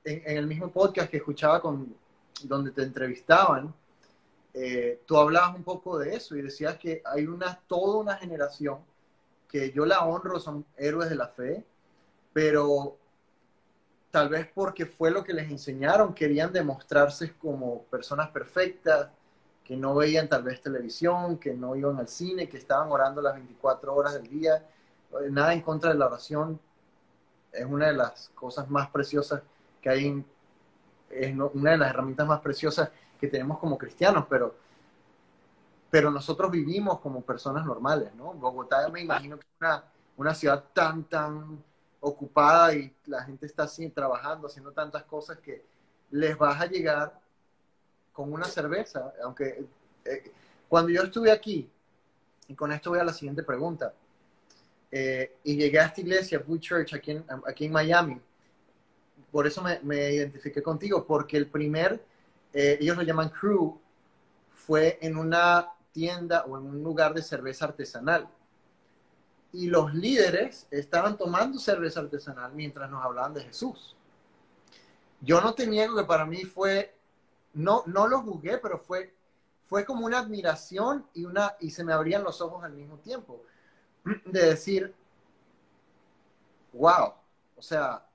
en, 0.03 0.37
el 0.37 0.47
mismo 0.47 0.69
podcast 0.71 1.09
que 1.09 1.17
escuchaba 1.17 1.61
con 1.61 1.95
donde 2.43 2.71
te 2.71 2.83
entrevistaban, 2.83 3.73
eh, 4.53 5.01
tú 5.05 5.17
hablabas 5.17 5.55
un 5.55 5.63
poco 5.63 5.97
de 5.97 6.15
eso 6.15 6.35
y 6.35 6.41
decías 6.41 6.77
que 6.77 7.01
hay 7.05 7.27
una 7.27 7.59
toda 7.67 7.97
una 7.97 8.15
generación 8.15 8.79
que 9.47 9.71
yo 9.71 9.85
la 9.85 10.03
honro, 10.05 10.39
son 10.39 10.65
héroes 10.75 11.09
de 11.09 11.15
la 11.15 11.27
fe, 11.27 11.65
pero 12.35 12.97
tal 14.11 14.27
vez 14.27 14.45
porque 14.53 14.85
fue 14.85 15.09
lo 15.09 15.23
que 15.23 15.31
les 15.31 15.49
enseñaron, 15.49 16.13
querían 16.13 16.51
demostrarse 16.51 17.31
como 17.37 17.83
personas 17.83 18.29
perfectas, 18.29 19.07
que 19.63 19.77
no 19.77 19.95
veían 19.95 20.27
tal 20.27 20.43
vez 20.43 20.59
televisión, 20.59 21.37
que 21.37 21.53
no 21.53 21.77
iban 21.77 21.97
al 21.97 22.09
cine, 22.09 22.49
que 22.49 22.57
estaban 22.57 22.91
orando 22.91 23.21
las 23.21 23.35
24 23.35 23.95
horas 23.95 24.15
del 24.15 24.27
día. 24.27 24.67
Nada 25.31 25.53
en 25.53 25.61
contra 25.61 25.93
de 25.93 25.97
la 25.97 26.07
oración, 26.07 26.59
es 27.53 27.65
una 27.65 27.87
de 27.87 27.93
las 27.93 28.29
cosas 28.35 28.69
más 28.69 28.89
preciosas 28.89 29.41
que 29.81 29.89
hay, 29.89 30.25
es 31.09 31.37
una 31.53 31.71
de 31.71 31.77
las 31.77 31.89
herramientas 31.89 32.27
más 32.27 32.41
preciosas 32.41 32.89
que 33.17 33.29
tenemos 33.29 33.59
como 33.59 33.77
cristianos, 33.77 34.25
pero, 34.29 34.55
pero 35.89 36.11
nosotros 36.11 36.51
vivimos 36.51 36.99
como 36.99 37.21
personas 37.21 37.65
normales, 37.65 38.13
¿no? 38.13 38.33
Bogotá 38.33 38.89
me 38.89 38.99
imagino 38.99 39.39
que 39.39 39.45
es 39.45 39.61
una, 39.61 39.85
una 40.17 40.33
ciudad 40.33 40.65
tan, 40.73 41.05
tan 41.05 41.63
ocupada 42.07 42.75
y 42.75 42.93
la 43.07 43.23
gente 43.23 43.47
está 43.47 43.63
así 43.63 43.89
trabajando, 43.89 44.47
haciendo 44.47 44.71
tantas 44.71 45.03
cosas 45.05 45.39
que 45.39 45.63
les 46.11 46.37
vas 46.37 46.61
a 46.61 46.67
llegar 46.67 47.19
con 48.13 48.31
una 48.31 48.45
cerveza, 48.45 49.11
aunque 49.23 49.65
eh, 50.05 50.31
cuando 50.69 50.91
yo 50.91 51.01
estuve 51.01 51.31
aquí, 51.31 51.67
y 52.47 52.53
con 52.53 52.71
esto 52.71 52.91
voy 52.91 52.99
a 52.99 53.03
la 53.03 53.11
siguiente 53.11 53.41
pregunta, 53.41 53.91
eh, 54.91 55.37
y 55.43 55.55
llegué 55.55 55.79
a 55.79 55.85
esta 55.85 56.01
iglesia, 56.01 56.39
Blue 56.39 56.59
Church, 56.59 56.93
aquí 56.93 57.11
en, 57.11 57.25
aquí 57.47 57.65
en 57.65 57.71
Miami, 57.71 58.21
por 59.31 59.47
eso 59.47 59.63
me, 59.63 59.79
me 59.81 60.11
identifiqué 60.11 60.61
contigo, 60.61 61.05
porque 61.05 61.37
el 61.37 61.47
primer, 61.47 62.05
eh, 62.53 62.77
ellos 62.79 62.95
lo 62.95 63.03
llaman 63.03 63.29
crew, 63.29 63.79
fue 64.51 64.99
en 65.01 65.17
una 65.17 65.71
tienda 65.91 66.45
o 66.45 66.57
en 66.57 66.65
un 66.65 66.83
lugar 66.83 67.15
de 67.15 67.23
cerveza 67.23 67.65
artesanal 67.65 68.29
y 69.55 69.67
los 69.67 69.93
líderes 69.93 70.67
estaban 70.69 71.17
tomando 71.17 71.57
cerveza 71.59 72.01
artesanal 72.01 72.51
mientras 72.53 72.89
nos 72.89 73.03
hablaban 73.03 73.33
de 73.33 73.43
Jesús. 73.43 73.95
Yo 75.21 75.39
no 75.39 75.53
te 75.53 75.65
niego 75.65 75.95
que 75.95 76.03
para 76.03 76.25
mí 76.25 76.43
fue, 76.43 76.93
no, 77.53 77.83
no 77.85 78.05
lo 78.07 78.21
juzgué, 78.21 78.57
pero 78.57 78.77
fue, 78.77 79.15
fue 79.63 79.85
como 79.85 80.05
una 80.05 80.19
admiración 80.19 81.05
y, 81.13 81.23
una, 81.23 81.55
y 81.61 81.71
se 81.71 81.85
me 81.85 81.93
abrían 81.93 82.23
los 82.23 82.41
ojos 82.41 82.65
al 82.65 82.73
mismo 82.73 82.97
tiempo. 82.97 83.41
De 84.25 84.45
decir, 84.45 84.93
wow, 86.73 87.13
o 87.55 87.61
sea, 87.61 88.05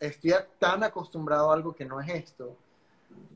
estoy 0.00 0.32
tan 0.58 0.82
acostumbrado 0.82 1.50
a 1.50 1.54
algo 1.54 1.74
que 1.74 1.84
no 1.84 2.00
es 2.00 2.08
esto, 2.08 2.56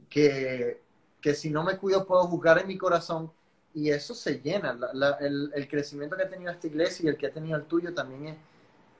que, 0.09 0.81
que 1.21 1.35
si 1.35 1.51
no 1.51 1.63
me 1.63 1.77
cuido 1.77 2.07
puedo 2.07 2.27
juzgar 2.29 2.59
en 2.59 2.67
mi 2.67 2.79
corazón 2.79 3.31
y 3.75 3.91
eso 3.91 4.15
se 4.15 4.41
llena. 4.41 4.79
el, 5.21 5.69
crecimiento 5.69 6.17
que 6.17 6.23
ha 6.23 6.29
tenido 6.29 6.51
esta 6.53 6.69
iglesia 6.69 7.05
y 7.05 7.09
el 7.09 7.17
que 7.17 7.27
ha 7.27 7.33
tenido 7.33 7.57
el 7.57 7.65
tuyo 7.65 7.93
también 7.93 8.29
es, 8.29 8.37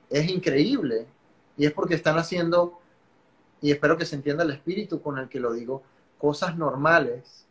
es 0.09 0.29
increíble. 0.29 1.07
Y 1.57 1.65
es 1.65 1.71
porque 1.71 1.95
están 1.95 2.17
haciendo, 2.17 2.79
y 3.61 3.71
espero 3.71 3.97
que 3.97 4.05
se 4.05 4.17
entienda 4.17 4.43
el 4.43 4.51
espíritu 4.51 5.01
con 5.01 5.17
el 5.17 5.29
que 5.29 5.39
lo 5.39 5.53
digo, 5.53 5.81
cosas 6.17 6.57
normales. 6.57 7.47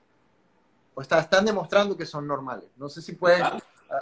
O 0.94 1.00
está, 1.00 1.18
están 1.18 1.46
demostrando 1.46 1.96
que 1.96 2.04
son 2.04 2.26
normales. 2.26 2.68
No 2.76 2.90
sé 2.90 3.00
si 3.00 3.14
puedes 3.14 3.42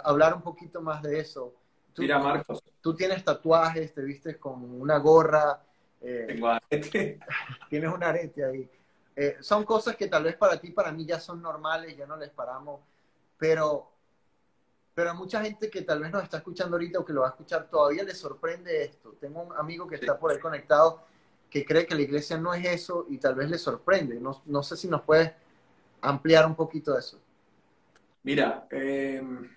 hablar 0.03 0.33
un 0.33 0.41
poquito 0.41 0.81
más 0.81 1.01
de 1.01 1.19
eso. 1.19 1.53
Mira, 1.97 2.19
Marcos. 2.19 2.61
Tú 2.81 2.93
tienes 2.93 3.23
tatuajes, 3.23 3.93
te 3.93 4.01
vistes 4.01 4.35
con 4.37 4.81
una 4.81 4.97
gorra. 4.97 5.63
Eh, 6.01 6.25
Tengo 6.27 6.49
arete. 6.49 7.19
Tienes 7.69 7.93
un 7.93 8.03
arete 8.03 8.43
ahí. 8.43 8.69
Eh, 9.15 9.37
son 9.39 9.63
cosas 9.63 9.95
que 9.95 10.07
tal 10.07 10.23
vez 10.23 10.35
para 10.35 10.59
ti, 10.59 10.71
para 10.71 10.91
mí 10.91 11.05
ya 11.05 11.19
son 11.19 11.41
normales, 11.41 11.95
ya 11.95 12.05
no 12.05 12.17
les 12.17 12.29
paramos 12.31 12.81
pero, 13.43 13.91
pero 14.93 15.09
a 15.09 15.13
mucha 15.13 15.43
gente 15.43 15.69
que 15.69 15.81
tal 15.81 15.99
vez 15.99 16.09
nos 16.09 16.23
está 16.23 16.37
escuchando 16.37 16.77
ahorita 16.77 16.99
o 16.99 17.03
que 17.03 17.11
lo 17.11 17.19
va 17.19 17.27
a 17.27 17.31
escuchar 17.31 17.69
todavía 17.69 18.01
le 18.03 18.15
sorprende 18.15 18.85
esto. 18.85 19.17
Tengo 19.19 19.43
un 19.43 19.57
amigo 19.57 19.85
que 19.85 19.95
está 19.95 20.17
por 20.17 20.31
ahí 20.31 20.39
conectado 20.39 21.03
que 21.49 21.65
cree 21.65 21.85
que 21.85 21.93
la 21.93 22.03
iglesia 22.03 22.37
no 22.37 22.53
es 22.53 22.65
eso 22.65 23.05
y 23.09 23.17
tal 23.17 23.35
vez 23.35 23.49
le 23.49 23.57
sorprende. 23.57 24.17
No, 24.17 24.63
sé 24.63 24.77
si 24.77 24.87
nos 24.87 25.01
puedes 25.01 25.29
ampliar 25.99 26.45
un 26.45 26.55
poquito 26.55 26.97
eso. 26.97 27.19
Mira, 28.23 28.65
em, 28.71 29.53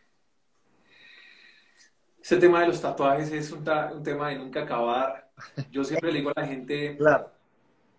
ese 2.21 2.39
tema 2.39 2.63
de 2.63 2.67
los 2.67 2.83
tatuajes 2.83 3.31
es 3.31 3.53
un, 3.53 3.63
tema 4.03 4.31
de 4.31 4.39
nunca 4.39 4.65
acabar. 4.65 5.31
Yo 5.71 5.85
siempre 5.85 6.11
le 6.11 6.19
digo 6.19 6.33
a 6.35 6.41
la 6.41 6.47
gente, 6.49 6.97
claro. 6.97 7.31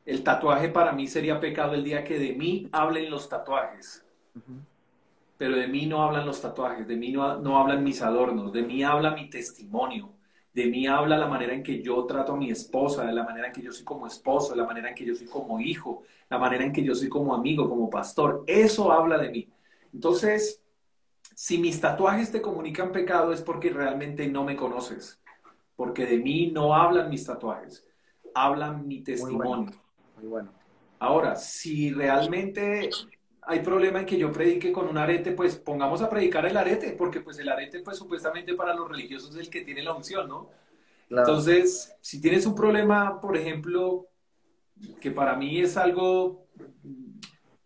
el 0.05 0.21
tatuaje 0.21 0.67
para 0.67 0.91
mí 0.91 1.07
sería 1.07 1.39
pecado 1.39 1.75
el 1.75 1.85
día 1.85 2.03
que 2.03 2.19
de 2.19 2.33
mí 2.33 2.67
hablen 2.73 3.09
los 3.09 3.29
tatuajes 3.29 4.03
pero 5.37 5.55
de 5.55 5.67
mí 5.67 5.85
no 5.85 6.01
hablan 6.01 6.25
los 6.25 6.41
tatuajes, 6.41 6.87
de 6.87 6.95
mí 6.95 7.11
no, 7.11 7.39
no 7.39 7.59
hablan 7.59 7.83
mis 7.83 8.01
adornos, 8.01 8.51
de 8.51 8.63
mí 8.63 8.83
habla 8.83 9.11
mi 9.11 9.29
testimonio, 9.29 10.13
de 10.53 10.65
mí 10.65 10.87
habla 10.87 11.17
la 11.17 11.27
manera 11.27 11.53
en 11.53 11.61
que 11.61 11.83
yo 11.83 12.03
trato 12.05 12.33
a 12.33 12.37
mi 12.37 12.49
esposa, 12.49 13.05
de 13.05 13.13
la 13.13 13.23
manera 13.23 13.47
en 13.47 13.53
que 13.53 13.61
yo 13.61 13.71
soy 13.71 13.85
como 13.85 14.07
esposo, 14.07 14.51
de 14.51 14.57
la 14.57 14.65
manera 14.65 14.89
en 14.89 14.95
que 14.95 15.05
yo 15.05 15.13
soy 15.13 15.27
como 15.27 15.59
hijo, 15.59 16.03
la 16.29 16.39
manera 16.39 16.65
en 16.65 16.73
que 16.73 16.83
yo 16.83 16.95
soy 16.95 17.09
como 17.09 17.35
amigo, 17.35 17.69
como 17.69 17.89
pastor. 17.89 18.43
Eso 18.47 18.91
habla 18.91 19.19
de 19.19 19.29
mí. 19.29 19.47
Entonces, 19.93 20.63
si 21.35 21.59
mis 21.59 21.79
tatuajes 21.79 22.31
te 22.31 22.41
comunican 22.41 22.91
pecado 22.91 23.31
es 23.31 23.43
porque 23.43 23.69
realmente 23.69 24.27
no 24.27 24.43
me 24.43 24.55
conoces, 24.55 25.21
porque 25.75 26.07
de 26.07 26.17
mí 26.17 26.49
no 26.51 26.73
hablan 26.73 27.11
mis 27.11 27.23
tatuajes, 27.23 27.87
hablan 28.33 28.87
mi 28.87 29.01
testimonio. 29.01 29.71
Muy 30.17 30.27
bueno. 30.27 30.51
Ahora, 30.97 31.35
si 31.35 31.91
realmente 31.91 32.89
hay 33.47 33.61
problema 33.61 34.01
en 34.01 34.05
que 34.05 34.17
yo 34.17 34.31
predique 34.31 34.73
con 34.73 34.89
un 34.89 34.97
arete, 34.97 35.31
pues 35.31 35.55
pongamos 35.55 36.01
a 36.01 36.09
predicar 36.09 36.45
el 36.45 36.57
arete, 36.57 36.91
porque 36.91 37.21
pues 37.21 37.39
el 37.39 37.47
arete 37.47 37.79
pues 37.79 37.97
supuestamente 37.97 38.53
para 38.55 38.75
los 38.75 38.89
religiosos 38.89 39.33
es 39.35 39.41
el 39.41 39.49
que 39.49 39.61
tiene 39.61 39.81
la 39.83 39.93
unción, 39.93 40.27
¿no? 40.27 40.49
Entonces, 41.09 41.95
si 42.01 42.19
tienes 42.19 42.45
un 42.45 42.53
problema, 42.53 43.21
por 43.21 43.37
ejemplo, 43.37 44.07
que 44.99 45.11
para 45.11 45.37
mí 45.37 45.61
es 45.61 45.77
algo 45.77 46.45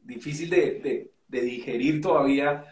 difícil 0.04 0.52
de, 0.52 1.12
digerir 1.28 2.00
todavía, 2.00 2.66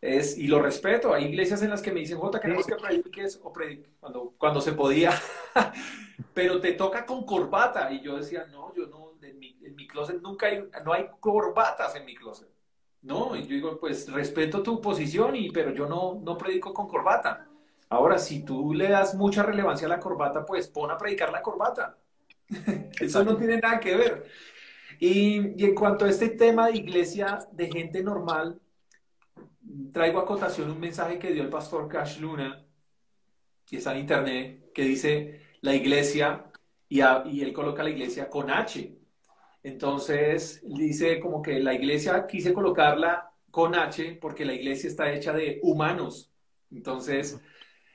es, 0.00 0.36
y 0.36 0.48
lo 0.48 0.60
respeto, 0.60 1.14
hay 1.14 1.26
iglesias 1.26 1.62
en 1.62 1.70
las 1.70 1.80
que 1.80 1.92
me 1.92 2.00
dicen, 2.00 2.18
Jota, 2.18 2.40
queremos 2.40 2.66
que 2.66 2.74
prediques, 2.74 3.38
o 3.40 3.52
cuando, 4.00 4.34
cuando 4.36 4.60
se 4.60 4.72
podía, 4.72 5.12
pero 6.34 6.60
te 6.60 6.72
toca 6.72 7.06
con 7.06 7.24
corbata, 7.24 7.92
y 7.92 8.00
yo 8.00 8.16
decía, 8.16 8.48
no, 8.50 8.74
yo 8.74 8.86
no, 8.86 9.07
en 9.30 9.76
mi 9.76 9.86
closet 9.86 10.20
nunca 10.20 10.46
hay, 10.46 10.68
no 10.84 10.92
hay 10.92 11.06
corbatas 11.20 11.94
en 11.96 12.04
mi 12.04 12.14
closet. 12.14 12.48
No, 13.02 13.36
y 13.36 13.42
yo 13.42 13.48
digo, 13.48 13.78
pues 13.78 14.10
respeto 14.10 14.62
tu 14.62 14.80
posición, 14.80 15.36
y, 15.36 15.50
pero 15.50 15.72
yo 15.72 15.86
no, 15.86 16.20
no 16.22 16.36
predico 16.36 16.74
con 16.74 16.88
corbata. 16.88 17.46
Ahora, 17.88 18.18
si 18.18 18.44
tú 18.44 18.74
le 18.74 18.88
das 18.88 19.14
mucha 19.14 19.42
relevancia 19.42 19.86
a 19.86 19.90
la 19.90 20.00
corbata, 20.00 20.44
pues 20.44 20.68
pon 20.68 20.90
a 20.90 20.98
predicar 20.98 21.30
la 21.30 21.40
corbata. 21.40 21.96
Eso 23.00 23.24
no 23.24 23.36
tiene 23.36 23.58
nada 23.58 23.78
que 23.78 23.96
ver. 23.96 24.30
Y, 24.98 25.62
y, 25.62 25.64
en 25.64 25.74
cuanto 25.74 26.04
a 26.04 26.10
este 26.10 26.30
tema 26.30 26.66
de 26.66 26.78
iglesia 26.78 27.38
de 27.52 27.70
gente 27.70 28.02
normal, 28.02 28.60
traigo 29.92 30.18
a 30.18 30.26
cotación 30.26 30.70
un 30.70 30.80
mensaje 30.80 31.18
que 31.18 31.32
dio 31.32 31.42
el 31.42 31.48
pastor 31.48 31.88
Cash 31.88 32.18
Luna, 32.18 32.66
que 33.64 33.76
está 33.76 33.92
en 33.92 34.00
internet, 34.00 34.72
que 34.74 34.82
dice 34.82 35.40
la 35.60 35.74
iglesia, 35.74 36.50
y, 36.88 37.00
y 37.00 37.42
él 37.42 37.52
coloca 37.52 37.84
la 37.84 37.90
iglesia 37.90 38.28
con 38.28 38.50
H. 38.50 38.97
Entonces, 39.62 40.62
dice 40.64 41.20
como 41.20 41.42
que 41.42 41.58
la 41.60 41.74
iglesia 41.74 42.26
quise 42.26 42.52
colocarla 42.52 43.30
con 43.50 43.74
H 43.74 44.18
porque 44.20 44.44
la 44.44 44.54
iglesia 44.54 44.88
está 44.88 45.12
hecha 45.12 45.32
de 45.32 45.60
humanos. 45.62 46.32
Entonces, 46.70 47.40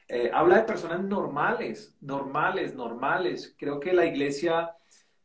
eh, 0.07 0.29
habla 0.33 0.57
de 0.57 0.63
personas 0.63 1.03
normales, 1.03 1.95
normales, 2.01 2.75
normales. 2.75 3.55
Creo 3.57 3.79
que 3.79 3.93
la 3.93 4.05
iglesia, 4.05 4.75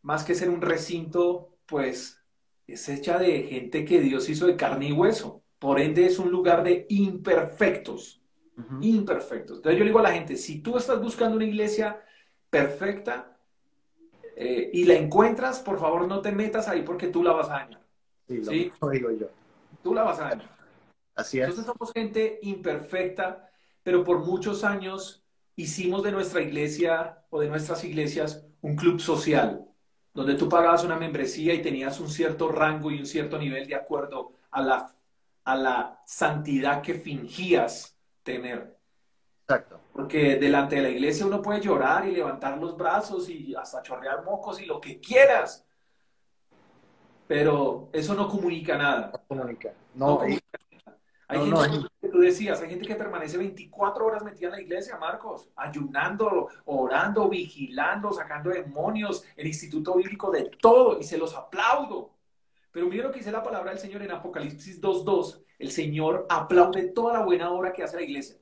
más 0.02 0.24
que 0.24 0.34
ser 0.34 0.50
un 0.50 0.62
recinto, 0.62 1.56
pues 1.66 2.22
es 2.66 2.88
hecha 2.88 3.18
de 3.18 3.42
gente 3.44 3.84
que 3.84 4.00
Dios 4.00 4.28
hizo 4.28 4.46
de 4.46 4.56
carne 4.56 4.88
y 4.88 4.92
hueso. 4.92 5.42
Por 5.58 5.80
ende, 5.80 6.06
es 6.06 6.18
un 6.18 6.30
lugar 6.30 6.62
de 6.62 6.86
imperfectos. 6.88 8.22
Imperfectos. 8.80 9.58
Entonces 9.58 9.78
yo 9.78 9.84
le 9.84 9.90
digo 9.90 10.00
a 10.00 10.02
la 10.02 10.12
gente, 10.12 10.36
si 10.36 10.60
tú 10.60 10.76
estás 10.76 11.00
buscando 11.00 11.36
una 11.36 11.44
iglesia 11.44 12.02
perfecta 12.50 13.37
eh, 14.40 14.70
y 14.72 14.84
la 14.84 14.94
encuentras, 14.94 15.58
por 15.58 15.80
favor 15.80 16.06
no 16.06 16.20
te 16.20 16.30
metas 16.30 16.68
ahí 16.68 16.82
porque 16.82 17.08
tú 17.08 17.24
la 17.24 17.32
vas 17.32 17.48
a 17.48 17.54
dañar. 17.54 17.80
Sí, 18.28 18.70
Lo 18.80 18.88
digo 18.90 19.10
yo. 19.10 19.26
Tú 19.82 19.92
la 19.92 20.04
vas 20.04 20.20
a 20.20 20.28
dañar. 20.28 20.48
Así 21.16 21.40
es. 21.40 21.48
Entonces 21.48 21.66
somos 21.66 21.92
gente 21.92 22.38
imperfecta, 22.42 23.50
pero 23.82 24.04
por 24.04 24.24
muchos 24.24 24.62
años 24.62 25.24
hicimos 25.56 26.04
de 26.04 26.12
nuestra 26.12 26.40
iglesia 26.40 27.24
o 27.30 27.40
de 27.40 27.48
nuestras 27.48 27.82
iglesias 27.82 28.46
un 28.60 28.76
club 28.76 29.00
social, 29.00 29.66
donde 30.14 30.36
tú 30.36 30.48
pagabas 30.48 30.84
una 30.84 30.96
membresía 30.96 31.52
y 31.54 31.60
tenías 31.60 31.98
un 31.98 32.08
cierto 32.08 32.48
rango 32.52 32.92
y 32.92 33.00
un 33.00 33.06
cierto 33.06 33.38
nivel 33.38 33.66
de 33.66 33.74
acuerdo 33.74 34.34
a 34.52 34.62
la, 34.62 34.94
a 35.42 35.56
la 35.56 36.00
santidad 36.06 36.80
que 36.80 36.94
fingías 36.94 37.98
tener. 38.22 38.77
Exacto. 39.48 39.80
Porque 39.94 40.36
delante 40.36 40.76
de 40.76 40.82
la 40.82 40.90
iglesia 40.90 41.24
uno 41.24 41.40
puede 41.40 41.62
llorar 41.62 42.06
y 42.06 42.12
levantar 42.12 42.58
los 42.58 42.76
brazos 42.76 43.30
y 43.30 43.54
hasta 43.54 43.82
chorrear 43.82 44.22
mocos 44.22 44.60
y 44.60 44.66
lo 44.66 44.78
que 44.78 45.00
quieras. 45.00 45.64
Pero 47.26 47.88
eso 47.94 48.14
no 48.14 48.28
comunica 48.28 48.76
nada. 48.76 49.10
No 49.10 49.20
comunica. 49.26 49.72
No, 49.94 50.06
No, 50.06 50.18
comunica 50.18 50.44
nada. 50.84 50.98
Hay 51.28 51.48
no, 51.48 51.62
gente, 51.62 51.78
no, 51.78 51.88
que 52.00 52.08
tú 52.08 52.18
decías, 52.18 52.60
hay 52.60 52.68
gente 52.68 52.86
que 52.86 52.94
permanece 52.94 53.38
24 53.38 54.04
horas 54.04 54.22
metida 54.22 54.48
en 54.48 54.52
la 54.52 54.60
iglesia, 54.60 54.98
Marcos, 54.98 55.48
ayunando, 55.56 56.48
orando, 56.66 57.28
vigilando, 57.28 58.12
sacando 58.12 58.50
demonios, 58.50 59.24
el 59.34 59.46
instituto 59.46 59.94
bíblico 59.94 60.30
de 60.30 60.50
todo, 60.60 60.98
y 60.98 61.04
se 61.04 61.16
los 61.16 61.34
aplaudo. 61.34 62.10
Pero 62.70 62.86
mira 62.86 63.04
lo 63.04 63.12
que 63.12 63.18
dice 63.18 63.32
la 63.32 63.42
palabra 63.42 63.70
del 63.70 63.80
Señor 63.80 64.02
en 64.02 64.10
Apocalipsis 64.10 64.80
2.2. 64.80 65.42
El 65.58 65.70
Señor 65.70 66.26
aplaude 66.28 66.88
toda 66.88 67.14
la 67.14 67.24
buena 67.24 67.50
obra 67.50 67.72
que 67.72 67.82
hace 67.82 67.96
la 67.96 68.02
iglesia. 68.02 68.36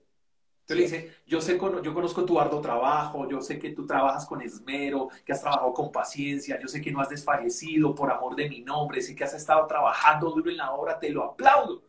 Entonces 0.68 0.90
le 0.90 0.98
dice, 0.98 1.16
yo, 1.28 1.40
sé, 1.40 1.60
yo 1.84 1.94
conozco 1.94 2.24
tu 2.24 2.40
arduo 2.40 2.60
trabajo, 2.60 3.28
yo 3.28 3.40
sé 3.40 3.56
que 3.56 3.70
tú 3.70 3.86
trabajas 3.86 4.26
con 4.26 4.42
esmero, 4.42 5.08
que 5.24 5.32
has 5.32 5.40
trabajado 5.40 5.72
con 5.72 5.92
paciencia, 5.92 6.58
yo 6.60 6.66
sé 6.66 6.80
que 6.80 6.90
no 6.90 7.00
has 7.00 7.08
desfallecido 7.08 7.94
por 7.94 8.10
amor 8.10 8.34
de 8.34 8.48
mi 8.48 8.62
nombre, 8.62 9.00
sé 9.00 9.14
que 9.14 9.22
has 9.22 9.34
estado 9.34 9.64
trabajando 9.68 10.28
duro 10.28 10.50
en 10.50 10.56
la 10.56 10.72
obra, 10.72 10.98
te 10.98 11.10
lo 11.10 11.22
aplaudo. 11.22 11.84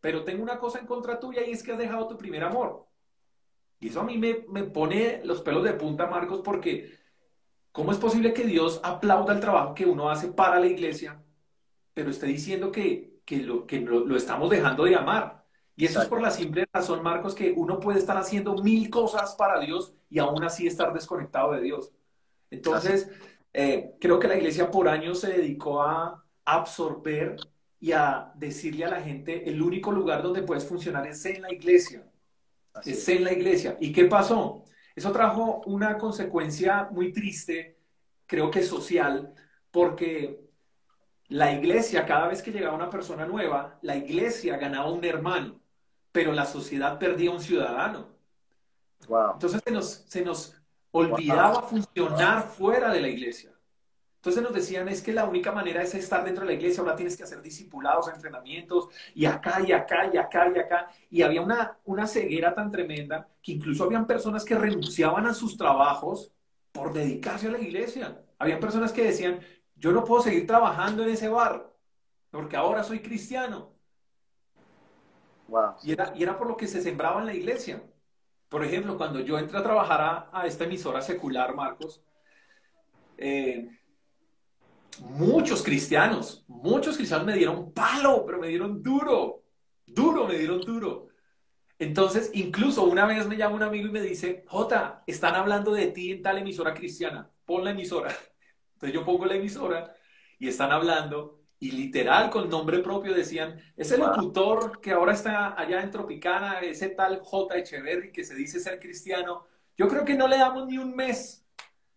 Pero 0.00 0.24
tengo 0.24 0.42
una 0.42 0.58
cosa 0.58 0.78
en 0.78 0.86
contra 0.86 1.20
tuya 1.20 1.44
y 1.44 1.50
es 1.50 1.62
que 1.62 1.72
has 1.72 1.78
dejado 1.78 2.08
tu 2.08 2.16
primer 2.16 2.42
amor. 2.42 2.86
Y 3.80 3.88
eso 3.88 4.00
a 4.00 4.04
mí 4.04 4.16
me, 4.16 4.46
me 4.48 4.64
pone 4.64 5.20
los 5.24 5.42
pelos 5.42 5.62
de 5.62 5.74
punta, 5.74 6.06
Marcos, 6.06 6.40
porque 6.42 6.98
¿cómo 7.70 7.92
es 7.92 7.98
posible 7.98 8.32
que 8.32 8.44
Dios 8.44 8.80
aplauda 8.82 9.34
el 9.34 9.40
trabajo 9.40 9.74
que 9.74 9.84
uno 9.84 10.08
hace 10.08 10.28
para 10.28 10.58
la 10.58 10.66
iglesia, 10.68 11.22
pero 11.92 12.08
esté 12.08 12.26
diciendo 12.28 12.72
que, 12.72 13.20
que, 13.26 13.38
lo, 13.42 13.66
que 13.66 13.80
lo, 13.80 14.00
lo 14.06 14.16
estamos 14.16 14.48
dejando 14.48 14.84
de 14.84 14.96
amar? 14.96 15.41
Y 15.74 15.86
eso 15.86 16.02
es 16.02 16.08
por 16.08 16.20
la 16.20 16.30
simple 16.30 16.66
razón, 16.72 17.02
Marcos, 17.02 17.34
que 17.34 17.52
uno 17.56 17.80
puede 17.80 17.98
estar 17.98 18.16
haciendo 18.16 18.54
mil 18.56 18.90
cosas 18.90 19.34
para 19.34 19.58
Dios 19.60 19.94
y 20.10 20.18
aún 20.18 20.44
así 20.44 20.66
estar 20.66 20.92
desconectado 20.92 21.52
de 21.52 21.62
Dios. 21.62 21.92
Entonces, 22.50 23.08
eh, 23.52 23.94
creo 23.98 24.18
que 24.18 24.28
la 24.28 24.36
iglesia 24.36 24.70
por 24.70 24.88
años 24.88 25.20
se 25.20 25.28
dedicó 25.32 25.82
a 25.82 26.24
absorber 26.44 27.36
y 27.80 27.92
a 27.92 28.32
decirle 28.34 28.84
a 28.84 28.90
la 28.90 29.00
gente, 29.00 29.48
el 29.48 29.60
único 29.60 29.90
lugar 29.90 30.22
donde 30.22 30.42
puedes 30.42 30.64
funcionar 30.64 31.06
es 31.06 31.24
en 31.24 31.42
la 31.42 31.52
iglesia, 31.52 32.06
Así 32.74 32.92
es. 32.92 33.08
en 33.08 33.24
la 33.24 33.32
iglesia. 33.32 33.76
¿Y 33.80 33.92
qué 33.92 34.04
pasó? 34.04 34.64
Eso 34.94 35.10
trajo 35.10 35.62
una 35.66 35.98
consecuencia 35.98 36.88
muy 36.92 37.12
triste, 37.12 37.78
creo 38.26 38.50
que 38.50 38.62
social, 38.62 39.34
porque 39.70 40.42
la 41.28 41.52
iglesia, 41.52 42.04
cada 42.04 42.28
vez 42.28 42.42
que 42.42 42.52
llegaba 42.52 42.76
una 42.76 42.90
persona 42.90 43.26
nueva, 43.26 43.78
la 43.82 43.96
iglesia 43.96 44.58
ganaba 44.58 44.92
un 44.92 45.04
hermano, 45.04 45.61
pero 46.12 46.32
la 46.32 46.46
sociedad 46.46 46.98
perdía 46.98 47.30
un 47.30 47.40
ciudadano. 47.40 48.06
Wow. 49.08 49.32
Entonces 49.32 49.60
se 49.64 49.70
nos, 49.72 50.04
se 50.06 50.22
nos 50.22 50.54
olvidaba 50.92 51.62
funcionar 51.62 52.42
fuera 52.44 52.92
de 52.92 53.00
la 53.00 53.08
iglesia. 53.08 53.50
Entonces 54.22 54.40
nos 54.40 54.52
decían, 54.52 54.86
es 54.86 55.02
que 55.02 55.12
la 55.12 55.24
única 55.24 55.50
manera 55.50 55.82
es 55.82 55.96
estar 55.96 56.24
dentro 56.24 56.44
de 56.44 56.52
la 56.52 56.56
iglesia, 56.56 56.80
ahora 56.80 56.94
tienes 56.94 57.16
que 57.16 57.24
hacer 57.24 57.42
discipulados, 57.42 58.06
entrenamientos, 58.06 58.88
y 59.16 59.24
acá, 59.24 59.60
y 59.66 59.72
acá, 59.72 60.08
y 60.14 60.16
acá, 60.16 60.52
y 60.54 60.58
acá. 60.60 60.90
Y 61.10 61.22
había 61.22 61.42
una, 61.42 61.76
una 61.86 62.06
ceguera 62.06 62.54
tan 62.54 62.70
tremenda 62.70 63.26
que 63.42 63.50
incluso 63.50 63.82
habían 63.82 64.06
personas 64.06 64.44
que 64.44 64.54
renunciaban 64.54 65.26
a 65.26 65.34
sus 65.34 65.56
trabajos 65.56 66.30
por 66.70 66.92
dedicarse 66.92 67.48
a 67.48 67.50
la 67.50 67.58
iglesia. 67.58 68.22
Habían 68.38 68.60
personas 68.60 68.92
que 68.92 69.02
decían, 69.02 69.40
yo 69.74 69.90
no 69.90 70.04
puedo 70.04 70.22
seguir 70.22 70.46
trabajando 70.46 71.02
en 71.02 71.10
ese 71.10 71.28
bar, 71.28 71.72
porque 72.30 72.56
ahora 72.56 72.84
soy 72.84 73.00
cristiano. 73.00 73.71
Y 75.82 75.92
era, 75.92 76.12
y 76.16 76.22
era 76.22 76.38
por 76.38 76.46
lo 76.48 76.56
que 76.56 76.66
se 76.66 76.82
sembraba 76.82 77.20
en 77.20 77.26
la 77.26 77.34
iglesia. 77.34 77.82
Por 78.48 78.64
ejemplo, 78.64 78.96
cuando 78.96 79.20
yo 79.20 79.38
entré 79.38 79.58
a 79.58 79.62
trabajar 79.62 80.00
a, 80.00 80.30
a 80.32 80.46
esta 80.46 80.64
emisora 80.64 81.02
secular, 81.02 81.54
Marcos, 81.54 82.02
eh, 83.16 83.68
muchos 85.00 85.62
cristianos, 85.62 86.44
muchos 86.48 86.96
cristianos 86.96 87.26
me 87.26 87.34
dieron 87.34 87.72
palo, 87.72 88.24
pero 88.26 88.38
me 88.38 88.48
dieron 88.48 88.82
duro, 88.82 89.44
duro, 89.86 90.26
me 90.26 90.36
dieron 90.36 90.60
duro. 90.60 91.08
Entonces, 91.78 92.30
incluso 92.34 92.84
una 92.84 93.06
vez 93.06 93.26
me 93.26 93.36
llama 93.36 93.56
un 93.56 93.62
amigo 93.62 93.88
y 93.88 93.90
me 93.92 94.00
dice, 94.00 94.44
Jota, 94.46 95.02
están 95.06 95.34
hablando 95.34 95.72
de 95.72 95.88
ti 95.88 96.12
en 96.12 96.22
tal 96.22 96.38
emisora 96.38 96.74
cristiana, 96.74 97.30
pon 97.44 97.64
la 97.64 97.70
emisora. 97.72 98.14
Entonces 98.74 98.94
yo 98.94 99.04
pongo 99.04 99.26
la 99.26 99.36
emisora 99.36 99.94
y 100.38 100.48
están 100.48 100.72
hablando 100.72 101.41
y 101.62 101.70
literal 101.70 102.28
con 102.28 102.50
nombre 102.50 102.80
propio 102.80 103.14
decían, 103.14 103.56
ese 103.76 103.96
locutor 103.96 104.80
que 104.80 104.90
ahora 104.90 105.12
está 105.12 105.56
allá 105.56 105.80
en 105.80 105.92
Tropicana, 105.92 106.58
ese 106.58 106.88
tal 106.88 107.20
J. 107.20 107.56
Echeverry 107.56 108.10
que 108.10 108.24
se 108.24 108.34
dice 108.34 108.58
ser 108.58 108.80
cristiano, 108.80 109.46
yo 109.78 109.86
creo 109.86 110.04
que 110.04 110.14
no 110.14 110.26
le 110.26 110.38
damos 110.38 110.66
ni 110.66 110.76
un 110.78 110.92
mes 110.96 111.46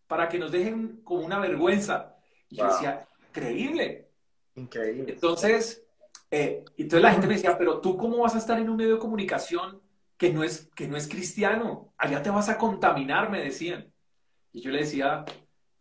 para 0.05 0.29
que 0.29 0.37
nos 0.37 0.51
dejen 0.51 1.01
como 1.03 1.25
una 1.25 1.39
vergüenza. 1.39 2.15
Y 2.47 2.57
yo 2.57 2.65
Wow. 2.65 2.73
decía, 2.73 3.07
increíble. 3.29 4.07
Increíble. 4.53 5.13
Entonces, 5.13 5.83
eh, 6.29 6.63
entonces 6.77 7.01
la 7.01 7.11
gente 7.13 7.25
me 7.25 7.33
decía, 7.33 7.57
pero 7.57 7.81
tú 7.81 7.97
cómo 7.97 8.17
vas 8.19 8.35
a 8.35 8.37
estar 8.37 8.59
en 8.59 8.69
un 8.69 8.75
medio 8.75 8.93
de 8.93 8.99
comunicación 8.99 9.81
que 10.15 10.31
no 10.31 10.43
es, 10.43 10.69
que 10.75 10.87
no 10.87 10.95
es 10.95 11.07
cristiano? 11.07 11.91
Allá 11.97 12.21
te 12.21 12.29
vas 12.29 12.49
a 12.49 12.59
contaminar, 12.59 13.31
me 13.31 13.41
decían. 13.41 13.91
Y 14.53 14.61
yo 14.61 14.69
le 14.69 14.81
decía, 14.81 15.25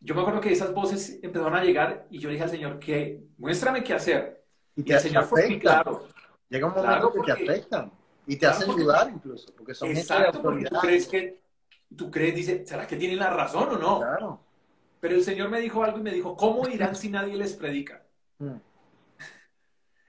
yo 0.05 0.14
me 0.14 0.20
acuerdo 0.20 0.40
que 0.40 0.52
esas 0.52 0.72
voces 0.74 1.18
empezaron 1.22 1.55
a 1.57 1.64
llegar 1.64 2.07
y 2.11 2.18
yo 2.18 2.28
dije 2.28 2.42
al 2.44 2.50
Señor, 2.50 2.78
que 2.78 3.24
muéstrame 3.38 3.82
qué 3.82 3.94
hacer. 3.94 4.44
Y 4.76 4.82
Y 4.82 4.84
te, 4.84 4.92
el 4.92 4.98
te 5.02 5.09
Señor 5.09 5.24
fue 5.24 5.42
muy 5.46 5.50
afectan. 5.57 5.82
claro. 5.82 6.07
Llega 6.48 6.66
un 6.66 6.74
momento 6.74 7.11
Claro, 7.11 7.12
que 7.12 7.20
te 7.22 7.32
afectan. 7.52 7.92
Y 8.26 8.34
te 8.34 8.38
Claro, 8.40 8.55
hacen 8.57 8.66
porque- 8.68 8.82
dudar 8.82 9.11
incluso. 9.11 9.52
Porque 9.57 9.74
son 9.74 9.88
gente 9.88 10.00
de 10.00 10.02
Exacto, 10.20 10.42
porque 10.42 10.64
tú 10.66 10.76
crees 10.78 11.09
que, 11.09 11.40
tú 11.96 12.11
crees, 12.11 12.34
dice, 12.34 12.66
¿será 12.66 12.86
que 12.86 12.96
tienen 12.96 13.18
la 13.18 13.30
razón 13.30 13.68
o 13.70 13.78
no? 13.78 13.98
Claro. 14.00 14.40
Pero 15.00 15.14
el 15.16 15.24
Señor 15.24 15.48
me 15.48 15.61
dijo 15.61 15.82
algo 15.82 15.98
y 15.98 16.02
me 16.02 16.12
dijo, 16.12 16.36
¿cómo 16.36 16.68
irán 16.68 16.94
si 16.94 17.09
nadie 17.11 17.36
les 17.36 17.55
predica? 17.55 18.02
Mm. 18.38 18.57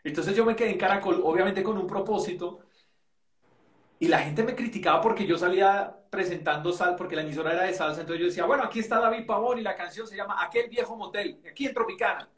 Entonces 0.04 0.36
yo 0.36 0.46
me 0.46 0.56
quedé 0.56 0.72
en 0.72 0.78
Caracol, 0.78 1.22
obviamente 1.24 1.64
con 1.64 1.78
un 1.78 1.88
propósito, 1.88 2.60
y 4.00 4.08
la 4.08 4.20
gente 4.20 4.44
me 4.44 4.56
criticaba 4.56 5.02
porque 5.02 5.26
yo 5.26 5.38
salía 5.38 5.96
presentando 6.16 6.72
sal, 6.72 6.96
porque 6.96 7.16
la 7.16 7.22
emisora 7.22 7.54
era 7.54 7.64
de 7.64 7.74
salsa, 7.74 8.02
entonces 8.02 8.22
yo 8.22 8.28
decía, 8.28 8.46
bueno, 8.46 8.64
aquí 8.64 8.80
está 8.80 9.00
David 9.00 9.26
Pavón 9.26 9.60
y 9.60 9.62
la 9.62 9.76
canción 9.76 10.08
se 10.08 10.16
llama 10.16 10.44
Aquel 10.44 10.70
viejo 10.70 10.96
motel, 10.96 11.40
aquí 11.50 11.68
en 11.68 11.74
Tropicana. 11.74 12.30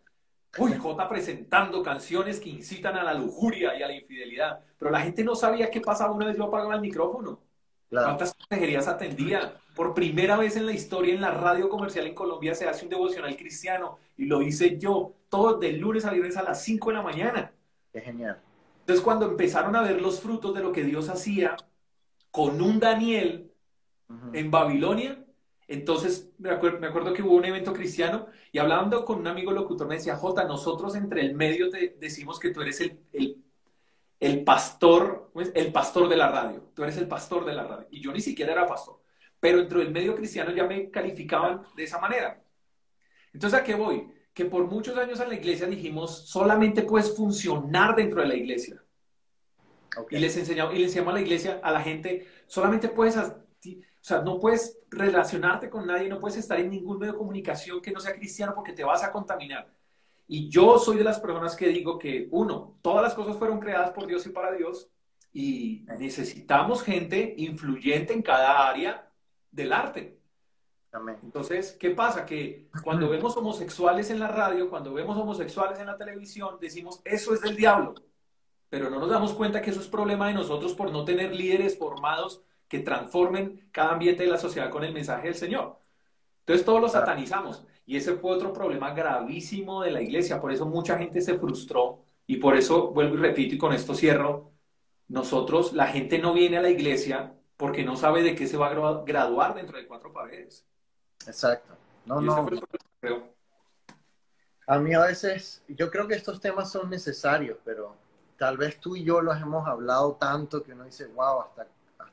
Uy, 0.58 0.74
Jota 0.76 1.08
presentando 1.08 1.84
canciones 1.84 2.40
que 2.40 2.50
incitan 2.50 2.98
a 2.98 3.04
la 3.04 3.14
lujuria 3.14 3.78
y 3.78 3.84
a 3.84 3.88
la 3.88 3.94
infidelidad, 3.94 4.60
pero 4.78 4.90
la 4.90 5.02
gente 5.02 5.24
no 5.24 5.36
sabía 5.36 5.70
qué 5.70 5.82
pasaba 5.82 6.12
una 6.12 6.26
vez 6.26 6.36
yo 6.36 6.46
apagaba 6.46 6.76
el 6.76 6.82
micrófono. 6.82 7.40
Claro. 7.90 8.08
¿Cuántas 8.08 8.34
consejerías 8.34 8.88
atendía? 8.88 9.56
Por 9.76 9.94
primera 9.94 10.36
vez 10.36 10.58
en 10.58 10.66
la 10.66 10.74
historia 10.74 11.14
en 11.14 11.22
la 11.22 11.32
radio 11.32 11.70
comercial 11.70 12.08
en 12.08 12.16
Colombia 12.16 12.56
se 12.56 12.68
hace 12.68 12.84
un 12.84 12.90
devocional 12.90 13.38
cristiano 13.38 14.00
y 14.18 14.26
lo 14.26 14.42
hice 14.42 14.78
yo, 14.78 15.14
todo 15.30 15.58
de 15.58 15.74
lunes 15.74 16.04
a 16.06 16.12
viernes 16.12 16.36
a 16.38 16.44
las 16.44 16.64
5 16.64 16.90
de 16.90 16.96
la 16.96 17.02
mañana. 17.04 17.52
Qué 17.94 18.02
genial. 18.02 18.42
Entonces 18.80 19.04
cuando 19.04 19.28
empezaron 19.28 19.76
a 19.76 19.82
ver 19.82 20.02
los 20.02 20.20
frutos 20.20 20.54
de 20.56 20.62
lo 20.62 20.72
que 20.72 20.84
Dios 20.84 21.08
hacía 21.10 21.56
con 22.32 22.62
un 22.62 22.80
Daniel, 22.80 23.52
en 24.34 24.52
Babilonia. 24.52 25.24
Entonces, 25.68 26.32
me 26.38 26.52
acuerdo, 26.52 26.80
me 26.80 26.88
acuerdo, 26.88 27.14
que 27.14 27.22
hubo 27.22 27.36
un 27.36 27.46
evento 27.46 27.74
cristiano 27.74 28.28
y 28.52 28.60
hablando 28.60 29.04
con 29.04 29.20
un 29.20 29.28
amigo 29.28 29.52
locutor 29.52 29.88
me 29.88 29.96
decía, 29.96 30.16
Jota, 30.16 30.46
nosotros 30.46 30.96
entre 30.96 31.22
el 31.22 31.36
medio 31.36 31.70
te 31.70 31.98
decimos 32.00 32.40
que 32.40 32.52
tú 32.52 32.62
eres 32.62 32.80
el, 32.80 33.00
el, 33.12 33.44
el 34.20 34.44
pastor, 34.44 35.32
el 35.54 35.72
pastor 35.74 36.08
de 36.08 36.16
la 36.16 36.30
radio, 36.30 36.72
tú 36.74 36.84
eres 36.84 36.98
el 36.98 37.08
pastor 37.08 37.44
de 37.46 37.54
la 37.54 37.66
radio. 37.66 37.88
Y 37.92 38.02
yo 38.02 38.14
ni 38.14 38.22
siquiera 38.22 38.54
era 38.54 38.66
pastor, 38.66 39.02
pero 39.40 39.60
entre 39.60 39.82
el 39.82 39.92
medio 39.92 40.16
cristiano 40.16 40.52
ya 40.52 40.66
me 40.66 40.90
calificaban 40.90 41.64
de 41.76 41.84
esa 41.84 42.00
manera. 42.00 42.42
Entonces, 43.34 43.60
¿a 43.60 43.64
qué 43.64 43.76
voy? 43.76 44.08
Que 44.34 44.46
por 44.46 44.66
muchos 44.68 44.98
años 44.98 45.20
en 45.20 45.30
la 45.30 45.36
iglesia 45.36 45.68
dijimos, 45.68 46.30
solamente 46.30 46.84
puedes 46.84 47.16
funcionar 47.16 47.96
dentro 47.96 48.22
de 48.22 48.28
la 48.28 48.36
iglesia. 48.36 48.82
Y 50.10 50.18
les 50.18 50.38
enseñamos, 50.38 50.76
y 50.76 50.78
les 50.78 50.88
enseñamos 50.88 51.12
a 51.12 51.16
la 51.16 51.22
iglesia, 51.22 51.60
a 51.62 51.72
la 51.72 51.82
gente, 51.82 52.28
solamente 52.46 52.88
puedes 52.88 53.18
sea, 54.08 54.22
no 54.22 54.40
puedes 54.40 54.78
relacionarte 54.90 55.70
con 55.70 55.86
nadie, 55.86 56.08
no 56.08 56.20
puedes 56.20 56.38
estar 56.38 56.60
en 56.60 56.70
ningún 56.70 56.98
medio 56.98 57.14
de 57.14 57.18
comunicación 57.18 57.82
que 57.82 57.92
no 57.92 58.00
sea 58.00 58.16
cristiano 58.16 58.54
porque 58.56 58.74
te 58.74 58.84
vas 58.84 59.04
a 59.04 59.12
contaminar. 59.12 59.70
Y 60.28 60.50
yo 60.50 60.78
soy 60.80 60.98
de 60.98 61.04
las 61.04 61.20
personas 61.20 61.56
que 61.56 61.68
digo 61.68 61.98
que, 62.00 62.28
uno, 62.32 62.78
todas 62.82 63.04
las 63.04 63.14
cosas 63.14 63.38
fueron 63.38 63.60
creadas 63.60 63.92
por 63.92 64.08
Dios 64.08 64.26
y 64.26 64.30
para 64.30 64.52
Dios, 64.54 64.90
y 65.34 65.86
necesitamos 66.00 66.84
gente 66.84 67.36
influyente 67.38 68.14
en 68.14 68.22
cada 68.22 68.68
área 68.70 69.12
del 69.52 69.74
arte. 69.74 70.18
Entonces, 71.22 71.78
¿qué 71.80 71.92
pasa? 71.92 72.26
Que 72.26 72.70
cuando 72.84 73.10
vemos 73.10 73.36
homosexuales 73.38 74.10
en 74.10 74.20
la 74.20 74.30
radio, 74.30 74.70
cuando 74.70 74.94
vemos 74.94 75.18
homosexuales 75.18 75.80
en 75.80 75.88
la 75.88 75.98
televisión, 75.98 76.58
decimos, 76.60 77.02
eso 77.04 77.34
es 77.34 77.42
del 77.42 77.56
diablo. 77.56 77.94
Pero 78.70 78.90
no 78.90 79.00
nos 79.00 79.10
damos 79.10 79.34
cuenta 79.34 79.62
que 79.62 79.70
eso 79.70 79.80
es 79.80 79.88
problema 79.88 80.28
de 80.28 80.34
nosotros 80.34 80.74
por 80.74 80.92
no 80.92 81.06
tener 81.06 81.36
líderes 81.36 81.78
formados 81.78 82.42
que 82.68 82.80
transformen 82.80 83.70
cada 83.72 83.92
ambiente 83.92 84.24
de 84.24 84.30
la 84.30 84.38
sociedad 84.38 84.70
con 84.70 84.84
el 84.84 84.94
mensaje 84.94 85.28
del 85.28 85.36
Señor. 85.36 85.80
Entonces 86.40 86.66
todos 86.66 86.82
lo 86.82 86.90
satanizamos. 86.90 87.66
Y 87.86 87.98
ese 87.98 88.14
fue 88.16 88.32
otro 88.32 88.54
problema 88.54 88.94
gravísimo 88.94 89.82
de 89.82 89.92
la 89.92 90.02
iglesia. 90.02 90.42
Por 90.42 90.52
eso 90.52 90.66
mucha 90.66 90.98
gente 90.98 91.22
se 91.22 91.38
frustró. 91.38 92.04
Y 92.26 92.38
por 92.38 92.58
eso, 92.58 92.92
vuelvo 92.92 93.16
y 93.16 93.20
repito, 93.20 93.56
y 93.56 93.58
con 93.58 93.74
esto 93.74 93.94
cierro, 93.96 94.52
nosotros, 95.08 95.72
la 95.74 95.88
gente 95.88 96.20
no 96.20 96.34
viene 96.34 96.58
a 96.58 96.62
la 96.62 96.70
iglesia 96.70 97.34
porque 97.56 97.84
no 97.84 97.96
sabe 97.96 98.24
de 98.24 98.36
qué 98.36 98.48
se 98.48 98.58
va 98.58 98.68
a 98.68 99.04
graduar 99.04 99.56
dentro 99.56 99.78
de 99.78 99.88
cuatro 99.88 100.12
paredes. 100.12 100.66
Exacto. 101.26 101.74
No, 102.06 102.22
no. 102.22 102.48
A 104.68 104.80
mí 104.80 104.94
a 104.94 105.00
veces, 105.00 105.64
yo 105.70 105.90
creo 105.90 106.08
que 106.08 106.16
estos 106.16 106.42
temas 106.42 106.70
son 106.70 106.90
necesarios, 106.90 107.58
pero 107.64 107.96
tal 108.38 108.58
vez 108.58 108.80
tú 108.80 108.98
y 108.98 109.04
yo 109.04 109.22
los 109.22 109.38
hemos 109.38 109.66
hablado 109.66 110.16
tanto 110.16 110.62
que 110.62 110.74
uno 110.74 110.84
dice, 110.84 111.08
wow, 111.08 111.42
hasta 111.42 111.68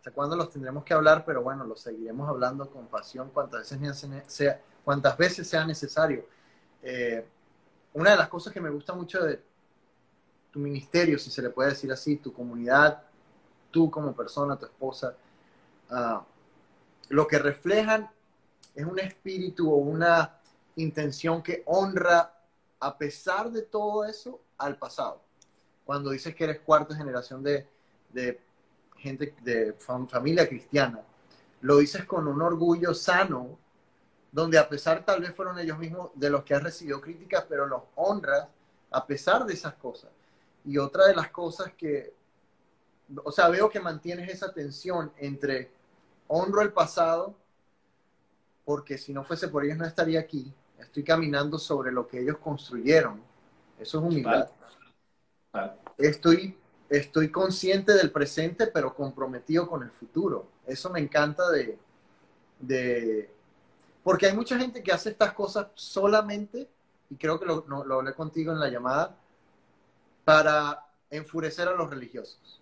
hasta 0.05 0.15
cuándo 0.15 0.37
los 0.37 0.51
tendremos 0.51 0.85
que 0.85 0.93
hablar, 0.93 1.25
pero 1.25 1.43
bueno, 1.43 1.65
los 1.65 1.81
seguiremos 1.81 2.29
hablando 2.29 2.69
con 2.71 2.89
pasión 2.89 3.31
cuantas 3.31 3.71
veces 3.71 4.23
sea, 4.27 4.61
cuantas 4.85 5.17
veces 5.17 5.49
sea 5.49 5.65
necesario. 5.65 6.27
Eh, 6.83 7.27
una 7.95 8.11
de 8.11 8.17
las 8.19 8.29
cosas 8.29 8.53
que 8.53 8.61
me 8.61 8.69
gusta 8.69 8.93
mucho 8.93 9.25
de 9.25 9.43
tu 10.51 10.59
ministerio, 10.59 11.19
si 11.19 11.31
se 11.31 11.41
le 11.41 11.49
puede 11.49 11.71
decir 11.71 11.91
así, 11.91 12.17
tu 12.17 12.35
comunidad, 12.35 13.03
tú 13.71 13.91
como 13.91 14.15
persona, 14.15 14.59
tu 14.59 14.67
esposa, 14.67 15.17
ah, 15.89 16.23
lo 17.09 17.27
que 17.27 17.39
reflejan 17.39 18.11
es 18.75 18.85
un 18.85 18.99
espíritu 18.99 19.73
o 19.73 19.77
una 19.77 20.39
intención 20.77 21.43
que 21.43 21.63
honra, 21.65 22.43
a 22.79 22.99
pesar 22.99 23.51
de 23.51 23.63
todo 23.63 24.05
eso, 24.05 24.39
al 24.59 24.77
pasado. 24.77 25.23
Cuando 25.87 26.11
dices 26.11 26.35
que 26.35 26.45
eres 26.45 26.61
cuarta 26.61 26.95
generación 26.95 27.43
de, 27.43 27.67
de 28.13 28.44
gente 29.05 29.35
de 29.43 29.75
familia 30.09 30.49
cristiana, 30.49 31.03
lo 31.61 31.77
dices 31.77 32.07
con 32.07 32.27
un 32.27 32.41
orgullo 32.41 32.95
sano, 32.95 33.59
donde 34.33 34.59
a 34.59 34.69
pesar 34.69 35.05
tal 35.05 35.21
vez 35.21 35.35
fueron 35.35 35.59
ellos 35.59 35.79
mismos 35.79 36.11
de 36.15 36.31
los 36.31 36.43
que 36.43 36.55
has 36.55 36.63
recibido 36.63 37.01
críticas, 37.01 37.45
pero 37.49 37.67
los 37.67 37.83
honras 37.97 38.49
a 38.91 39.07
pesar 39.07 39.45
de 39.45 39.53
esas 39.53 39.75
cosas. 39.75 40.11
Y 40.65 40.79
otra 40.79 41.07
de 41.07 41.15
las 41.15 41.29
cosas 41.29 41.73
que, 41.75 42.15
o 43.23 43.31
sea, 43.31 43.49
veo 43.49 43.69
que 43.69 43.79
mantienes 43.79 44.31
esa 44.31 44.53
tensión 44.53 45.13
entre 45.19 45.71
honro 46.27 46.63
el 46.63 46.73
pasado, 46.73 47.35
porque 48.65 48.97
si 48.97 49.13
no 49.13 49.23
fuese 49.23 49.49
por 49.49 49.65
ellos 49.65 49.77
no 49.77 49.85
estaría 49.85 50.21
aquí, 50.21 50.51
estoy 50.79 51.05
caminando 51.05 51.59
sobre 51.59 51.93
lo 51.93 52.09
que 52.09 52.21
ellos 52.21 52.39
construyeron. 52.39 53.21
Eso 53.79 53.99
es 53.99 54.05
humildad. 54.05 54.49
Estoy 55.99 56.57
estoy 56.99 57.31
consciente 57.31 57.93
del 57.93 58.11
presente, 58.11 58.67
pero 58.67 58.95
comprometido 58.95 59.69
con 59.69 59.83
el 59.83 59.91
futuro. 59.91 60.49
Eso 60.67 60.91
me 60.91 61.01
encanta 61.01 61.51
de, 61.51 61.79
de... 62.61 63.31
Porque 64.03 64.27
hay 64.27 64.35
mucha 64.35 64.59
gente 64.59 64.83
que 64.83 64.93
hace 64.93 65.11
estas 65.11 65.33
cosas 65.33 65.69
solamente, 65.75 66.69
y 67.11 67.17
creo 67.17 67.39
que 67.41 67.47
lo, 67.47 67.65
lo 67.67 67.95
hablé 67.95 68.15
contigo 68.15 68.53
en 68.53 68.61
la 68.61 68.69
llamada, 68.69 69.17
para 70.25 70.87
enfurecer 71.11 71.69
a 71.69 71.73
los 71.73 71.91
religiosos. 71.91 72.61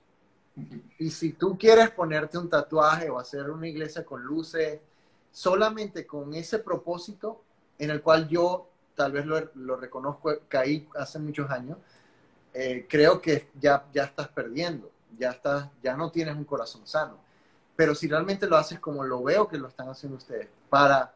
Y 0.98 1.10
si 1.10 1.32
tú 1.32 1.56
quieres 1.56 1.90
ponerte 1.90 2.38
un 2.38 2.48
tatuaje 2.48 3.08
o 3.08 3.18
hacer 3.18 3.50
una 3.50 3.66
iglesia 3.68 4.04
con 4.04 4.22
luces, 4.22 4.80
solamente 5.30 6.06
con 6.06 6.34
ese 6.34 6.58
propósito, 6.58 7.42
en 7.78 7.90
el 7.90 8.02
cual 8.02 8.28
yo 8.28 8.68
tal 8.94 9.12
vez 9.12 9.24
lo, 9.24 9.50
lo 9.54 9.76
reconozco, 9.76 10.30
caí 10.48 10.88
hace 10.94 11.18
muchos 11.18 11.50
años, 11.50 11.78
eh, 12.54 12.86
creo 12.88 13.20
que 13.20 13.48
ya, 13.60 13.86
ya 13.92 14.04
estás 14.04 14.28
perdiendo, 14.28 14.90
ya, 15.18 15.30
estás, 15.30 15.68
ya 15.82 15.96
no 15.96 16.10
tienes 16.10 16.36
un 16.36 16.44
corazón 16.44 16.86
sano. 16.86 17.18
Pero 17.74 17.94
si 17.94 18.08
realmente 18.08 18.46
lo 18.46 18.56
haces 18.56 18.78
como 18.78 19.02
lo 19.04 19.22
veo 19.22 19.48
que 19.48 19.58
lo 19.58 19.68
están 19.68 19.88
haciendo 19.88 20.18
ustedes, 20.18 20.48
para 20.68 21.14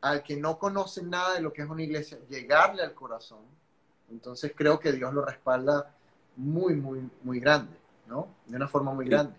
al 0.00 0.22
que 0.22 0.36
no 0.36 0.58
conoce 0.58 1.02
nada 1.02 1.34
de 1.34 1.40
lo 1.40 1.52
que 1.52 1.62
es 1.62 1.68
una 1.68 1.82
iglesia, 1.82 2.18
llegarle 2.28 2.82
al 2.82 2.94
corazón, 2.94 3.40
entonces 4.10 4.52
creo 4.54 4.78
que 4.78 4.92
Dios 4.92 5.12
lo 5.12 5.24
respalda 5.24 5.92
muy, 6.36 6.74
muy, 6.74 7.10
muy 7.22 7.40
grande, 7.40 7.76
¿no? 8.06 8.28
De 8.46 8.56
una 8.56 8.68
forma 8.68 8.92
muy 8.92 9.06
grande. 9.06 9.34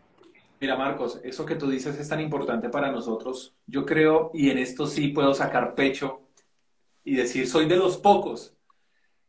Mira, 0.60 0.76
Marcos, 0.76 1.22
eso 1.24 1.46
que 1.46 1.56
tú 1.56 1.70
dices 1.70 1.98
es 1.98 2.10
tan 2.10 2.20
importante 2.20 2.68
para 2.68 2.92
nosotros. 2.92 3.54
Yo 3.66 3.86
creo, 3.86 4.32
y 4.34 4.50
en 4.50 4.58
esto 4.58 4.86
sí 4.86 5.08
puedo 5.08 5.34
sacar 5.34 5.74
pecho 5.74 6.22
y 7.06 7.16
decir, 7.16 7.48
soy 7.48 7.66
de 7.68 7.78
los 7.78 7.98
pocos. 7.98 8.54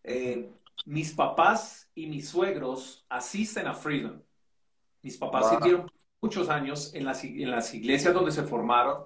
Eh, 0.02 0.50
mis 0.86 1.12
papás 1.12 1.90
y 1.94 2.06
mis 2.06 2.28
suegros 2.28 3.04
asisten 3.08 3.66
a 3.66 3.74
Freedom. 3.74 4.20
Mis 5.02 5.16
papás 5.16 5.50
sirvieron 5.50 5.90
muchos 6.20 6.48
años 6.48 6.94
en 6.94 7.04
las, 7.04 7.24
en 7.24 7.50
las 7.50 7.74
iglesias 7.74 8.12
donde 8.12 8.32
se 8.32 8.42
formaron. 8.42 9.04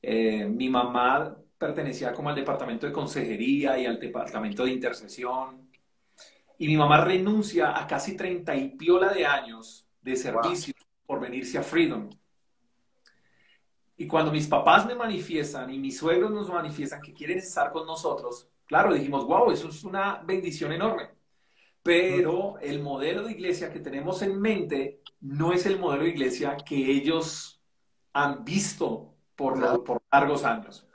Eh, 0.00 0.46
mi 0.46 0.68
mamá 0.68 1.36
pertenecía 1.58 2.12
como 2.12 2.30
al 2.30 2.34
departamento 2.34 2.86
de 2.86 2.92
consejería 2.92 3.78
y 3.78 3.86
al 3.86 4.00
departamento 4.00 4.64
de 4.64 4.72
intercesión. 4.72 5.70
Y 6.58 6.66
mi 6.66 6.76
mamá 6.76 7.04
renuncia 7.04 7.78
a 7.78 7.86
casi 7.86 8.16
30 8.16 8.54
y 8.56 8.68
piola 8.70 9.12
de 9.12 9.26
años 9.26 9.86
de 10.00 10.16
servicio 10.16 10.74
por 11.06 11.20
venirse 11.20 11.58
a 11.58 11.62
Freedom. 11.62 12.08
Y 13.96 14.06
cuando 14.06 14.32
mis 14.32 14.48
papás 14.48 14.86
me 14.86 14.94
manifiestan 14.94 15.70
y 15.70 15.78
mis 15.78 15.98
suegros 15.98 16.30
nos 16.30 16.48
manifiestan 16.48 17.00
que 17.00 17.12
quieren 17.12 17.38
estar 17.38 17.70
con 17.70 17.86
nosotros, 17.86 18.48
Claro, 18.72 18.94
dijimos, 18.94 19.26
wow, 19.26 19.50
eso 19.50 19.68
es 19.68 19.84
una 19.84 20.22
bendición 20.24 20.72
enorme. 20.72 21.10
Pero 21.82 22.58
el 22.58 22.80
modelo 22.80 23.22
de 23.22 23.32
iglesia 23.32 23.70
que 23.70 23.80
tenemos 23.80 24.22
en 24.22 24.40
mente 24.40 25.02
no 25.20 25.52
es 25.52 25.66
el 25.66 25.78
modelo 25.78 26.04
de 26.04 26.08
iglesia 26.08 26.56
que 26.56 26.90
ellos 26.90 27.62
han 28.14 28.42
visto 28.46 29.14
por, 29.36 29.84
por 29.84 30.00
largos 30.10 30.42
años. 30.44 30.88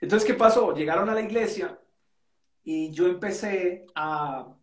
Entonces, 0.00 0.26
¿qué 0.26 0.32
pasó? 0.32 0.72
Llegaron 0.72 1.10
a 1.10 1.12
la 1.12 1.20
iglesia 1.20 1.78
y 2.64 2.90
yo 2.92 3.08
empecé 3.08 3.84
a, 3.94 4.56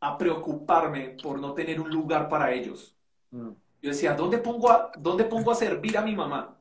a 0.00 0.18
preocuparme 0.18 1.16
por 1.22 1.40
no 1.40 1.54
tener 1.54 1.80
un 1.80 1.88
lugar 1.88 2.28
para 2.28 2.52
ellos. 2.52 2.94
Mm. 3.30 3.52
Yo 3.80 3.90
decía, 3.92 4.12
¿dónde 4.12 4.36
pongo, 4.36 4.70
a, 4.70 4.92
¿dónde 4.98 5.24
pongo 5.24 5.52
a 5.52 5.54
servir 5.54 5.96
a 5.96 6.02
mi 6.02 6.14
mamá? 6.14 6.60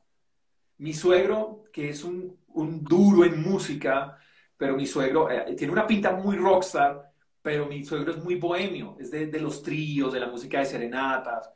Mi 0.77 0.93
suegro, 0.93 1.65
que 1.73 1.89
es 1.89 2.05
un, 2.05 2.39
un 2.47 2.81
duro 2.81 3.25
en 3.25 3.41
música, 3.41 4.19
pero 4.57 4.75
mi 4.75 4.85
suegro 4.85 5.29
eh, 5.29 5.55
tiene 5.57 5.73
una 5.73 5.87
pinta 5.87 6.11
muy 6.11 6.37
rockstar, 6.37 7.11
pero 7.41 7.65
mi 7.65 7.83
suegro 7.83 8.11
es 8.11 8.23
muy 8.23 8.35
bohemio, 8.35 8.97
es 8.99 9.11
de, 9.11 9.27
de 9.27 9.39
los 9.39 9.61
tríos, 9.61 10.13
de 10.13 10.19
la 10.19 10.27
música 10.27 10.59
de 10.59 10.65
serenatas. 10.65 11.49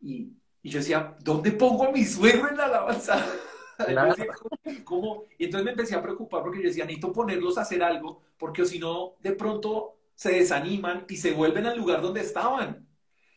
Y, 0.00 0.32
y, 0.62 0.70
yo 0.70 0.78
decía, 0.78 1.16
¿dónde 1.20 1.52
pongo 1.52 1.84
a 1.84 1.92
mi 1.92 2.04
suegro 2.04 2.48
en 2.48 2.56
la 2.56 2.64
alabanza? 2.64 3.24
¿cómo? 4.84 5.24
Y 5.38 5.44
entonces 5.44 5.64
me 5.64 5.70
empecé 5.70 5.94
a 5.94 6.02
preocupar 6.02 6.42
porque 6.42 6.58
yo 6.58 6.68
decía, 6.68 6.84
necesito 6.84 7.12
ponerlos 7.12 7.58
a 7.58 7.62
hacer 7.62 7.82
algo, 7.82 8.22
porque 8.36 8.64
si 8.64 8.78
no, 8.78 9.14
de 9.20 9.32
pronto 9.32 9.98
se 10.14 10.32
desaniman 10.32 11.04
y 11.08 11.16
se 11.16 11.32
vuelven 11.32 11.66
al 11.66 11.78
lugar 11.78 12.02
donde 12.02 12.20
estaban. 12.20 12.88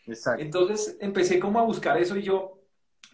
Exacto. 0.07 0.41
Entonces 0.41 0.97
empecé 0.99 1.39
como 1.39 1.59
a 1.59 1.63
buscar 1.63 1.97
eso 1.97 2.17
y 2.17 2.23
yo 2.23 2.59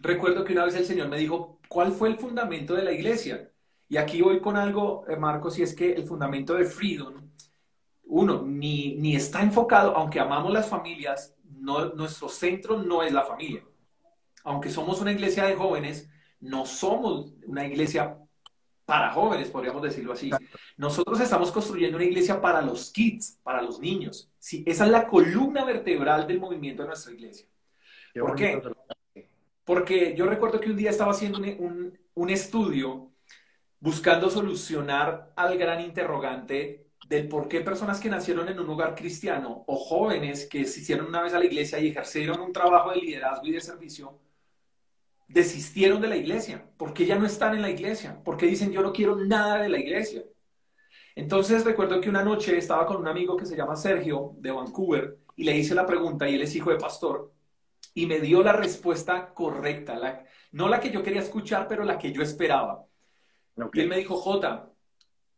recuerdo 0.00 0.44
que 0.44 0.54
una 0.54 0.64
vez 0.64 0.74
el 0.74 0.86
Señor 0.86 1.08
me 1.08 1.18
dijo, 1.18 1.60
¿cuál 1.68 1.92
fue 1.92 2.08
el 2.08 2.18
fundamento 2.18 2.74
de 2.74 2.84
la 2.84 2.92
iglesia? 2.92 3.50
Y 3.88 3.96
aquí 3.96 4.20
voy 4.20 4.40
con 4.40 4.56
algo, 4.56 5.04
eh, 5.08 5.16
Marcos, 5.16 5.58
y 5.58 5.62
es 5.62 5.74
que 5.74 5.92
el 5.92 6.04
fundamento 6.04 6.54
de 6.54 6.66
Freedom, 6.66 7.14
uno, 8.04 8.42
ni, 8.42 8.94
ni 8.96 9.16
está 9.16 9.42
enfocado, 9.42 9.96
aunque 9.96 10.20
amamos 10.20 10.52
las 10.52 10.68
familias, 10.68 11.34
no, 11.44 11.94
nuestro 11.94 12.28
centro 12.28 12.82
no 12.82 13.02
es 13.02 13.12
la 13.12 13.24
familia. 13.24 13.64
Aunque 14.44 14.70
somos 14.70 15.00
una 15.00 15.12
iglesia 15.12 15.44
de 15.44 15.56
jóvenes, 15.56 16.08
no 16.40 16.66
somos 16.66 17.32
una 17.46 17.66
iglesia 17.66 18.18
para 18.84 19.10
jóvenes, 19.10 19.50
podríamos 19.50 19.82
decirlo 19.82 20.12
así. 20.12 20.30
Nosotros 20.76 21.20
estamos 21.20 21.52
construyendo 21.52 21.96
una 21.96 22.06
iglesia 22.06 22.40
para 22.40 22.62
los 22.62 22.90
kids, 22.90 23.38
para 23.42 23.60
los 23.60 23.80
niños. 23.80 24.30
Sí, 24.38 24.64
esa 24.66 24.84
es 24.86 24.90
la 24.90 25.06
columna 25.06 25.64
vertebral 25.64 26.26
del 26.26 26.40
movimiento 26.40 26.82
de 26.82 26.88
nuestra 26.88 27.12
iglesia. 27.12 27.46
¿Por 28.14 28.34
qué? 28.34 28.62
Porque 29.64 30.14
yo 30.16 30.24
recuerdo 30.26 30.60
que 30.60 30.70
un 30.70 30.76
día 30.76 30.88
estaba 30.90 31.12
haciendo 31.12 31.38
un, 31.38 31.98
un 32.14 32.30
estudio 32.30 33.10
buscando 33.80 34.30
solucionar 34.30 35.32
al 35.36 35.56
gran 35.58 35.80
interrogante 35.80 36.86
del 37.08 37.28
por 37.28 37.48
qué 37.48 37.60
personas 37.60 38.00
que 38.00 38.10
nacieron 38.10 38.48
en 38.48 38.60
un 38.60 38.68
hogar 38.68 38.94
cristiano 38.94 39.64
o 39.66 39.76
jóvenes 39.76 40.46
que 40.46 40.64
se 40.66 40.80
hicieron 40.80 41.06
una 41.06 41.22
vez 41.22 41.32
a 41.32 41.38
la 41.38 41.46
iglesia 41.46 41.78
y 41.78 41.88
ejercieron 41.88 42.40
un 42.40 42.52
trabajo 42.52 42.90
de 42.90 42.96
liderazgo 42.98 43.46
y 43.46 43.52
de 43.52 43.60
servicio, 43.60 44.18
desistieron 45.28 46.00
de 46.00 46.08
la 46.08 46.16
iglesia. 46.16 46.66
¿Por 46.76 46.92
qué 46.92 47.06
ya 47.06 47.18
no 47.18 47.26
están 47.26 47.54
en 47.54 47.62
la 47.62 47.70
iglesia? 47.70 48.22
¿Por 48.22 48.36
qué 48.36 48.46
dicen 48.46 48.72
yo 48.72 48.82
no 48.82 48.92
quiero 48.92 49.16
nada 49.16 49.62
de 49.62 49.68
la 49.68 49.78
iglesia? 49.78 50.22
Entonces 51.14 51.64
recuerdo 51.64 52.00
que 52.00 52.08
una 52.10 52.22
noche 52.22 52.56
estaba 52.56 52.86
con 52.86 52.96
un 52.98 53.08
amigo 53.08 53.36
que 53.36 53.46
se 53.46 53.56
llama 53.56 53.76
Sergio 53.76 54.34
de 54.38 54.52
Vancouver 54.52 55.18
y 55.36 55.44
le 55.44 55.56
hice 55.56 55.74
la 55.74 55.86
pregunta 55.86 56.28
y 56.28 56.34
él 56.34 56.42
es 56.42 56.54
hijo 56.54 56.70
de 56.70 56.76
pastor 56.76 57.32
y 57.94 58.06
me 58.06 58.20
dio 58.20 58.42
la 58.42 58.52
respuesta 58.52 59.32
correcta, 59.34 59.98
la, 59.98 60.24
no 60.52 60.68
la 60.68 60.80
que 60.80 60.90
yo 60.90 61.02
quería 61.02 61.20
escuchar, 61.22 61.66
pero 61.68 61.84
la 61.84 61.98
que 61.98 62.12
yo 62.12 62.22
esperaba. 62.22 62.86
Y 63.72 63.80
él 63.80 63.88
me 63.88 63.96
dijo, 63.96 64.16
Jota, 64.16 64.70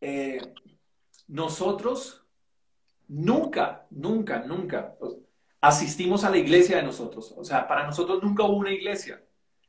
eh, 0.01 0.41
nosotros 1.29 2.25
nunca, 3.09 3.87
nunca, 3.91 4.41
nunca 4.41 4.97
asistimos 5.61 6.25
a 6.25 6.31
la 6.31 6.39
iglesia 6.39 6.77
de 6.77 6.83
nosotros. 6.83 7.35
O 7.37 7.45
sea, 7.45 7.67
para 7.67 7.87
nosotros 7.87 8.23
nunca 8.23 8.45
hubo 8.45 8.57
una 8.57 8.73
iglesia. 8.73 9.23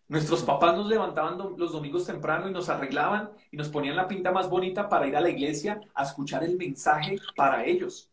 Nuestros 0.08 0.44
papás 0.44 0.76
nos 0.76 0.88
levantaban 0.88 1.38
los 1.58 1.72
domingos 1.72 2.06
temprano 2.06 2.50
y 2.50 2.52
nos 2.52 2.68
arreglaban 2.68 3.32
y 3.50 3.58
nos 3.58 3.70
ponían 3.70 3.96
la 3.96 4.08
pinta 4.08 4.32
más 4.32 4.50
bonita 4.50 4.90
para 4.90 5.08
ir 5.08 5.16
a 5.16 5.22
la 5.22 5.30
iglesia 5.30 5.80
a 5.94 6.04
escuchar 6.04 6.44
el 6.44 6.58
mensaje 6.58 7.18
para 7.36 7.66
ellos. 7.66 8.10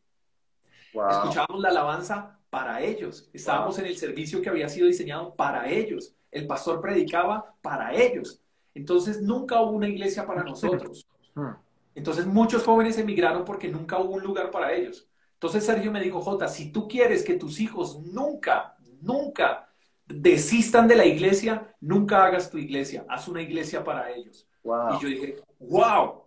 Escuchábamos 0.93 1.61
la 1.61 1.71
alabanza 1.71 2.39
para 2.51 2.81
ellos. 2.83 3.29
Estábamos 3.33 3.79
en 3.79 3.87
el 3.87 3.97
servicio 3.97 4.41
que 4.41 4.49
había 4.49 4.69
sido 4.69 4.87
diseñado 4.87 5.35
para 5.35 5.69
ellos. 5.69 6.15
El 6.31 6.47
pastor 6.47 6.81
predicaba 6.81 7.55
para 7.61 7.93
ellos. 7.95 8.41
Entonces 8.75 9.21
nunca 9.21 9.61
hubo 9.61 9.73
una 9.73 9.89
iglesia 9.89 10.27
para 10.27 10.43
nosotros. 10.45 11.07
Hmm. 11.35 11.53
Entonces 11.95 12.27
muchos 12.27 12.65
jóvenes 12.65 12.99
emigraron 12.99 13.45
porque 13.45 13.69
nunca 13.69 13.99
hubo 13.99 14.15
un 14.15 14.23
lugar 14.23 14.51
para 14.51 14.73
ellos. 14.73 15.09
Entonces 15.35 15.65
Sergio 15.65 15.93
me 15.93 16.01
dijo, 16.01 16.21
Jota, 16.21 16.49
si 16.49 16.73
tú 16.73 16.89
quieres 16.89 17.25
que 17.25 17.35
tus 17.35 17.61
hijos 17.61 18.01
nunca, 18.01 18.77
nunca 19.01 19.69
desistan 20.07 20.89
de 20.89 20.97
la 20.97 21.07
iglesia, 21.07 21.75
nunca 21.81 22.25
hagas 22.25 22.51
tu 22.51 22.59
iglesia, 22.59 23.05
haz 23.09 23.29
una 23.29 23.43
iglesia 23.43 23.85
para 23.85 24.11
ellos. 24.11 24.49
Y 24.65 25.03
yo 25.03 25.09
dije, 25.09 25.37
wow. 25.61 26.25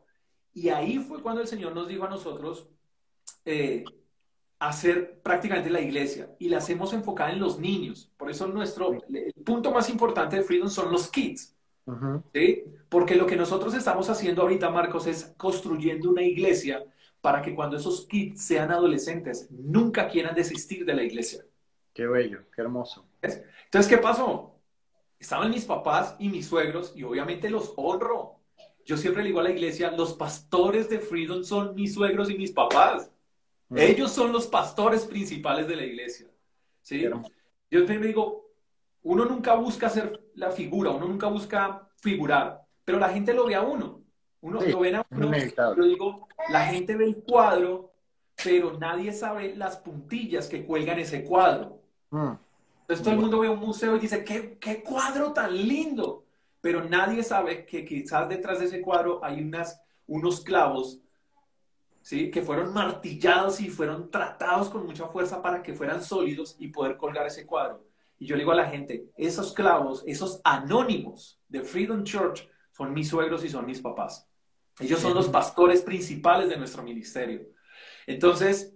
Y 0.54 0.70
ahí 0.70 1.00
fue 1.00 1.22
cuando 1.22 1.42
el 1.42 1.48
Señor 1.48 1.74
nos 1.74 1.88
dijo 1.88 2.06
a 2.06 2.10
nosotros 2.10 2.68
eh, 3.46 3.84
hacer 4.60 5.20
prácticamente 5.22 5.70
la 5.70 5.82
iglesia 5.82 6.30
y 6.38 6.50
la 6.50 6.58
hacemos 6.58 6.94
enfocada 6.94 7.32
en 7.32 7.40
los 7.40 7.60
niños. 7.60 8.12
Por 8.18 8.30
eso 8.30 8.48
nuestro 8.48 8.94
el 8.94 9.34
punto 9.44 9.72
más 9.72 9.90
importante 9.90 10.36
de 10.36 10.44
Freedom 10.44 10.70
son 10.70 10.92
los 10.92 11.10
kids. 11.10 11.56
Porque 12.90 13.16
lo 13.16 13.26
que 13.26 13.36
nosotros 13.36 13.74
estamos 13.74 14.10
haciendo 14.10 14.42
ahorita, 14.42 14.70
Marcos, 14.70 15.08
es 15.08 15.34
construyendo 15.38 16.10
una 16.10 16.24
iglesia 16.24 16.84
para 17.22 17.42
que 17.42 17.54
cuando 17.54 17.78
esos 17.78 18.08
kids 18.08 18.42
sean 18.42 18.72
adolescentes, 18.72 19.48
nunca 19.52 20.08
quieran 20.08 20.36
desistir 20.36 20.86
de 20.86 20.96
la 20.96 21.04
iglesia. 21.04 21.46
Qué 21.94 22.08
bello, 22.08 22.44
qué 22.56 22.62
hermoso. 22.62 23.06
Entonces, 23.22 23.90
¿qué 23.90 23.98
pasó? 23.98 24.56
Estaban 25.20 25.52
mis 25.52 25.66
papás 25.66 26.16
y 26.20 26.30
mis 26.30 26.48
suegros 26.48 26.94
y 26.96 27.04
obviamente 27.04 27.50
los 27.50 27.74
honro. 27.76 28.38
Yo 28.86 28.98
siempre 28.98 29.22
le 29.22 29.30
digo 29.30 29.40
a 29.40 29.44
la 29.44 29.52
iglesia, 29.52 29.92
los 29.92 30.14
pastores 30.14 30.90
de 30.90 31.00
Freedom 31.00 31.44
son 31.44 31.76
mis 31.76 31.94
suegros 31.94 32.30
y 32.32 32.38
mis 32.38 32.52
papás. 32.52 33.12
Mm. 33.70 33.78
Ellos 33.78 34.12
son 34.12 34.32
los 34.32 34.48
pastores 34.48 35.06
principales 35.06 35.68
de 35.68 35.76
la 35.76 35.86
iglesia. 35.86 36.28
¿sí? 36.82 37.06
Yo 37.70 37.86
te 37.86 38.00
digo, 38.00 38.50
uno 39.04 39.26
nunca 39.26 39.54
busca 39.56 39.90
ser 39.90 40.21
la 40.36 40.52
figura, 40.52 40.92
uno 40.92 41.08
nunca 41.08 41.28
busca 41.28 41.88
figurar, 41.98 42.62
pero 42.84 43.00
la 43.00 43.10
gente 43.10 43.34
lo 43.34 43.46
ve 43.46 43.56
a 43.56 43.62
uno. 43.62 44.02
Uno 44.42 44.60
lo 44.60 44.80
ve 44.80 44.96
a 44.96 45.06
uno. 45.10 45.32
Yo 45.76 45.84
digo, 45.84 46.28
la 46.50 46.66
gente 46.66 46.96
ve 46.96 47.06
el 47.06 47.24
cuadro, 47.24 47.94
pero 48.44 48.78
nadie 48.78 49.14
sabe 49.14 49.56
las 49.56 49.78
puntillas 49.78 50.48
que 50.48 50.66
cuelgan 50.66 51.00
ese 51.00 51.24
cuadro. 51.24 51.82
Mm. 52.10 52.34
Entonces 52.82 53.04
todo 53.04 53.14
el 53.14 53.22
mundo 53.22 53.40
ve 53.40 53.50
un 53.50 53.60
museo 53.60 53.96
y 53.96 54.00
dice, 54.00 54.24
¿qué, 54.24 54.58
qué 54.60 54.82
cuadro 54.84 55.32
tan 55.32 55.56
lindo. 55.56 56.26
Pero 56.60 56.84
nadie 56.84 57.24
sabe 57.24 57.66
que 57.66 57.86
quizás 57.86 58.28
detrás 58.30 58.60
de 58.60 58.66
ese 58.66 58.82
cuadro 58.82 59.24
hay 59.24 59.42
unas, 59.42 59.82
unos 60.08 60.42
clavos 60.42 61.00
¿sí? 62.02 62.30
que 62.30 62.42
fueron 62.42 62.74
martillados 62.74 63.62
y 63.62 63.70
fueron 63.70 64.10
tratados 64.12 64.70
con 64.70 64.86
mucha 64.86 65.08
fuerza 65.08 65.42
para 65.42 65.64
que 65.64 65.74
fueran 65.74 66.04
sólidos 66.04 66.56
y 66.60 66.68
poder 66.68 66.98
colgar 66.98 67.28
ese 67.28 67.46
cuadro. 67.46 67.84
Y 68.22 68.28
yo 68.28 68.36
le 68.36 68.42
digo 68.42 68.52
a 68.52 68.56
la 68.56 68.70
gente, 68.70 69.10
esos 69.18 69.52
clavos, 69.52 70.04
esos 70.06 70.42
anónimos 70.44 71.42
de 71.48 71.62
Freedom 71.62 72.04
Church 72.04 72.48
son 72.72 72.94
mis 72.94 73.10
suegros 73.10 73.44
y 73.44 73.50
son 73.50 73.66
mis 73.66 73.82
papás. 73.82 74.30
Ellos 74.80 75.00
son 75.00 75.16
los 75.16 75.28
pastores 75.28 75.82
principales 75.82 76.48
de 76.48 76.56
nuestro 76.56 76.84
ministerio. 76.84 77.48
Entonces, 78.06 78.76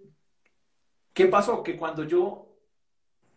¿qué 1.14 1.28
pasó? 1.28 1.62
Que 1.62 1.78
cuando 1.78 2.06
yo 2.06 2.58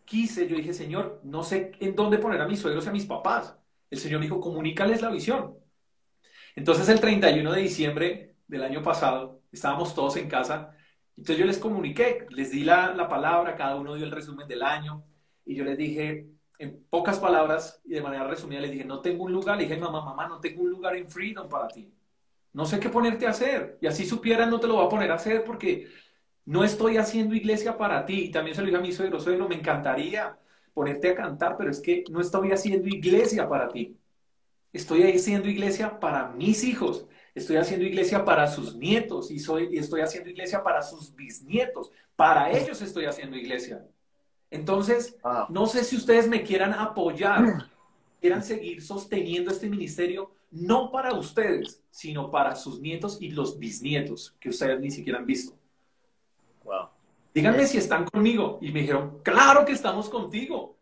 quise, 0.07 0.49
yo 0.49 0.57
dije, 0.57 0.73
Señor, 0.73 1.21
no 1.25 1.45
sé 1.45 1.73
en 1.79 1.95
dónde 1.95 2.17
poner 2.17 2.41
a 2.41 2.49
mis 2.49 2.61
suegros 2.61 2.87
y 2.87 2.89
a 2.89 2.93
mis 2.93 3.05
papás. 3.05 3.55
El 3.91 3.99
Señor 3.99 4.21
me 4.21 4.25
dijo, 4.25 4.41
comunícales 4.41 5.03
la 5.03 5.11
visión. 5.11 5.59
Entonces, 6.57 6.89
el 6.89 7.01
31 7.01 7.53
de 7.53 7.61
diciembre 7.61 8.37
del 8.47 8.63
año 8.63 8.83
pasado, 8.83 9.43
estábamos 9.53 9.95
todos 9.95 10.17
en 10.17 10.31
casa. 10.31 10.75
Entonces 11.19 11.37
yo 11.37 11.45
les 11.45 11.59
comuniqué, 11.59 12.27
les 12.31 12.51
di 12.51 12.65
la, 12.65 12.95
la 12.95 13.11
palabra, 13.11 13.57
cada 13.57 13.77
uno 13.77 13.95
dio 13.95 14.07
el 14.07 14.11
resumen 14.11 14.49
del 14.49 14.63
año. 14.63 15.05
Y 15.49 15.55
yo 15.55 15.65
les 15.65 15.79
dije, 15.79 16.29
en 16.59 16.85
pocas 16.91 17.19
palabras 17.19 17.81
y 17.83 17.95
de 17.95 18.03
manera 18.03 18.29
resumida, 18.29 18.61
les 18.61 18.71
dije, 18.71 18.85
no 18.85 19.01
tengo 19.01 19.25
un 19.25 19.33
lugar. 19.33 19.57
Le 19.57 19.65
dije, 19.65 19.79
mamá, 19.79 20.05
mamá, 20.05 20.29
no 20.29 20.41
tengo 20.41 20.63
un 20.63 20.69
lugar 20.69 20.95
en 20.95 21.09
Freedom 21.09 21.49
para 21.49 21.69
ti. 21.69 21.91
No 22.53 22.67
sé 22.67 22.79
qué 22.79 22.91
ponerte 22.91 23.27
a 23.27 23.31
hacer. 23.31 23.79
Y 23.81 23.87
así 23.87 24.05
supieran, 24.05 24.51
no 24.51 24.61
te 24.61 24.67
lo 24.67 24.75
voy 24.75 24.85
a 24.85 24.91
poner 24.91 25.11
a 25.11 25.15
hacer 25.15 25.45
porque 25.45 25.89
no 26.45 26.65
estoy 26.65 26.99
haciendo 26.99 27.35
iglesia 27.35 27.79
para 27.79 28.05
ti. 28.05 28.27
Y 28.27 28.31
también 28.31 28.55
se 28.55 28.61
lo 28.61 28.67
dije 28.67 28.77
a 28.77 28.83
mi 28.83 28.93
suegro, 28.93 29.19
suegro, 29.21 29.49
me 29.49 29.55
encantaría 29.55 30.39
ponerte 30.75 31.09
a 31.09 31.15
cantar, 31.15 31.57
pero 31.57 31.71
es 31.71 31.81
que 31.81 32.05
no 32.11 32.21
estoy 32.21 32.53
haciendo 32.53 32.89
iglesia 32.89 33.49
para 33.49 33.71
ti. 33.71 33.97
Estoy 34.71 35.03
haciendo 35.05 35.49
iglesia 35.49 35.99
para 35.99 36.29
mis 36.29 36.63
hijos. 36.63 37.07
Estoy 37.35 37.57
haciendo 37.57 37.87
iglesia 37.87 38.23
para 38.23 38.47
sus 38.49 38.77
nietos 38.77 39.31
y, 39.31 39.39
soy, 39.39 39.69
y 39.73 39.79
estoy 39.79 40.03
haciendo 40.03 40.29
iglesia 40.29 40.63
para 40.63 40.83
sus 40.83 41.15
bisnietos. 41.15 41.91
Para 42.17 42.51
ellos 42.51 42.83
estoy 42.83 43.07
haciendo 43.07 43.39
iglesia. 43.39 43.83
Entonces, 44.51 45.17
ah. 45.25 45.47
no 45.51 45.67
sé 45.67 45.85
si 45.85 45.97
ustedes 45.97 46.29
me 46.29 46.43
quieran 46.43 46.73
apoyar, 46.73 47.69
quieran 48.21 48.43
seguir 48.43 48.83
sosteniendo 48.83 49.51
este 49.51 49.69
ministerio, 49.69 50.33
no 50.51 50.91
para 50.91 51.13
ustedes, 51.13 51.83
sino 51.91 52.31
para 52.31 52.57
sus 52.57 52.81
nietos 52.81 53.19
y 53.21 53.31
los 53.31 53.59
bisnietos 53.59 54.35
que 54.41 54.49
ustedes 54.49 54.81
ni 54.81 54.91
siquiera 54.91 55.19
han 55.19 55.27
visto. 55.27 55.55
Díganme 57.35 57.67
si 57.67 57.79
están 57.79 58.05
conmigo. 58.05 58.59
Y 58.61 58.73
me 58.73 58.81
dijeron, 58.81 59.21
claro 59.23 59.65
que 59.65 59.73
estamos 59.73 60.09
contigo. 60.09 60.77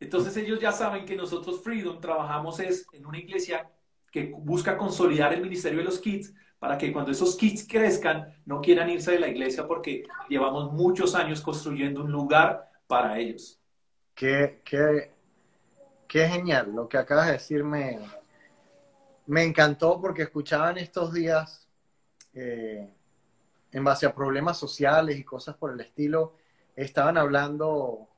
Entonces 0.00 0.36
ellos 0.36 0.60
ya 0.60 0.70
saben 0.70 1.04
que 1.04 1.16
nosotros 1.16 1.60
Freedom 1.62 2.00
trabajamos 2.00 2.60
es 2.60 2.86
en 2.92 3.04
una 3.04 3.18
iglesia 3.18 3.68
que 4.12 4.32
busca 4.38 4.76
consolidar 4.76 5.32
el 5.32 5.42
ministerio 5.42 5.78
de 5.78 5.84
los 5.84 5.98
kids 5.98 6.32
para 6.58 6.78
que 6.78 6.92
cuando 6.92 7.10
esos 7.10 7.36
kids 7.36 7.66
crezcan 7.68 8.32
no 8.44 8.60
quieran 8.60 8.88
irse 8.90 9.12
de 9.12 9.18
la 9.18 9.28
iglesia 9.28 9.66
porque 9.66 10.04
llevamos 10.28 10.72
muchos 10.72 11.14
años 11.14 11.40
construyendo 11.40 12.02
un 12.02 12.12
lugar 12.12 12.67
para 12.88 13.18
ellos. 13.18 13.60
Qué, 14.14 14.62
qué, 14.64 15.12
qué 16.08 16.26
genial. 16.26 16.72
Lo 16.74 16.88
que 16.88 16.98
acabas 16.98 17.26
de 17.26 17.34
decir 17.34 17.62
me, 17.62 18.00
encantó 19.28 20.00
porque 20.00 20.22
escuchaban 20.22 20.78
estos 20.78 21.12
días 21.12 21.68
eh, 22.32 22.92
en 23.70 23.84
base 23.84 24.06
a 24.06 24.14
problemas 24.14 24.58
sociales 24.58 25.16
y 25.16 25.22
cosas 25.22 25.54
por 25.56 25.72
el 25.72 25.80
estilo, 25.80 26.34
estaban 26.74 27.16
hablando 27.18 28.08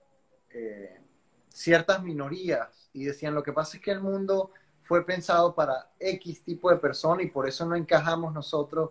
eh, 0.50 1.00
ciertas 1.48 2.02
minorías 2.02 2.88
y 2.92 3.04
decían 3.04 3.34
lo 3.34 3.42
que 3.42 3.52
pasa 3.52 3.76
es 3.76 3.82
que 3.82 3.90
el 3.90 4.00
mundo 4.00 4.52
fue 4.82 5.04
pensado 5.04 5.54
para 5.54 5.92
X 5.98 6.44
tipo 6.44 6.70
de 6.70 6.76
persona 6.76 7.22
y 7.22 7.30
por 7.30 7.48
eso 7.48 7.66
no 7.66 7.74
encajamos 7.74 8.32
nosotros 8.32 8.90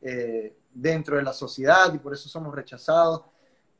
eh, 0.00 0.56
dentro 0.72 1.16
de 1.16 1.22
la 1.22 1.32
sociedad 1.32 1.92
y 1.92 1.98
por 1.98 2.14
eso 2.14 2.28
somos 2.28 2.54
rechazados. 2.54 3.22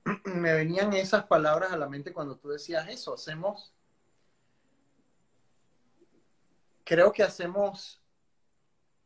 Me 0.24 0.52
venían 0.52 0.92
esas 0.92 1.24
palabras 1.26 1.72
a 1.72 1.76
la 1.76 1.88
mente 1.88 2.12
cuando 2.12 2.36
tú 2.36 2.48
decías 2.48 2.88
eso, 2.88 3.14
hacemos, 3.14 3.72
creo 6.84 7.12
que 7.12 7.22
hacemos 7.22 8.00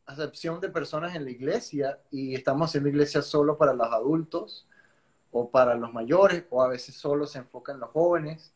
acepción 0.05 0.59
de 0.59 0.69
personas 0.69 1.15
en 1.15 1.23
la 1.23 1.31
iglesia 1.31 1.99
y 2.11 2.35
estamos 2.35 2.69
haciendo 2.69 2.89
iglesia 2.89 3.21
solo 3.21 3.57
para 3.57 3.73
los 3.73 3.87
adultos 3.87 4.67
o 5.31 5.49
para 5.49 5.75
los 5.75 5.93
mayores 5.93 6.45
o 6.49 6.61
a 6.61 6.67
veces 6.67 6.95
solo 6.95 7.25
se 7.25 7.39
enfoca 7.39 7.71
en 7.71 7.79
los 7.79 7.89
jóvenes 7.91 8.53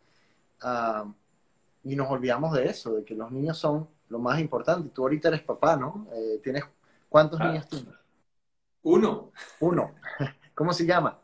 ah, 0.61 1.05
y 1.83 1.95
nos 1.95 2.09
olvidamos 2.09 2.53
de 2.53 2.65
eso, 2.65 2.95
de 2.95 3.05
que 3.05 3.15
los 3.15 3.31
niños 3.31 3.57
son 3.57 3.87
lo 4.09 4.19
más 4.19 4.39
importante. 4.39 4.89
Tú 4.89 5.03
ahorita 5.03 5.29
eres 5.29 5.41
papá, 5.41 5.77
¿no? 5.77 6.07
Eh, 6.13 6.39
¿Tienes 6.43 6.63
cuántos 7.07 7.39
ah. 7.39 7.47
niños 7.47 7.67
tienes? 7.67 7.93
Uno. 8.83 9.31
Uno. 9.61 9.95
¿Cómo 10.55 10.73
se 10.73 10.85
llama? 10.85 11.19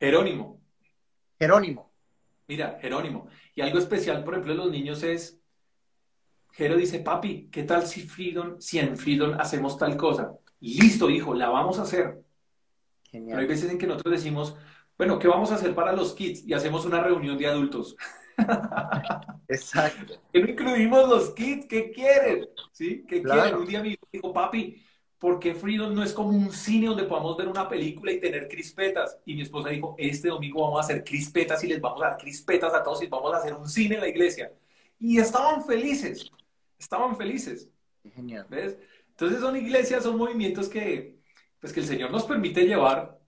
Jerónimo. 0.00 0.60
Jerónimo. 1.38 1.92
Mira, 2.46 2.78
Jerónimo. 2.80 3.28
Y 3.54 3.62
algo 3.62 3.78
especial, 3.78 4.22
por 4.24 4.34
ejemplo, 4.34 4.52
de 4.52 4.58
los 4.58 4.70
niños 4.70 5.02
es, 5.02 5.40
Jero 6.52 6.76
dice, 6.76 7.00
papi, 7.00 7.48
¿qué 7.50 7.64
tal 7.64 7.86
si 7.86 8.02
Freedom, 8.02 8.60
si 8.60 8.78
en 8.78 8.96
Freedom 8.96 9.36
hacemos 9.38 9.76
tal 9.76 9.96
cosa? 9.96 10.32
Listo, 10.60 11.10
hijo, 11.10 11.34
la 11.34 11.48
vamos 11.48 11.78
a 11.78 11.82
hacer. 11.82 12.22
Genial. 13.10 13.30
Pero 13.30 13.40
hay 13.40 13.46
veces 13.46 13.70
en 13.70 13.78
que 13.78 13.86
nosotros 13.86 14.14
decimos, 14.14 14.56
bueno, 14.96 15.18
¿qué 15.18 15.26
vamos 15.26 15.50
a 15.50 15.56
hacer 15.56 15.74
para 15.74 15.92
los 15.92 16.14
kids? 16.14 16.46
Y 16.46 16.54
hacemos 16.54 16.84
una 16.84 17.02
reunión 17.02 17.36
de 17.36 17.46
adultos. 17.46 17.96
Exacto. 19.48 20.14
Que 20.32 20.40
no 20.40 20.50
incluimos 20.50 21.08
los 21.08 21.30
kids, 21.30 21.66
¿qué 21.68 21.90
quieren? 21.90 22.48
¿Sí? 22.72 23.04
¿Qué 23.08 23.22
quieren? 23.22 23.54
Un 23.54 23.66
día 23.66 23.82
me 23.82 23.98
dijo, 24.12 24.32
papi, 24.32 24.82
¿por 25.24 25.40
qué 25.40 25.54
Freedom 25.54 25.94
no 25.94 26.02
es 26.02 26.12
como 26.12 26.28
un 26.28 26.52
cine 26.52 26.88
donde 26.88 27.04
podamos 27.04 27.34
ver 27.38 27.48
una 27.48 27.66
película 27.66 28.12
y 28.12 28.20
tener 28.20 28.46
crispetas? 28.46 29.18
Y 29.24 29.34
mi 29.34 29.40
esposa 29.40 29.70
dijo, 29.70 29.94
este 29.96 30.28
domingo 30.28 30.60
vamos 30.60 30.76
a 30.76 30.84
hacer 30.84 31.02
crispetas 31.02 31.64
y 31.64 31.68
les 31.68 31.80
vamos 31.80 32.02
a 32.02 32.10
dar 32.10 32.18
crispetas 32.18 32.74
a 32.74 32.82
todos 32.82 33.02
y 33.02 33.06
vamos 33.06 33.32
a 33.32 33.38
hacer 33.38 33.54
un 33.54 33.66
cine 33.66 33.94
en 33.94 34.02
la 34.02 34.08
iglesia. 34.08 34.52
Y 35.00 35.18
estaban 35.18 35.64
felices, 35.64 36.30
estaban 36.78 37.16
felices. 37.16 37.70
Genial. 38.14 38.44
¿Ves? 38.50 38.76
Entonces 39.12 39.40
son 39.40 39.56
iglesias, 39.56 40.02
son 40.02 40.18
movimientos 40.18 40.68
que, 40.68 41.16
pues 41.58 41.72
que 41.72 41.80
el 41.80 41.86
Señor 41.86 42.10
nos 42.10 42.24
permite 42.24 42.66
llevar 42.66 43.18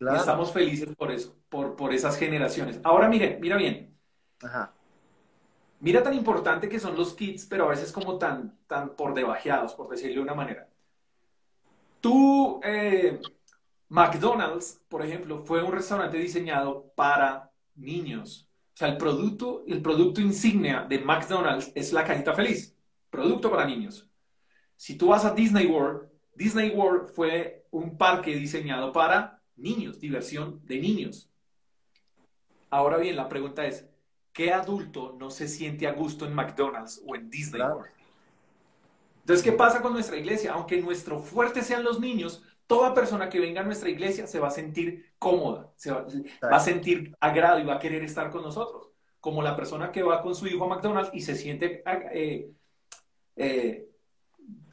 y 0.00 0.12
estamos 0.12 0.52
felices 0.52 0.88
por 0.96 1.12
eso, 1.12 1.36
por, 1.48 1.76
por 1.76 1.94
esas 1.94 2.18
generaciones. 2.18 2.80
Ahora 2.82 3.08
mire, 3.08 3.38
mira 3.40 3.56
bien. 3.56 3.96
Ajá. 4.42 4.72
Mira 5.78 6.02
tan 6.02 6.14
importante 6.14 6.68
que 6.68 6.80
son 6.80 6.96
los 6.96 7.14
kids, 7.14 7.46
pero 7.46 7.66
a 7.66 7.68
veces 7.68 7.92
como 7.92 8.18
tan, 8.18 8.58
tan 8.66 8.96
por 8.96 9.14
debajeados, 9.14 9.74
por 9.74 9.88
decirlo 9.88 10.16
de 10.16 10.22
una 10.22 10.34
manera. 10.34 10.68
Tú, 12.04 12.60
eh, 12.62 13.18
McDonald's, 13.88 14.78
por 14.90 15.00
ejemplo, 15.00 15.42
fue 15.42 15.62
un 15.62 15.72
restaurante 15.72 16.18
diseñado 16.18 16.92
para 16.94 17.50
niños. 17.76 18.46
O 18.74 18.76
sea, 18.76 18.88
el 18.88 18.98
producto, 18.98 19.64
el 19.66 19.80
producto 19.80 20.20
insignia 20.20 20.84
de 20.86 20.98
McDonald's 20.98 21.72
es 21.74 21.94
la 21.94 22.04
cajita 22.04 22.34
feliz. 22.34 22.76
Producto 23.08 23.50
para 23.50 23.64
niños. 23.64 24.06
Si 24.76 24.98
tú 24.98 25.06
vas 25.06 25.24
a 25.24 25.30
Disney 25.30 25.64
World, 25.64 26.10
Disney 26.34 26.72
World 26.76 27.14
fue 27.14 27.64
un 27.70 27.96
parque 27.96 28.36
diseñado 28.36 28.92
para 28.92 29.40
niños, 29.56 29.98
diversión 29.98 30.60
de 30.66 30.80
niños. 30.80 31.30
Ahora 32.68 32.98
bien, 32.98 33.16
la 33.16 33.30
pregunta 33.30 33.64
es, 33.64 33.88
¿qué 34.34 34.52
adulto 34.52 35.16
no 35.18 35.30
se 35.30 35.48
siente 35.48 35.86
a 35.86 35.92
gusto 35.92 36.26
en 36.26 36.34
McDonald's 36.34 37.02
o 37.06 37.16
en 37.16 37.30
Disney 37.30 37.62
World? 37.62 38.03
Entonces, 39.24 39.42
¿qué 39.42 39.52
pasa 39.52 39.80
con 39.80 39.94
nuestra 39.94 40.18
iglesia? 40.18 40.52
Aunque 40.52 40.82
nuestro 40.82 41.18
fuerte 41.18 41.62
sean 41.62 41.82
los 41.82 41.98
niños, 41.98 42.42
toda 42.66 42.92
persona 42.92 43.30
que 43.30 43.40
venga 43.40 43.62
a 43.62 43.64
nuestra 43.64 43.88
iglesia 43.88 44.26
se 44.26 44.38
va 44.38 44.48
a 44.48 44.50
sentir 44.50 45.14
cómoda, 45.18 45.70
se 45.76 45.90
va, 45.90 46.06
a 46.42 46.60
sentir 46.60 47.16
agrado 47.20 47.58
y 47.58 47.64
va 47.64 47.76
a 47.76 47.78
querer 47.78 48.02
estar 48.02 48.30
con 48.30 48.42
nosotros. 48.42 48.90
Como 49.20 49.40
la 49.40 49.56
persona 49.56 49.90
que 49.90 50.02
va 50.02 50.20
con 50.20 50.34
su 50.34 50.46
hijo 50.46 50.64
a 50.64 50.68
McDonald's 50.68 51.08
y 51.14 51.22
se 51.22 51.36
siente 51.36 51.82
eh, 52.12 52.52
eh, 53.34 53.88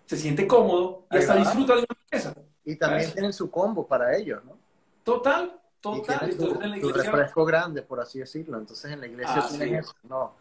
se 0.06 0.18
siente 0.18 0.46
cómodo 0.46 1.08
y 1.10 1.16
hasta 1.16 1.38
disfruta 1.38 1.76
de 1.76 1.82
la 1.84 1.88
empresa. 1.98 2.36
Y 2.66 2.76
también 2.76 3.10
tienen 3.14 3.32
su 3.32 3.50
combo 3.50 3.88
para 3.88 4.18
ellos, 4.18 4.44
¿no? 4.44 4.58
Total, 5.06 5.58
total. 5.80 6.30
Y 6.30 6.82
su, 6.82 6.90
refresco 6.90 7.46
grande, 7.46 7.84
por 7.84 8.02
así 8.02 8.20
decirlo. 8.20 8.58
Entonces 8.58 8.92
en 8.92 9.00
la 9.00 9.08
iglesia 9.08 9.36
ah, 9.38 9.48
tienen 9.48 9.76
eso. 9.76 9.96
No, 10.04 10.34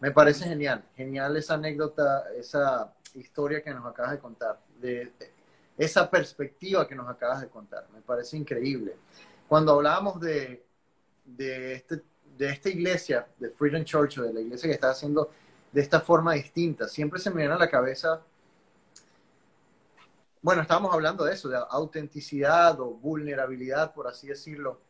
me 0.00 0.10
parece 0.10 0.46
genial, 0.46 0.82
genial 0.96 1.36
esa 1.36 1.52
anécdota, 1.52 2.24
esa 2.34 2.94
historia 3.14 3.62
que 3.62 3.70
nos 3.70 3.84
acabas 3.86 4.12
de 4.12 4.18
contar, 4.18 4.60
de, 4.80 5.12
esa 5.76 6.10
perspectiva 6.10 6.86
que 6.86 6.94
nos 6.94 7.08
acabas 7.08 7.40
de 7.40 7.48
contar. 7.48 7.86
Me 7.92 8.00
parece 8.00 8.36
increíble. 8.36 8.96
Cuando 9.48 9.72
hablábamos 9.72 10.20
de, 10.20 10.64
de, 11.24 11.74
este, 11.74 12.02
de 12.36 12.48
esta 12.48 12.68
iglesia, 12.68 13.26
de 13.38 13.50
Freedom 13.50 13.84
Church, 13.84 14.18
o 14.18 14.22
de 14.22 14.32
la 14.32 14.40
iglesia 14.40 14.68
que 14.68 14.74
está 14.74 14.90
haciendo 14.90 15.30
de 15.72 15.80
esta 15.80 16.00
forma 16.00 16.34
distinta, 16.34 16.88
siempre 16.88 17.18
se 17.20 17.30
me 17.30 17.36
viene 17.36 17.54
a 17.54 17.58
la 17.58 17.70
cabeza 17.70 18.22
bueno, 20.42 20.62
estábamos 20.62 20.92
hablando 20.92 21.24
de 21.24 21.34
eso, 21.34 21.48
de 21.48 21.56
autenticidad 21.70 22.80
o 22.80 22.90
vulnerabilidad, 22.90 23.94
por 23.94 24.08
así 24.08 24.26
decirlo. 24.26 24.80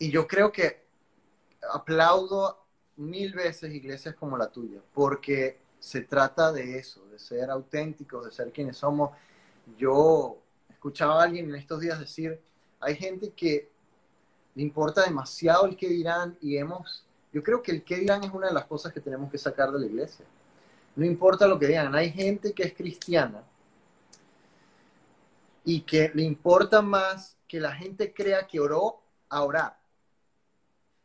Y 0.00 0.10
yo 0.10 0.26
creo 0.26 0.50
que 0.50 0.84
aplaudo 1.72 2.66
mil 2.96 3.32
veces 3.32 3.72
iglesias 3.72 4.16
como 4.16 4.36
la 4.36 4.50
tuya, 4.50 4.80
porque 4.92 5.60
se 5.82 6.02
trata 6.02 6.52
de 6.52 6.78
eso, 6.78 7.04
de 7.08 7.18
ser 7.18 7.50
auténticos, 7.50 8.24
de 8.24 8.30
ser 8.30 8.52
quienes 8.52 8.76
somos. 8.76 9.10
Yo 9.76 10.38
escuchaba 10.70 11.20
a 11.20 11.24
alguien 11.24 11.48
en 11.48 11.56
estos 11.56 11.80
días 11.80 11.98
decir, 11.98 12.40
hay 12.78 12.94
gente 12.94 13.30
que 13.30 13.68
le 14.54 14.62
importa 14.62 15.02
demasiado 15.02 15.66
el 15.66 15.76
que 15.76 15.88
dirán 15.88 16.38
y 16.40 16.56
hemos, 16.56 17.04
yo 17.32 17.42
creo 17.42 17.60
que 17.64 17.72
el 17.72 17.82
que 17.82 17.96
dirán 17.96 18.22
es 18.22 18.30
una 18.30 18.46
de 18.46 18.54
las 18.54 18.66
cosas 18.66 18.92
que 18.92 19.00
tenemos 19.00 19.28
que 19.28 19.38
sacar 19.38 19.72
de 19.72 19.80
la 19.80 19.86
iglesia. 19.86 20.24
No 20.94 21.04
importa 21.04 21.48
lo 21.48 21.58
que 21.58 21.66
digan, 21.66 21.92
hay 21.96 22.12
gente 22.12 22.52
que 22.52 22.62
es 22.62 22.74
cristiana 22.74 23.42
y 25.64 25.80
que 25.80 26.12
le 26.14 26.22
importa 26.22 26.80
más 26.80 27.36
que 27.48 27.58
la 27.58 27.72
gente 27.72 28.14
crea 28.14 28.46
que 28.46 28.60
oró 28.60 29.02
a 29.28 29.42
orar. 29.42 29.76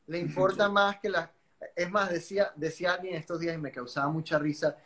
Le 0.05 0.19
importa 0.19 0.69
más 0.69 0.99
que 0.99 1.09
la... 1.09 1.31
Es 1.75 1.89
más, 1.89 2.09
decía, 2.09 2.51
decía 2.55 2.93
alguien 2.93 3.15
estos 3.15 3.39
días 3.39 3.55
y 3.55 3.59
me 3.59 3.71
causaba 3.71 4.09
mucha 4.09 4.39
risa. 4.39 4.77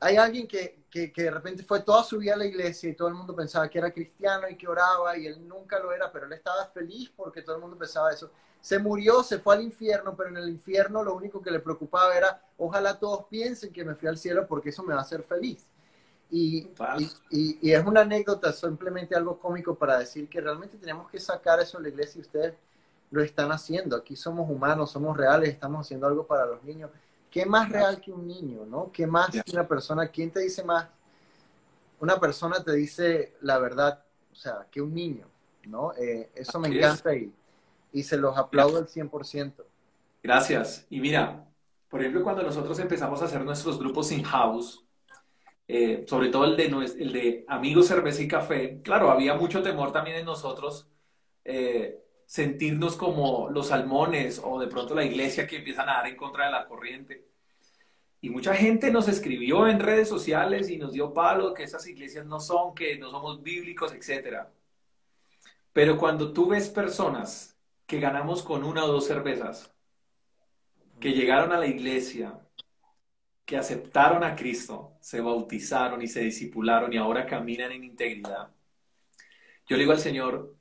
Hay 0.00 0.16
alguien 0.16 0.46
que, 0.46 0.84
que, 0.90 1.12
que, 1.12 1.22
de 1.24 1.30
repente 1.30 1.62
fue 1.64 1.80
toda 1.80 2.04
su 2.04 2.18
vida 2.18 2.34
a 2.34 2.36
la 2.36 2.44
iglesia 2.44 2.90
y 2.90 2.94
todo 2.94 3.08
el 3.08 3.14
mundo 3.14 3.34
pensaba 3.34 3.68
que 3.68 3.78
era 3.78 3.90
cristiano 3.90 4.48
y 4.48 4.56
que 4.56 4.68
oraba 4.68 5.16
y 5.16 5.26
él 5.26 5.46
nunca 5.48 5.78
lo 5.78 5.92
era, 5.92 6.12
pero 6.12 6.26
él 6.26 6.32
estaba 6.34 6.66
feliz 6.66 7.10
porque 7.16 7.42
todo 7.42 7.56
el 7.56 7.62
mundo 7.62 7.78
pensaba 7.78 8.12
eso 8.12 8.30
se 8.66 8.80
murió, 8.80 9.22
se 9.22 9.38
fue 9.38 9.54
al 9.54 9.62
infierno, 9.62 10.16
pero 10.16 10.28
en 10.30 10.38
el 10.38 10.48
infierno 10.48 11.04
lo 11.04 11.14
único 11.14 11.40
que 11.40 11.52
le 11.52 11.60
preocupaba 11.60 12.16
era, 12.16 12.42
ojalá 12.58 12.98
todos 12.98 13.26
piensen 13.26 13.72
que 13.72 13.84
me 13.84 13.94
fui 13.94 14.08
al 14.08 14.18
cielo 14.18 14.44
porque 14.48 14.70
eso 14.70 14.82
me 14.82 14.92
va 14.92 14.98
a 14.98 15.02
hacer 15.04 15.22
feliz. 15.22 15.64
Y, 16.32 16.68
y, 17.30 17.70
es 17.70 17.86
una 17.86 18.00
anécdota, 18.00 18.52
simplemente 18.52 19.14
algo 19.14 19.38
cómico 19.38 19.76
para 19.76 20.00
decir 20.00 20.28
que 20.28 20.40
realmente 20.40 20.78
tenemos 20.78 21.08
que 21.08 21.20
sacar 21.20 21.60
eso 21.60 21.78
de 21.78 21.84
la 21.84 21.88
iglesia 21.90 22.18
y 22.18 22.22
ustedes 22.22 22.54
lo 23.10 23.22
están 23.22 23.52
haciendo. 23.52 23.96
Aquí 23.96 24.16
somos 24.16 24.50
humanos, 24.50 24.90
somos 24.90 25.16
reales, 25.16 25.50
estamos 25.50 25.86
haciendo 25.86 26.06
algo 26.06 26.26
para 26.26 26.46
los 26.46 26.62
niños. 26.64 26.90
¿Qué 27.30 27.44
más 27.44 27.68
real 27.68 28.00
que 28.00 28.12
un 28.12 28.26
niño, 28.26 28.64
no? 28.66 28.90
¿Qué 28.92 29.06
más 29.06 29.30
que 29.30 29.52
una 29.52 29.66
persona? 29.66 30.08
¿Quién 30.08 30.30
te 30.30 30.40
dice 30.40 30.64
más? 30.64 30.88
Una 32.00 32.18
persona 32.18 32.62
te 32.62 32.72
dice 32.72 33.34
la 33.42 33.58
verdad, 33.58 34.02
o 34.32 34.34
sea, 34.34 34.66
que 34.70 34.80
un 34.80 34.94
niño, 34.94 35.26
¿no? 35.66 35.92
Eh, 35.94 36.30
eso 36.34 36.58
me 36.58 36.68
encanta 36.68 37.14
y 37.14 37.32
y 37.96 38.02
se 38.02 38.18
los 38.18 38.36
aplaudo 38.36 38.76
al 38.76 38.88
100%. 38.88 39.64
Gracias. 40.22 40.86
Y 40.90 41.00
mira, 41.00 41.46
por 41.88 42.00
ejemplo, 42.02 42.22
cuando 42.22 42.42
nosotros 42.42 42.78
empezamos 42.78 43.22
a 43.22 43.24
hacer 43.24 43.42
nuestros 43.42 43.78
grupos 43.78 44.12
in-house, 44.12 44.84
eh, 45.66 46.04
sobre 46.06 46.28
todo 46.28 46.44
el 46.44 46.56
de, 46.58 46.66
el 46.66 47.12
de 47.12 47.44
amigos, 47.48 47.86
cerveza 47.86 48.20
y 48.22 48.28
café, 48.28 48.82
claro, 48.82 49.10
había 49.10 49.32
mucho 49.32 49.62
temor 49.62 49.92
también 49.92 50.18
en 50.18 50.26
nosotros 50.26 50.90
eh, 51.42 52.04
sentirnos 52.26 52.96
como 52.96 53.48
los 53.50 53.68
salmones 53.68 54.40
o 54.44 54.60
de 54.60 54.66
pronto 54.66 54.94
la 54.94 55.04
iglesia 55.04 55.46
que 55.46 55.58
empiezan 55.58 55.88
a 55.88 55.94
dar 55.94 56.08
en 56.08 56.16
contra 56.16 56.46
de 56.46 56.52
la 56.52 56.66
corriente. 56.66 57.24
Y 58.20 58.30
mucha 58.30 58.54
gente 58.54 58.90
nos 58.90 59.08
escribió 59.08 59.68
en 59.68 59.78
redes 59.78 60.08
sociales 60.08 60.68
y 60.68 60.78
nos 60.78 60.92
dio 60.92 61.14
palo 61.14 61.54
que 61.54 61.62
esas 61.62 61.86
iglesias 61.86 62.26
no 62.26 62.40
son, 62.40 62.74
que 62.74 62.98
no 62.98 63.10
somos 63.10 63.42
bíblicos, 63.42 63.92
etc. 63.92 64.48
Pero 65.72 65.96
cuando 65.96 66.32
tú 66.32 66.48
ves 66.48 66.68
personas 66.68 67.56
que 67.86 68.00
ganamos 68.00 68.42
con 68.42 68.64
una 68.64 68.84
o 68.84 68.88
dos 68.88 69.06
cervezas, 69.06 69.72
que 70.98 71.12
llegaron 71.12 71.52
a 71.52 71.58
la 71.58 71.66
iglesia, 71.66 72.40
que 73.44 73.56
aceptaron 73.56 74.24
a 74.24 74.34
Cristo, 74.34 74.96
se 75.00 75.20
bautizaron 75.20 76.02
y 76.02 76.08
se 76.08 76.20
discipularon 76.20 76.92
y 76.92 76.96
ahora 76.96 77.26
caminan 77.26 77.70
en 77.70 77.84
integridad. 77.84 78.48
Yo 79.68 79.76
le 79.76 79.82
digo 79.82 79.92
al 79.92 80.00
Señor, 80.00 80.56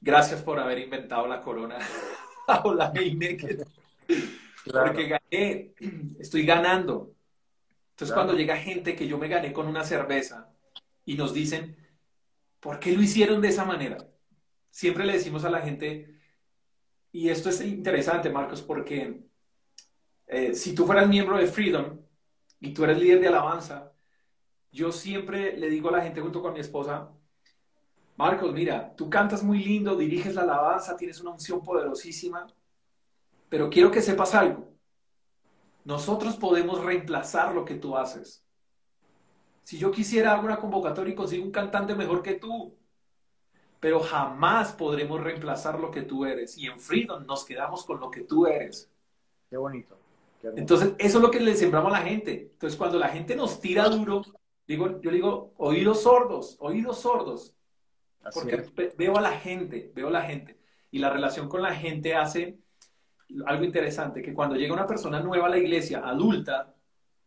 gracias 0.00 0.42
por 0.42 0.58
haber 0.58 0.78
inventado 0.78 1.26
la 1.26 1.42
corona 1.42 1.78
o 2.64 2.74
la 2.74 2.92
Heineken, 2.94 3.64
porque 4.64 5.08
gané, 5.08 5.72
estoy 6.18 6.44
ganando. 6.44 7.14
Entonces 7.90 8.14
cuando 8.14 8.34
llega 8.34 8.56
gente 8.56 8.94
que 8.94 9.08
yo 9.08 9.18
me 9.18 9.28
gané 9.28 9.52
con 9.52 9.66
una 9.66 9.84
cerveza 9.84 10.52
y 11.04 11.14
nos 11.14 11.34
dicen, 11.34 11.76
¿por 12.60 12.78
qué 12.78 12.92
lo 12.92 13.02
hicieron 13.02 13.40
de 13.40 13.48
esa 13.48 13.64
manera? 13.64 13.98
Siempre 14.70 15.04
le 15.04 15.14
decimos 15.14 15.44
a 15.44 15.50
la 15.50 15.60
gente, 15.60 16.14
y 17.10 17.28
esto 17.28 17.48
es 17.48 17.60
interesante, 17.60 18.30
Marcos, 18.30 18.62
porque 18.62 19.22
eh, 20.26 20.54
si 20.54 20.74
tú 20.74 20.86
fueras 20.86 21.08
miembro 21.08 21.38
de 21.38 21.46
Freedom 21.46 21.98
y 22.60 22.72
tú 22.72 22.84
eres 22.84 22.98
líder 22.98 23.20
de 23.20 23.28
alabanza, 23.28 23.92
yo 24.70 24.92
siempre 24.92 25.56
le 25.56 25.70
digo 25.70 25.88
a 25.88 25.92
la 25.92 26.02
gente 26.02 26.20
junto 26.20 26.42
con 26.42 26.52
mi 26.52 26.60
esposa, 26.60 27.10
Marcos, 28.18 28.52
mira, 28.52 28.96
tú 28.96 29.08
cantas 29.08 29.44
muy 29.44 29.62
lindo, 29.62 29.94
diriges 29.94 30.34
la 30.34 30.42
alabanza, 30.42 30.96
tienes 30.96 31.20
una 31.20 31.30
unción 31.30 31.62
poderosísima, 31.62 32.48
pero 33.48 33.70
quiero 33.70 33.92
que 33.92 34.02
sepas 34.02 34.34
algo. 34.34 34.74
nosotros 35.84 36.36
podemos 36.36 36.84
reemplazar 36.84 37.54
lo 37.54 37.64
que 37.64 37.76
tú 37.76 37.96
haces. 37.96 38.44
Si 39.62 39.78
yo 39.78 39.92
quisiera 39.92 40.32
hago 40.32 40.44
una 40.44 40.58
convocatoria 40.58 41.12
y 41.12 41.16
consigo 41.16 41.44
un 41.44 41.52
cantante 41.52 41.94
mejor 41.94 42.22
que 42.22 42.34
tú, 42.34 42.74
pero 43.78 44.00
jamás 44.00 44.72
podremos 44.72 45.20
reemplazar 45.20 45.78
lo 45.78 45.90
que 45.90 46.02
tú 46.02 46.26
eres. 46.26 46.58
Y 46.58 46.66
en 46.66 46.80
Freedom 46.80 47.24
nos 47.24 47.44
quedamos 47.44 47.84
con 47.84 48.00
lo 48.00 48.10
que 48.10 48.22
tú 48.22 48.46
eres. 48.46 48.90
Qué 49.48 49.56
bonito. 49.56 49.96
Entonces, 50.42 50.94
eso 50.98 51.18
es 51.18 51.22
lo 51.22 51.30
que 51.30 51.40
le 51.40 51.54
sembramos 51.54 51.92
a 51.92 52.00
la 52.00 52.04
gente. 52.04 52.50
Entonces, 52.52 52.76
cuando 52.76 52.98
la 52.98 53.08
gente 53.08 53.36
nos 53.36 53.60
tira 53.60 53.88
duro, 53.88 54.22
digo, 54.66 55.00
yo 55.00 55.10
digo, 55.10 55.52
oídos 55.56 56.02
sordos, 56.02 56.56
oídos 56.58 56.98
sordos. 56.98 57.54
Porque 58.32 58.64
veo 58.96 59.16
a 59.16 59.20
la 59.20 59.32
gente, 59.32 59.92
veo 59.94 60.08
a 60.08 60.12
la 60.12 60.22
gente. 60.22 60.58
Y 60.90 60.98
la 60.98 61.10
relación 61.10 61.48
con 61.48 61.62
la 61.62 61.74
gente 61.74 62.14
hace 62.14 62.58
algo 63.46 63.64
interesante, 63.64 64.22
que 64.22 64.32
cuando 64.32 64.56
llega 64.56 64.72
una 64.72 64.86
persona 64.86 65.20
nueva 65.20 65.46
a 65.46 65.50
la 65.50 65.58
iglesia, 65.58 66.00
adulta, 66.04 66.74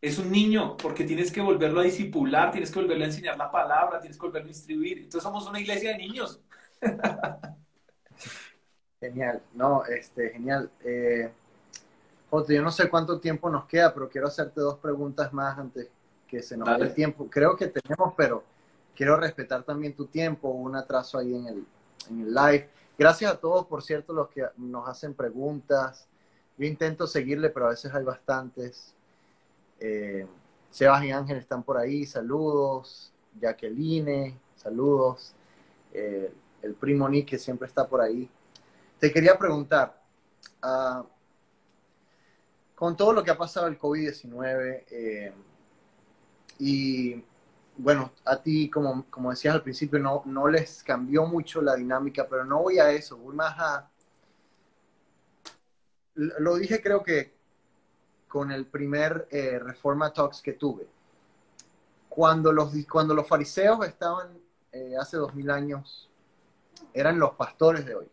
es 0.02 0.18
un 0.18 0.32
niño, 0.32 0.76
porque 0.78 1.04
tienes 1.04 1.32
que 1.32 1.42
volverlo 1.42 1.80
a 1.80 1.84
disipular, 1.84 2.52
tienes 2.52 2.72
que 2.72 2.80
volverle 2.80 3.06
a 3.06 3.08
enseñar 3.08 3.38
la 3.38 3.52
palabra, 3.52 4.00
tienes 4.00 4.18
que 4.18 4.26
volverlo 4.26 4.48
a 4.48 4.52
instruir. 4.52 4.98
Entonces 4.98 5.22
somos 5.22 5.48
una 5.48 5.60
iglesia 5.60 5.92
de 5.92 5.98
niños. 5.98 6.42
Genial, 9.00 9.42
no, 9.54 9.84
este, 9.86 10.30
genial. 10.30 10.70
Eh, 10.84 11.32
yo 12.48 12.62
no 12.62 12.72
sé 12.72 12.88
cuánto 12.88 13.20
tiempo 13.20 13.50
nos 13.50 13.66
queda, 13.66 13.92
pero 13.92 14.08
quiero 14.08 14.28
hacerte 14.28 14.62
dos 14.62 14.78
preguntas 14.78 15.34
más 15.34 15.58
antes 15.58 15.90
que 16.28 16.44
se 16.44 16.56
nos 16.56 16.78
dé 16.78 16.86
el 16.86 16.94
tiempo. 16.94 17.28
Creo 17.28 17.56
que 17.56 17.66
tenemos, 17.66 18.14
pero 18.16 18.44
quiero 19.02 19.18
respetar 19.18 19.64
también 19.64 19.96
tu 19.96 20.06
tiempo, 20.06 20.50
un 20.50 20.76
atraso 20.76 21.18
ahí 21.18 21.34
en 21.34 21.48
el, 21.48 21.66
en 22.12 22.22
el 22.22 22.32
live. 22.36 22.70
Gracias 23.00 23.32
a 23.32 23.36
todos, 23.36 23.66
por 23.66 23.82
cierto, 23.82 24.14
los 24.14 24.30
que 24.30 24.46
nos 24.58 24.88
hacen 24.88 25.16
preguntas. 25.16 26.08
Yo 26.56 26.68
intento 26.68 27.08
seguirle, 27.08 27.50
pero 27.50 27.66
a 27.66 27.70
veces 27.70 27.92
hay 27.96 28.04
bastantes. 28.04 28.94
Eh, 29.80 30.28
Sebas 30.70 31.04
y 31.04 31.10
Ángel 31.10 31.38
están 31.38 31.64
por 31.64 31.78
ahí, 31.78 32.06
saludos. 32.06 33.12
Jacqueline, 33.42 34.40
saludos. 34.56 35.34
Eh, 35.94 36.32
el 36.62 36.76
primo 36.76 37.10
Nick, 37.10 37.30
que 37.30 37.40
siempre 37.40 37.68
está 37.68 37.88
por 37.88 38.02
ahí. 38.02 38.30
Te 39.00 39.12
quería 39.12 39.36
preguntar, 39.36 40.00
uh, 40.64 41.04
con 42.76 42.96
todo 42.96 43.14
lo 43.14 43.24
que 43.24 43.32
ha 43.32 43.38
pasado 43.40 43.66
el 43.66 43.80
COVID-19, 43.80 44.84
eh, 44.92 45.34
y 46.60 47.24
bueno, 47.82 48.12
a 48.26 48.42
ti, 48.42 48.70
como, 48.70 49.06
como 49.10 49.32
decías 49.32 49.56
al 49.56 49.64
principio, 49.64 49.98
no, 49.98 50.22
no 50.26 50.48
les 50.48 50.84
cambió 50.84 51.26
mucho 51.26 51.62
la 51.62 51.76
dinámica, 51.76 52.28
pero 52.30 52.46
no 52.46 52.62
voy 52.62 52.78
a 52.78 52.92
eso, 52.92 53.18
voy 53.18 53.36
más 53.36 53.56
a... 53.58 53.90
Lo 56.14 56.58
dije 56.58 56.82
creo 56.82 57.02
que 57.02 57.34
con 58.28 58.52
el 58.52 58.66
primer 58.68 59.28
eh, 59.32 59.58
Reforma 59.58 60.14
Talks 60.14 60.42
que 60.42 60.54
tuve. 60.54 60.86
Cuando 62.08 62.52
los, 62.52 62.72
cuando 62.90 63.16
los 63.16 63.28
fariseos 63.28 63.86
estaban 63.88 64.38
eh, 64.72 64.94
hace 65.00 65.18
dos 65.18 65.34
mil 65.34 65.50
años, 65.50 66.10
eran 66.94 67.18
los 67.18 67.32
pastores 67.32 67.86
de 67.86 67.96
hoy. 67.96 68.08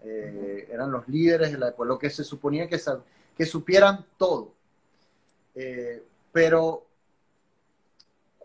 Eh, 0.00 0.68
eran 0.70 0.90
los 0.90 1.08
líderes 1.08 1.52
de 1.52 1.58
la 1.58 1.68
época, 1.68 1.88
lo 1.88 1.98
que 1.98 2.10
se 2.10 2.22
suponía 2.22 2.68
que, 2.68 2.78
que 3.36 3.46
supieran 3.46 4.04
todo. 4.18 4.52
pero 6.32 6.87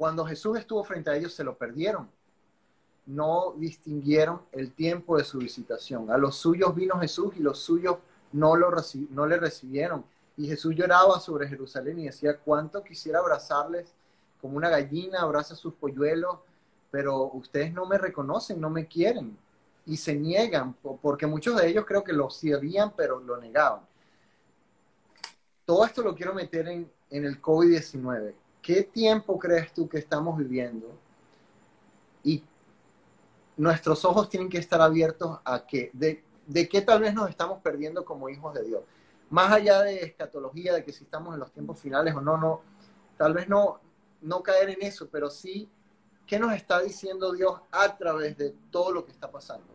cuando 0.04 0.26
Jesús 0.26 0.58
estuvo 0.58 0.84
frente 0.84 1.10
a 1.10 1.16
ellos 1.16 1.34
se 1.34 1.46
lo 1.46 1.58
perdieron. 1.58 2.10
No 3.06 3.54
distinguieron 3.56 4.42
el 4.52 4.74
tiempo 4.74 5.16
de 5.18 5.24
su 5.24 5.38
visitación. 5.38 6.12
A 6.12 6.18
los 6.18 6.36
suyos 6.36 6.76
vino 6.76 7.00
Jesús 7.00 7.34
y 7.38 7.40
los 7.40 7.60
suyos 7.60 8.00
no, 8.34 8.58
lo 8.58 8.70
no 9.12 9.26
le 9.26 9.38
recibieron. 9.38 10.04
Y 10.36 10.46
Jesús 10.46 10.76
lloraba 10.76 11.22
sobre 11.22 11.48
Jerusalén 11.48 12.00
y 12.00 12.08
decía, 12.08 12.38
cuánto 12.38 12.84
quisiera 12.84 13.20
abrazarles 13.20 13.94
como 14.42 14.58
una 14.58 14.68
gallina 14.68 15.22
abraza 15.22 15.56
sus 15.56 15.74
polluelos, 15.74 16.40
pero 16.92 17.32
ustedes 17.32 17.72
no 17.72 17.86
me 17.86 17.98
reconocen, 17.98 18.60
no 18.60 18.70
me 18.70 18.88
quieren. 18.88 19.38
Y 19.86 19.96
se 19.96 20.16
niegan, 20.16 20.74
porque 21.02 21.28
muchos 21.28 21.56
de 21.56 21.70
ellos 21.70 21.86
creo 21.88 22.04
que 22.04 22.12
lo 22.12 22.30
sabían, 22.30 22.92
pero 22.94 23.22
lo 23.22 23.38
negaban. 23.38 23.80
Todo 25.64 25.86
esto 25.86 26.02
lo 26.02 26.14
quiero 26.14 26.34
meter 26.34 26.68
en, 26.68 26.92
en 27.10 27.24
el 27.24 27.42
COVID-19. 27.42 28.43
¿Qué 28.64 28.84
tiempo 28.84 29.38
crees 29.38 29.74
tú 29.74 29.90
que 29.90 29.98
estamos 29.98 30.38
viviendo? 30.38 30.88
Y 32.24 32.42
nuestros 33.58 34.06
ojos 34.06 34.30
tienen 34.30 34.48
que 34.48 34.58
estar 34.58 34.82
abiertos 34.82 35.38
a 35.44 35.66
qué, 35.68 35.92
de, 35.92 36.24
de 36.48 36.70
qué 36.70 36.82
tal 36.82 37.02
vez 37.02 37.14
nos 37.14 37.30
estamos 37.30 37.62
perdiendo 37.62 38.06
como 38.06 38.30
hijos 38.30 38.54
de 38.54 38.64
Dios. 38.64 38.82
Más 39.30 39.52
allá 39.52 39.82
de 39.82 40.04
escatología, 40.04 40.74
de 40.74 40.86
que 40.86 40.94
si 40.94 41.04
estamos 41.04 41.34
en 41.34 41.42
los 41.42 41.52
tiempos 41.52 41.78
finales 41.78 42.16
o 42.16 42.22
no, 42.22 42.38
no, 42.38 42.62
tal 43.18 43.34
vez 43.34 43.50
no, 43.50 43.82
no 44.22 44.42
caer 44.42 44.70
en 44.70 44.82
eso, 44.82 45.10
pero 45.12 45.30
sí, 45.30 45.70
¿qué 46.26 46.40
nos 46.40 46.54
está 46.54 46.80
diciendo 46.80 47.34
Dios 47.34 47.60
a 47.70 47.98
través 47.98 48.38
de 48.38 48.56
todo 48.72 48.94
lo 48.94 49.04
que 49.04 49.12
está 49.12 49.30
pasando? 49.30 49.68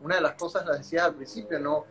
Una 0.00 0.16
de 0.16 0.22
las 0.22 0.34
cosas, 0.34 0.66
la 0.66 0.76
decía 0.76 1.04
al 1.04 1.14
principio, 1.14 1.60
no, 1.60 1.84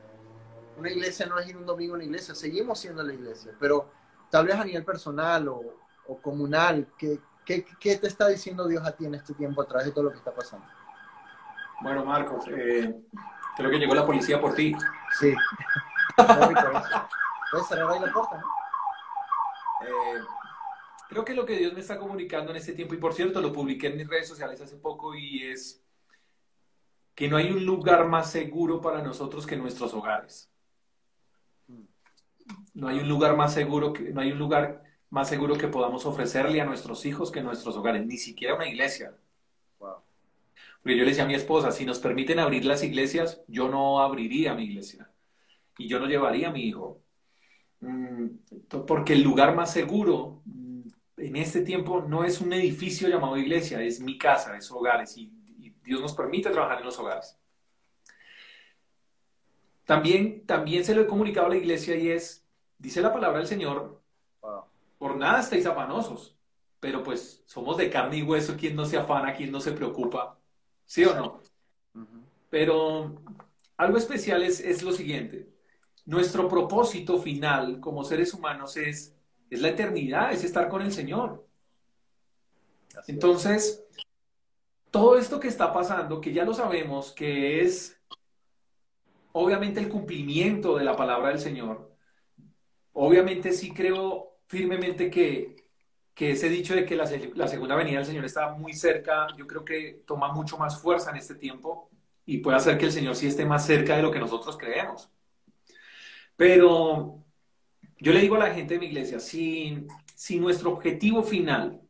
una 0.78 0.92
iglesia 0.92 1.26
no 1.26 1.40
es 1.40 1.48
ir 1.48 1.56
un 1.56 1.66
domingo 1.66 1.94
a 1.94 1.96
una 1.96 2.04
iglesia, 2.04 2.36
seguimos 2.36 2.80
siendo 2.80 3.02
la 3.02 3.14
iglesia, 3.14 3.56
pero 3.58 3.90
tal 4.30 4.46
vez 4.46 4.56
a 4.56 4.66
nivel 4.66 4.84
personal 4.84 5.48
o, 5.48 5.83
o 6.08 6.22
comunal? 6.22 6.88
¿Qué, 6.98 7.20
qué, 7.46 7.66
qué 7.80 7.98
te 7.98 8.08
está 8.08 8.28
diciendo 8.28 8.68
Dios 8.68 8.86
a 8.86 8.96
ti 8.96 9.06
en 9.06 9.16
este 9.16 9.34
tiempo 9.34 9.62
a 9.62 9.68
través 9.68 9.88
de 9.88 9.92
todo 9.94 10.06
lo 10.06 10.12
que 10.12 10.18
está 10.18 10.34
pasando? 10.34 10.66
Bueno, 11.82 12.06
Marcos, 12.06 12.46
eh, 12.48 12.96
creo 13.58 13.70
que 13.70 13.78
llegó 13.78 13.94
la 13.94 14.06
policía 14.06 14.40
por 14.40 14.56
ti. 14.56 14.74
Sí. 15.20 15.34
Puedes 17.52 17.68
cerrar 17.68 17.92
ahí 17.92 18.00
la 18.00 18.14
puerta, 18.14 18.38
¿no? 18.38 18.48
Eh, 19.86 20.22
creo 21.10 21.26
que 21.26 21.34
lo 21.34 21.46
que 21.46 21.58
Dios 21.58 21.74
me 21.74 21.82
está 21.82 22.00
comunicando 22.00 22.52
en 22.52 22.58
este 22.58 22.74
tiempo, 22.74 22.94
y 22.94 22.98
por 22.98 23.14
cierto, 23.14 23.42
lo 23.42 23.52
publiqué 23.52 23.88
en 23.88 23.98
mis 23.98 24.08
redes 24.08 24.28
sociales 24.28 24.62
hace 24.62 24.78
poco, 24.78 25.14
y 25.14 25.44
es 25.44 25.84
que 27.16 27.28
no 27.28 27.38
hay 27.38 27.52
un 27.52 27.66
lugar 27.66 28.08
más 28.08 28.32
seguro 28.32 28.82
para 28.82 29.02
nosotros 29.02 29.46
que 29.46 29.58
nuestros 29.58 29.94
hogares. 29.94 30.50
Mm. 31.68 31.84
No 32.76 32.88
hay 32.88 33.00
un 33.00 33.10
lugar 33.10 33.36
más 33.36 33.54
seguro 33.54 33.94
que, 33.94 34.12
no 34.12 34.22
hay 34.22 34.32
un 34.32 34.40
lugar 34.40 34.84
más 35.14 35.30
seguro 35.30 35.60
que 35.60 35.68
podamos 35.68 36.08
ofrecerle 36.08 36.60
a 36.60 36.66
nuestros 36.66 37.06
hijos 37.06 37.32
que 37.32 37.44
nuestros 37.44 37.76
hogares, 37.76 38.04
ni 38.04 38.18
siquiera 38.18 38.56
una 38.56 38.68
iglesia. 38.68 39.16
Porque 39.78 40.98
yo 40.98 41.04
le 41.04 41.12
decía 41.12 41.24
a 41.24 41.28
mi 41.28 41.36
esposa, 41.36 41.72
si 41.72 41.86
nos 41.86 42.00
permiten 42.00 42.40
abrir 42.40 42.66
las 42.66 42.84
iglesias, 42.84 43.40
yo 43.48 43.70
no 43.70 44.02
abriría 44.02 44.56
mi 44.56 44.64
iglesia 44.64 45.12
y 45.78 45.88
yo 45.88 46.00
no 46.00 46.08
llevaría 46.08 46.50
a 46.50 46.52
mi 46.52 46.64
hijo. 46.64 47.00
Mm, 47.82 48.26
porque 48.88 49.14
el 49.14 49.22
lugar 49.22 49.56
más 49.56 49.72
seguro 49.72 50.42
mm, 50.46 50.82
en 51.18 51.36
este 51.36 51.62
tiempo 51.62 52.02
no 52.02 52.24
es 52.24 52.42
un 52.42 52.52
edificio 52.52 53.08
llamado 53.08 53.38
iglesia, 53.38 53.84
es 53.84 54.00
mi 54.00 54.18
casa, 54.18 54.58
es 54.58 54.72
hogares 54.72 55.16
y, 55.16 55.32
Dios 55.84 56.02
nos 56.02 56.16
permite 56.16 56.50
trabajar 56.50 56.80
en 56.80 56.86
los 56.86 56.98
hogares. 56.98 57.38
También, 59.86 60.46
también 60.46 60.84
se 60.86 60.96
lo 60.96 61.02
he 61.02 61.08
comunicado 61.08 61.48
a 61.48 61.50
la 61.50 61.58
iglesia 61.58 61.98
y 61.98 62.10
es, 62.10 62.48
dice 62.80 63.02
la 63.02 63.12
palabra 63.12 63.40
del 63.40 63.48
Señor, 63.48 64.03
por 65.04 65.18
nada 65.18 65.42
estáis 65.42 65.66
afanosos, 65.66 66.34
pero 66.80 67.04
pues 67.04 67.44
somos 67.46 67.76
de 67.76 67.90
carne 67.90 68.20
y 68.20 68.24
hueso, 68.24 68.56
¿quién 68.58 68.74
no 68.74 68.86
se 68.86 68.96
afana, 68.96 69.36
quién 69.36 69.52
no 69.52 69.60
se 69.60 69.74
preocupa? 69.74 70.40
¿Sí 70.86 71.04
o 71.04 71.14
no? 71.14 71.42
Pero 72.50 73.22
algo 73.76 73.98
especial 73.98 74.44
es, 74.44 74.62
es, 74.62 74.82
lo 74.82 74.94
siguiente, 74.94 75.50
nuestro 76.06 76.48
propósito 76.48 77.18
final 77.20 77.82
como 77.82 78.06
seres 78.06 78.34
humanos 78.34 78.78
es, 78.78 79.14
es 79.50 79.62
la 79.62 79.72
eternidad, 79.72 80.32
es 80.32 80.46
estar 80.46 80.70
con 80.70 80.82
el 80.82 80.94
Señor. 80.94 81.46
Entonces, 83.08 83.84
todo 84.90 85.18
esto 85.18 85.38
que 85.38 85.50
está 85.50 85.74
pasando, 85.74 86.22
que 86.22 86.32
ya 86.32 86.46
lo 86.46 86.54
sabemos, 86.54 87.12
que 87.12 87.60
es 87.60 88.02
obviamente 89.34 89.82
el 89.82 89.90
cumplimiento 89.90 90.78
de 90.78 90.86
la 90.86 90.96
palabra 90.96 91.28
del 91.28 91.40
Señor, 91.42 91.94
obviamente 92.94 93.52
sí 93.52 93.74
creo 93.74 94.33
firmemente 94.48 95.10
que, 95.10 95.56
que 96.14 96.32
ese 96.32 96.50
dicho 96.50 96.76
de 96.76 96.86
que 96.86 96.96
la, 96.96 97.10
la, 97.36 97.48
segunda 97.48 97.76
venida 97.76 97.98
del 97.98 98.06
Señor 98.06 98.26
está 98.26 98.54
muy 98.54 98.74
cerca, 98.74 99.28
yo 99.38 99.48
creo 99.48 99.66
que 99.66 100.04
toma 100.06 100.32
mucho 100.32 100.58
más 100.58 100.80
fuerza 100.80 101.12
en 101.12 101.18
este 101.18 101.36
tiempo 101.36 101.90
y 102.26 102.38
puede 102.38 102.58
hacer 102.58 102.78
que 102.78 102.86
el 102.86 102.92
Señor 102.92 103.16
sí 103.16 103.28
esté 103.28 103.46
más 103.46 103.66
cerca 103.66 103.96
de 103.96 104.04
lo 104.04 104.12
que 104.12 104.20
nosotros 104.20 104.58
creemos. 104.58 105.10
Pero 106.36 107.24
yo 107.98 108.12
le 108.12 108.20
digo 108.20 108.36
a 108.36 108.40
la 108.40 108.54
gente 108.54 108.76
de 108.76 108.80
mi 108.80 108.88
iglesia, 108.88 109.20
si, 109.20 109.88
si 110.16 110.40
nuestro 110.40 110.72
objetivo 110.72 111.24
final 111.24 111.82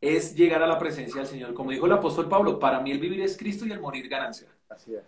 es 0.00 0.34
llegar 0.34 0.62
a 0.62 0.66
la 0.66 0.78
presencia 0.78 1.20
del 1.20 1.26
Señor, 1.26 1.54
como 1.54 1.70
dijo 1.70 1.86
el 1.86 1.92
apóstol 1.92 2.28
Pablo, 2.28 2.58
para 2.58 2.80
mí 2.80 2.90
el 2.90 2.98
vivir 2.98 3.20
es 3.20 3.36
Cristo 3.36 3.66
y 3.66 3.72
el 3.72 3.80
morir 3.80 4.08
ganancia. 4.08 4.48
Así 4.68 4.94
es. 4.94 5.02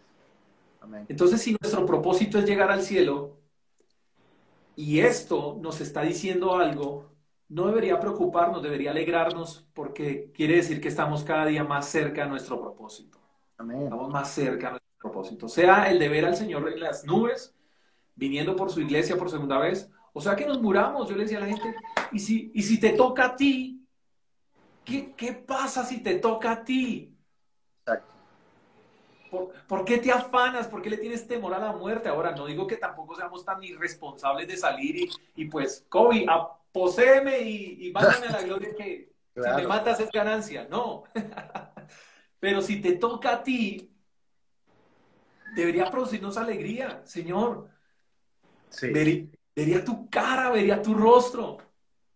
Amén. 0.81 1.07
Entonces, 1.09 1.43
si 1.43 1.57
nuestro 1.61 1.85
propósito 1.85 2.39
es 2.39 2.45
llegar 2.47 2.71
al 2.71 2.83
cielo, 2.83 3.38
y 4.79 5.01
esto 5.01 5.59
nos 5.61 5.81
está 5.81 6.03
diciendo 6.03 6.55
algo, 6.55 7.11
no 7.49 7.67
debería 7.67 7.99
preocuparnos, 7.99 8.63
debería 8.63 8.93
alegrarnos 8.93 9.67
porque 9.75 10.31
quiere 10.33 10.55
decir 10.55 10.81
que 10.81 10.87
estamos 10.87 11.25
cada 11.25 11.47
día 11.47 11.65
más 11.65 11.89
cerca 11.89 12.23
de 12.23 12.29
nuestro 12.29 12.61
propósito. 12.61 13.19
Estamos 13.59 14.09
más 14.09 14.31
cerca 14.31 14.67
de 14.67 14.71
nuestro 14.75 14.99
propósito. 15.01 15.49
Sea 15.49 15.91
el 15.91 15.99
de 15.99 16.09
ver 16.09 16.27
al 16.27 16.37
Señor 16.37 16.73
en 16.73 16.79
las 16.79 17.05
nubes, 17.05 17.57
viniendo 18.15 18.55
por 18.55 18.71
su 18.71 18.81
iglesia 18.81 19.17
por 19.17 19.29
segunda 19.29 19.59
vez, 19.59 19.91
O 20.13 20.21
sea 20.21 20.37
que 20.37 20.47
nos 20.47 20.63
muramos. 20.63 21.09
Yo 21.09 21.17
le 21.17 21.25
decía 21.25 21.39
a 21.39 21.41
la 21.41 21.49
gente, 21.49 21.75
¿y 22.13 22.21
si, 22.21 22.53
y 22.55 22.63
si 22.63 22.79
te 22.79 22.91
toca 22.91 23.25
a 23.25 23.37
ti? 23.37 23.85
¿Qué, 24.85 25.13
qué 25.17 25.33
pasa 25.33 25.85
si 25.85 26.05
te 26.05 26.21
toca 26.21 26.53
a 26.53 26.63
ti? 26.63 27.19
Exacto. 27.81 28.18
¿Por, 29.31 29.85
qué 29.85 29.99
te 29.99 30.11
afanas? 30.11 30.67
¿Por 30.69 30.83
qué 30.83 30.91
le 30.91 30.99
tienes 30.99 31.27
temor 31.27 31.55
a 31.55 31.59
la 31.59 31.73
muerte? 31.73 32.09
Ahora, 32.09 32.33
no 32.33 32.47
digo 32.47 32.67
que 32.67 32.77
tampoco 32.77 33.15
seamos 33.15 33.45
tan 33.45 33.63
irresponsables 33.63 34.49
de 34.49 34.57
salir 34.57 34.97
y, 34.97 35.11
y 35.37 35.45
pues, 35.47 35.85
Kobe, 35.89 36.27
poséeme 36.73 37.41
y, 37.41 37.89
y 37.89 37.93
mándame 37.93 38.27
a 38.27 38.33
la 38.33 38.43
gloria 38.43 38.75
que 38.75 39.13
si 39.35 39.51
me 39.57 39.67
matas 39.67 40.01
es 40.01 40.11
ganancia. 40.11 40.67
No. 40.71 41.05
Pero 42.41 42.63
si 42.63 42.81
te 42.81 42.93
toca 42.93 43.33
a 43.33 43.43
ti, 43.43 43.91
debería 45.55 45.91
producirnos 45.91 46.37
alegría, 46.37 47.03
Señor. 47.05 47.69
Sí. 48.71 48.91
Vería, 48.91 49.85
tu 49.85 50.09
cara, 50.09 50.51
vería 50.51 50.81
tu 50.81 50.95
rostro. 50.95 51.59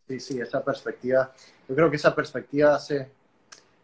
Sí, 0.07 0.21
sí, 0.21 0.41
esa 0.41 0.65
perspectiva. 0.65 1.33
Yo 1.69 1.75
creo 1.75 1.91
que 1.91 1.97
esa 1.97 2.15
perspectiva 2.15 2.77
hace, 2.77 3.11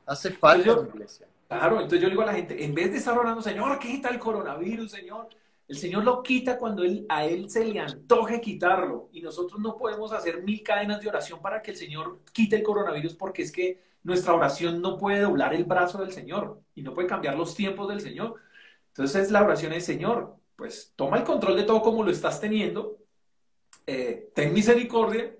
hace 0.06 0.30
falta 0.30 0.70
en 0.70 0.82
la 0.82 0.88
iglesia. 0.88 1.27
Claro, 1.48 1.76
entonces 1.76 2.00
yo 2.00 2.08
le 2.08 2.10
digo 2.10 2.22
a 2.22 2.26
la 2.26 2.34
gente, 2.34 2.62
en 2.62 2.74
vez 2.74 2.90
de 2.92 2.98
estar 2.98 3.16
orando, 3.16 3.40
Señor, 3.40 3.78
quita 3.78 4.10
el 4.10 4.18
coronavirus, 4.18 4.90
Señor, 4.90 5.28
el 5.66 5.76
Señor 5.76 6.04
lo 6.04 6.22
quita 6.22 6.58
cuando 6.58 6.82
a 7.08 7.24
Él 7.24 7.48
se 7.50 7.64
le 7.64 7.80
antoje 7.80 8.40
quitarlo. 8.40 9.08
Y 9.12 9.22
nosotros 9.22 9.58
no 9.60 9.76
podemos 9.76 10.12
hacer 10.12 10.42
mil 10.42 10.62
cadenas 10.62 11.00
de 11.00 11.08
oración 11.08 11.40
para 11.40 11.62
que 11.62 11.70
el 11.70 11.76
Señor 11.76 12.20
quite 12.32 12.56
el 12.56 12.62
coronavirus 12.62 13.14
porque 13.14 13.42
es 13.42 13.52
que 13.52 13.80
nuestra 14.02 14.34
oración 14.34 14.80
no 14.82 14.98
puede 14.98 15.20
doblar 15.20 15.54
el 15.54 15.64
brazo 15.64 15.98
del 15.98 16.12
Señor 16.12 16.62
y 16.74 16.82
no 16.82 16.94
puede 16.94 17.08
cambiar 17.08 17.34
los 17.36 17.54
tiempos 17.54 17.88
del 17.88 18.00
Señor. 18.00 18.36
Entonces 18.88 19.30
la 19.30 19.42
oración 19.42 19.72
es, 19.72 19.84
Señor, 19.86 20.36
pues 20.56 20.92
toma 20.96 21.18
el 21.18 21.24
control 21.24 21.56
de 21.56 21.64
todo 21.64 21.82
como 21.82 22.02
lo 22.02 22.10
estás 22.10 22.40
teniendo, 22.40 22.98
eh, 23.86 24.30
ten 24.34 24.52
misericordia 24.52 25.36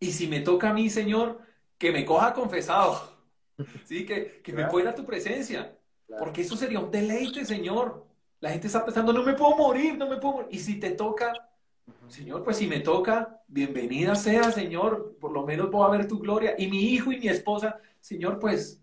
y 0.00 0.12
si 0.12 0.26
me 0.28 0.40
toca 0.40 0.70
a 0.70 0.72
mí, 0.72 0.90
Señor, 0.90 1.40
que 1.78 1.92
me 1.92 2.04
coja 2.04 2.32
confesado. 2.32 3.13
¿Sí? 3.84 4.04
Que, 4.06 4.40
que 4.42 4.52
me 4.52 4.66
pueda 4.66 4.94
tu 4.94 5.04
presencia. 5.04 5.76
Porque 6.18 6.42
eso 6.42 6.56
sería 6.56 6.80
un 6.80 6.90
deleite, 6.90 7.44
Señor. 7.44 8.06
La 8.40 8.50
gente 8.50 8.66
está 8.66 8.84
pensando, 8.84 9.12
no 9.12 9.22
me 9.22 9.34
puedo 9.34 9.56
morir, 9.56 9.96
no 9.96 10.08
me 10.08 10.16
puedo 10.16 10.34
morir. 10.34 10.48
Y 10.52 10.58
si 10.58 10.78
te 10.78 10.90
toca, 10.90 11.32
Señor, 12.08 12.44
pues 12.44 12.58
si 12.58 12.66
me 12.66 12.80
toca, 12.80 13.40
bienvenida 13.48 14.14
sea, 14.14 14.50
Señor. 14.52 15.16
Por 15.20 15.32
lo 15.32 15.44
menos 15.44 15.70
voy 15.70 15.86
a 15.86 15.96
ver 15.96 16.06
tu 16.06 16.18
gloria. 16.18 16.54
Y 16.58 16.68
mi 16.68 16.92
hijo 16.92 17.12
y 17.12 17.18
mi 17.18 17.28
esposa, 17.28 17.80
Señor, 18.00 18.38
pues 18.38 18.80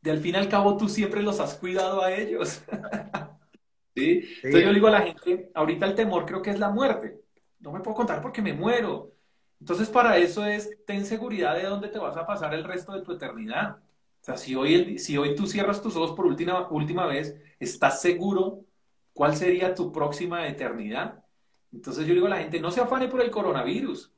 de 0.00 0.10
al 0.10 0.20
fin 0.20 0.34
y 0.34 0.38
al 0.38 0.48
cabo 0.48 0.76
tú 0.76 0.88
siempre 0.88 1.22
los 1.22 1.40
has 1.40 1.54
cuidado 1.54 2.02
a 2.02 2.12
ellos. 2.12 2.62
¿Sí? 3.94 4.24
Entonces 4.42 4.62
yo 4.62 4.68
le 4.68 4.74
digo 4.74 4.88
a 4.88 4.92
la 4.92 5.02
gente, 5.02 5.50
ahorita 5.54 5.86
el 5.86 5.94
temor 5.94 6.26
creo 6.26 6.42
que 6.42 6.50
es 6.50 6.58
la 6.58 6.70
muerte. 6.70 7.20
No 7.60 7.72
me 7.72 7.80
puedo 7.80 7.96
contar 7.96 8.20
porque 8.20 8.42
me 8.42 8.52
muero. 8.52 9.12
Entonces 9.60 9.88
para 9.88 10.18
eso 10.18 10.44
es, 10.44 10.70
ten 10.84 11.06
seguridad 11.06 11.56
de 11.56 11.62
dónde 11.62 11.88
te 11.88 11.98
vas 11.98 12.16
a 12.16 12.26
pasar 12.26 12.52
el 12.52 12.64
resto 12.64 12.92
de 12.92 13.02
tu 13.02 13.12
eternidad. 13.12 13.78
O 14.24 14.26
sea, 14.26 14.38
si 14.38 14.54
hoy, 14.54 14.98
si 14.98 15.18
hoy 15.18 15.34
tú 15.34 15.46
cierras 15.46 15.82
tus 15.82 15.96
ojos 15.96 16.12
por 16.12 16.24
última, 16.24 16.66
última 16.70 17.04
vez, 17.04 17.36
¿estás 17.60 18.00
seguro 18.00 18.64
cuál 19.12 19.36
sería 19.36 19.74
tu 19.74 19.92
próxima 19.92 20.48
eternidad? 20.48 21.22
Entonces 21.70 22.06
yo 22.06 22.14
digo 22.14 22.26
a 22.28 22.30
la 22.30 22.38
gente, 22.38 22.58
no 22.58 22.70
se 22.70 22.80
afane 22.80 23.08
por 23.08 23.20
el 23.20 23.30
coronavirus, 23.30 24.14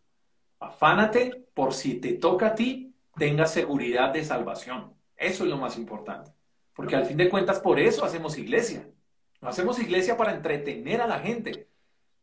afánate 0.61 1.49
por 1.53 1.75
si 1.75 1.95
te 1.95 2.13
toca 2.13 2.47
a 2.47 2.55
ti, 2.55 2.95
tengas 3.17 3.53
seguridad 3.53 4.13
de 4.13 4.25
salvación. 4.25 4.95
Eso 5.17 5.43
es 5.43 5.51
lo 5.51 5.57
más 5.57 5.77
importante. 5.77 6.31
Porque 6.73 6.95
al 6.95 7.07
fin 7.07 7.17
de 7.17 7.29
cuentas, 7.29 7.59
por 7.59 7.81
eso 7.81 8.05
hacemos 8.05 8.39
iglesia. 8.39 8.89
No 9.41 9.49
hacemos 9.49 9.77
iglesia 9.81 10.17
para 10.17 10.37
entretener 10.37 11.01
a 11.01 11.09
la 11.09 11.19
gente. 11.19 11.67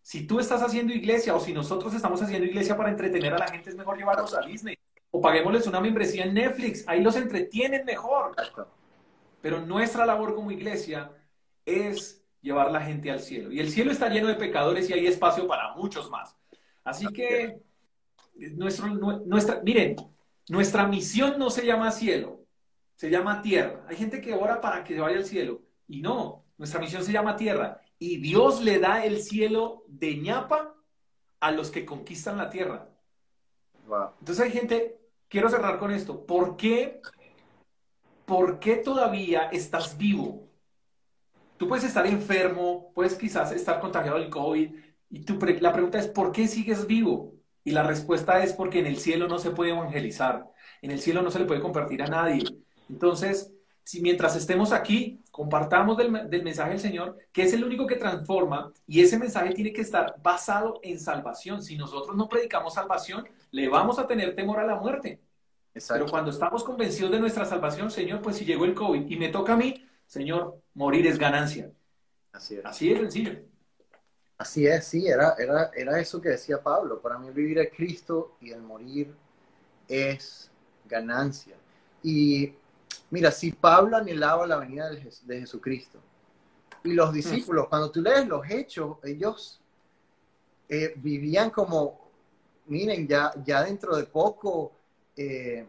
Si 0.01 0.25
tú 0.25 0.39
estás 0.39 0.61
haciendo 0.61 0.93
iglesia 0.93 1.35
o 1.35 1.39
si 1.41 1.51
nosotros 1.51 1.93
estamos 1.93 2.21
haciendo 2.21 2.47
iglesia 2.47 2.77
para 2.77 2.91
entretener 2.91 3.33
a 3.33 3.39
la 3.39 3.47
gente, 3.49 3.71
es 3.71 3.75
mejor 3.75 3.97
llevarlos 3.97 4.33
a 4.33 4.39
Disney 4.39 4.77
o 5.15 5.21
paguémosles 5.21 5.67
una 5.67 5.79
membresía 5.79 6.25
en 6.25 6.33
Netflix, 6.33 6.83
ahí 6.87 6.99
los 6.99 7.15
entretienen 7.15 7.85
mejor. 7.85 8.35
Pero 9.41 9.61
nuestra 9.61 10.07
labor 10.07 10.33
como 10.33 10.49
iglesia 10.49 11.11
es 11.63 12.25
llevar 12.41 12.71
la 12.71 12.81
gente 12.81 13.11
al 13.11 13.19
cielo. 13.19 13.51
Y 13.51 13.59
el 13.59 13.69
cielo 13.69 13.91
está 13.91 14.09
lleno 14.09 14.27
de 14.27 14.33
pecadores 14.33 14.89
y 14.89 14.93
hay 14.93 15.05
espacio 15.05 15.47
para 15.47 15.75
muchos 15.75 16.09
más. 16.09 16.35
Así 16.83 17.05
que, 17.13 17.61
nuestro, 18.55 18.87
nuestra, 18.87 19.61
miren, 19.63 19.97
nuestra 20.49 20.87
misión 20.87 21.37
no 21.37 21.51
se 21.51 21.63
llama 21.63 21.91
cielo, 21.91 22.39
se 22.95 23.11
llama 23.11 23.43
tierra. 23.43 23.85
Hay 23.87 23.95
gente 23.95 24.19
que 24.19 24.33
ora 24.33 24.59
para 24.61 24.83
que 24.83 24.95
se 24.95 24.99
vaya 24.99 25.17
al 25.17 25.25
cielo. 25.25 25.61
Y 25.87 26.01
no, 26.01 26.43
nuestra 26.57 26.79
misión 26.79 27.03
se 27.03 27.11
llama 27.11 27.35
tierra. 27.35 27.81
Y 27.99 28.17
Dios 28.17 28.63
le 28.63 28.79
da 28.79 29.05
el 29.05 29.21
cielo 29.21 29.83
de 29.87 30.17
ñapa 30.17 30.73
a 31.39 31.51
los 31.51 31.69
que 31.69 31.85
conquistan 31.85 32.37
la 32.37 32.49
tierra. 32.49 32.89
Entonces 34.19 34.43
hay 34.43 34.51
gente 34.51 35.02
quiero 35.33 35.49
cerrar 35.49 35.79
con 35.79 35.89
esto. 35.89 36.27
¿Por 36.27 36.55
qué, 36.57 37.01
¿Por 38.23 38.59
qué 38.59 38.75
todavía 38.75 39.49
estás 39.51 39.97
vivo? 39.97 40.47
Tú 41.57 41.67
puedes 41.67 41.83
estar 41.83 42.05
enfermo, 42.05 42.91
puedes 42.93 43.15
quizás 43.15 43.51
estar 43.51 43.79
contagiado 43.79 44.19
del 44.19 44.29
COVID, 44.29 44.75
y 45.09 45.25
la 45.59 45.73
pregunta 45.73 45.97
es, 45.97 46.07
¿por 46.07 46.31
qué 46.31 46.47
sigues 46.47 46.85
vivo? 46.85 47.33
Y 47.63 47.71
la 47.71 47.81
respuesta 47.81 48.43
es 48.43 48.53
porque 48.53 48.77
en 48.77 48.85
el 48.85 48.97
cielo 48.97 49.27
no 49.27 49.39
se 49.39 49.49
puede 49.49 49.71
evangelizar, 49.71 50.51
en 50.83 50.91
el 50.91 50.99
cielo 50.99 51.23
no 51.23 51.31
se 51.31 51.39
le 51.39 51.45
puede 51.45 51.61
compartir 51.61 52.03
a 52.03 52.07
nadie. 52.07 52.43
Entonces, 52.87 53.51
si 53.83 54.01
mientras 54.01 54.35
estemos 54.35 54.71
aquí, 54.71 55.21
compartamos 55.31 55.97
del, 55.97 56.29
del, 56.29 56.43
mensaje 56.43 56.71
del 56.71 56.79
Señor, 56.79 57.17
que 57.31 57.43
es 57.43 57.53
el 57.53 57.63
único 57.63 57.85
que 57.85 57.95
transforma, 57.95 58.71
y 58.87 59.01
ese 59.01 59.17
mensaje 59.17 59.53
tiene 59.53 59.73
que 59.73 59.81
estar 59.81 60.15
basado 60.21 60.79
en 60.83 60.99
salvación. 60.99 61.61
Si 61.61 61.77
nosotros 61.77 62.15
no 62.15 62.29
predicamos 62.29 62.75
salvación, 62.75 63.27
le 63.51 63.67
vamos 63.67 63.99
a 63.99 64.07
tener 64.07 64.35
temor 64.35 64.59
a 64.59 64.65
la 64.65 64.75
muerte. 64.75 65.19
Pero 65.73 66.05
cuando 66.07 66.29
estamos 66.29 66.63
convencidos 66.63 67.11
de 67.11 67.19
nuestra 67.19 67.45
salvación, 67.45 67.89
Señor, 67.89 68.21
pues 68.21 68.37
si 68.37 68.45
llegó 68.45 68.65
el 68.65 68.75
COVID 68.75 69.09
y 69.09 69.17
me 69.17 69.29
toca 69.29 69.53
a 69.53 69.57
mí, 69.57 69.85
Señor, 70.05 70.61
morir 70.75 71.07
es 71.07 71.17
ganancia. 71.17 71.71
Así 72.31 72.55
es. 72.55 72.65
Así 72.65 72.91
es 72.91 72.99
sencillo. 72.99 73.39
Así 74.37 74.67
es, 74.67 74.85
sí, 74.85 75.07
era, 75.07 75.35
era, 75.37 75.71
era 75.75 75.99
eso 75.99 76.21
que 76.21 76.29
decía 76.29 76.61
Pablo. 76.61 77.01
Para 77.01 77.17
mí 77.17 77.29
vivir 77.31 77.59
es 77.59 77.71
Cristo 77.75 78.37
y 78.39 78.51
el 78.51 78.61
morir 78.61 79.15
es 79.87 80.51
ganancia. 80.85 81.55
Y 82.03 82.53
mira, 83.13 83.31
si 83.31 83.51
Pablo 83.51 83.95
anhelaba 83.95 84.47
la 84.47 84.57
venida 84.57 84.89
de, 84.89 85.39
Jesucristo 85.39 85.99
y 86.83 86.93
los 86.93 87.13
discípulos, 87.13 87.67
cuando 87.69 87.91
tú 87.91 88.01
lees 88.01 88.27
los 88.27 88.43
hechos, 88.49 88.97
ellos 89.03 89.61
eh, 90.67 90.93
vivían 90.97 91.51
como 91.51 92.03
miren, 92.65 93.07
ya, 93.07 93.31
ya 93.45 93.63
dentro 93.63 93.95
de 93.95 94.05
poco, 94.05 94.71
eh, 95.15 95.67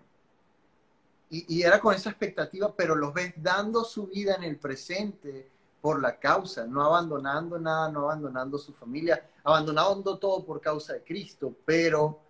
y, 1.28 1.62
era 1.62 1.80
con 1.80 1.95
esa 1.95 2.09
expectativa, 2.11 2.74
pero 2.74 2.95
los 2.95 3.12
ves 3.12 3.34
dando 3.36 3.84
su 3.84 4.07
vida 4.07 4.36
en 4.36 4.45
el 4.45 4.57
presente 4.57 5.51
por 5.82 6.01
la 6.01 6.18
causa, 6.18 6.64
no 6.64 6.82
abandonando 6.82 7.59
nada, 7.59 7.90
no 7.90 8.05
abandonando 8.05 8.57
su 8.57 8.72
familia, 8.72 9.28
abandonando 9.42 10.18
todo 10.18 10.42
por 10.45 10.62
causa 10.62 10.95
de 10.95 11.03
Cristo, 11.03 11.55
pero 11.66 12.20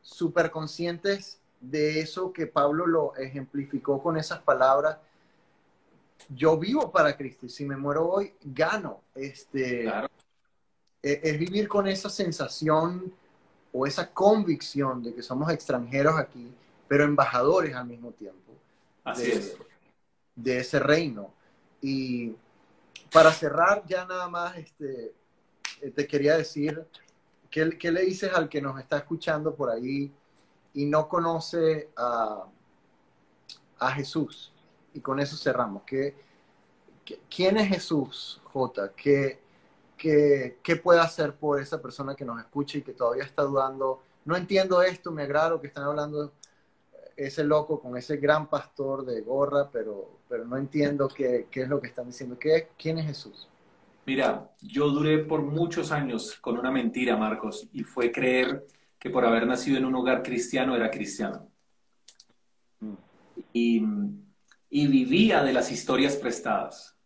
súper 0.00 0.50
conscientes 0.50 1.38
de 1.60 2.00
eso 2.00 2.32
que 2.32 2.46
Pablo 2.46 2.86
lo 2.86 3.16
ejemplificó 3.16 4.02
con 4.02 4.16
esas 4.16 4.40
palabras. 4.40 4.98
Yo 6.28 6.58
vivo 6.58 6.90
para 6.90 7.16
Cristo 7.16 7.46
y 7.46 7.48
si 7.48 7.64
me 7.64 7.76
muero 7.76 8.08
hoy, 8.08 8.34
gano. 8.42 9.02
Este, 9.14 9.86
e, 9.86 11.20
es 11.22 11.38
vivir 11.38 11.68
con 11.68 11.86
esa 11.86 12.10
sensación 12.10 13.12
o 13.72 13.86
esa 13.86 14.12
convicción 14.12 15.02
de 15.02 15.14
que 15.14 15.22
somos 15.22 15.50
extranjeros 15.50 16.18
aquí, 16.18 16.52
pero 16.88 17.04
embajadores 17.04 17.74
al 17.74 17.86
mismo 17.86 18.12
tiempo 18.12 18.52
de, 19.16 19.56
de 20.34 20.58
ese 20.58 20.78
reino. 20.78 21.32
Y 21.80 22.34
para 23.12 23.30
cerrar 23.32 23.84
ya 23.86 24.04
nada 24.04 24.28
más, 24.28 24.56
este, 24.56 25.12
eh, 25.82 25.90
te 25.90 26.06
quería 26.06 26.36
decir, 26.36 26.84
¿qué, 27.50 27.76
¿qué, 27.78 27.92
le 27.92 28.02
dices 28.02 28.32
al 28.32 28.48
que 28.48 28.60
nos 28.60 28.78
está 28.80 28.98
escuchando 28.98 29.54
por 29.54 29.70
ahí 29.70 30.12
y 30.76 30.84
no 30.84 31.08
conoce 31.08 31.88
a, 31.96 32.44
a 33.78 33.90
Jesús? 33.92 34.52
Y 34.94 35.00
con 35.00 35.18
eso 35.18 35.36
cerramos. 35.36 35.82
¿Qué, 35.84 36.14
quién 37.34 37.56
es 37.56 37.68
Jesús, 37.68 38.40
J? 38.44 38.92
¿Qué, 38.94 39.40
¿qué, 39.96 40.76
puede 40.82 41.00
hacer 41.00 41.34
por 41.34 41.60
esa 41.60 41.80
persona 41.80 42.14
que 42.14 42.24
nos 42.24 42.38
escucha 42.38 42.78
y 42.78 42.82
que 42.82 42.92
todavía 42.92 43.24
está 43.24 43.42
dudando? 43.42 44.02
No 44.24 44.36
entiendo 44.36 44.82
esto, 44.82 45.10
me 45.10 45.22
agrada 45.22 45.50
lo 45.50 45.60
que 45.60 45.68
están 45.68 45.84
hablando 45.84 46.32
ese 47.16 47.44
loco 47.44 47.80
con 47.80 47.96
ese 47.96 48.18
gran 48.18 48.48
pastor 48.48 49.06
de 49.06 49.22
gorra, 49.22 49.70
pero, 49.70 50.18
pero 50.28 50.44
no 50.44 50.58
entiendo 50.58 51.08
qué, 51.08 51.46
qué 51.50 51.62
es 51.62 51.68
lo 51.68 51.80
que 51.80 51.88
están 51.88 52.06
diciendo. 52.06 52.38
¿Qué, 52.38 52.68
¿Quién 52.76 52.98
es 52.98 53.06
Jesús? 53.06 53.48
Mira, 54.04 54.50
yo 54.60 54.88
duré 54.90 55.18
por 55.18 55.40
muchos 55.40 55.90
años 55.90 56.36
con 56.40 56.58
una 56.58 56.70
mentira, 56.70 57.16
Marcos, 57.16 57.66
y 57.72 57.82
fue 57.82 58.12
creer 58.12 58.66
que 59.06 59.12
por 59.12 59.24
haber 59.24 59.46
nacido 59.46 59.78
en 59.78 59.84
un 59.84 59.94
hogar 59.94 60.20
cristiano 60.20 60.74
era 60.74 60.90
cristiano. 60.90 61.48
Mm. 62.80 62.94
Y, 63.52 63.82
y 64.68 64.86
vivía 64.88 65.44
de 65.44 65.52
las 65.52 65.70
historias 65.70 66.16
prestadas 66.16 66.96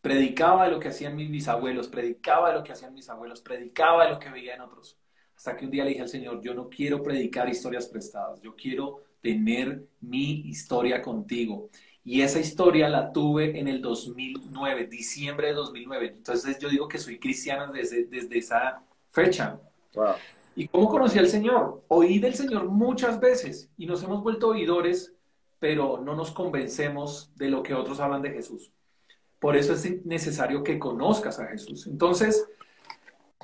predicaba 0.00 0.66
de 0.66 0.70
lo 0.70 0.78
que 0.78 0.86
hacían 0.86 1.16
mis 1.16 1.28
bisabuelos, 1.28 1.88
predicaba 1.88 2.50
de 2.50 2.54
lo 2.54 2.62
que 2.62 2.70
hacían 2.70 2.94
mis 2.94 3.08
abuelos, 3.08 3.40
predicaba 3.40 4.04
de 4.04 4.10
lo 4.12 4.20
que 4.20 4.30
veía 4.30 4.54
en 4.54 4.60
otros. 4.60 4.96
Hasta 5.36 5.56
que 5.56 5.64
un 5.64 5.72
día 5.72 5.82
le 5.82 5.90
dije 5.90 6.02
al 6.02 6.08
Señor, 6.08 6.40
yo 6.40 6.54
no 6.54 6.68
quiero 6.68 7.02
predicar 7.02 7.48
historias 7.48 7.88
prestadas, 7.88 8.40
yo 8.40 8.54
quiero 8.54 9.02
tener 9.20 9.88
mi 10.00 10.48
historia 10.48 11.02
contigo. 11.02 11.68
Y 12.04 12.22
esa 12.22 12.38
historia 12.38 12.88
la 12.88 13.12
tuve 13.12 13.58
en 13.58 13.66
el 13.66 13.82
2009, 13.82 14.86
diciembre 14.86 15.48
de 15.48 15.54
2009. 15.54 16.14
Entonces 16.16 16.60
yo 16.60 16.68
digo 16.68 16.86
que 16.86 16.98
soy 16.98 17.18
cristiano 17.18 17.72
desde, 17.72 18.04
desde 18.04 18.38
esa 18.38 18.84
fecha. 19.08 19.60
¿Y 20.56 20.68
cómo 20.68 20.88
conocí 20.88 21.18
al 21.18 21.28
Señor? 21.28 21.82
Oí 21.88 22.18
del 22.18 22.34
Señor 22.34 22.68
muchas 22.68 23.20
veces 23.20 23.70
y 23.76 23.86
nos 23.86 24.02
hemos 24.02 24.22
vuelto 24.22 24.48
oidores, 24.48 25.14
pero 25.58 25.98
no 25.98 26.14
nos 26.14 26.32
convencemos 26.32 27.32
de 27.36 27.48
lo 27.48 27.62
que 27.62 27.74
otros 27.74 28.00
hablan 28.00 28.22
de 28.22 28.32
Jesús. 28.32 28.72
Por 29.38 29.56
eso 29.56 29.72
es 29.72 30.04
necesario 30.04 30.62
que 30.62 30.78
conozcas 30.78 31.38
a 31.40 31.46
Jesús. 31.46 31.86
Entonces, 31.86 32.46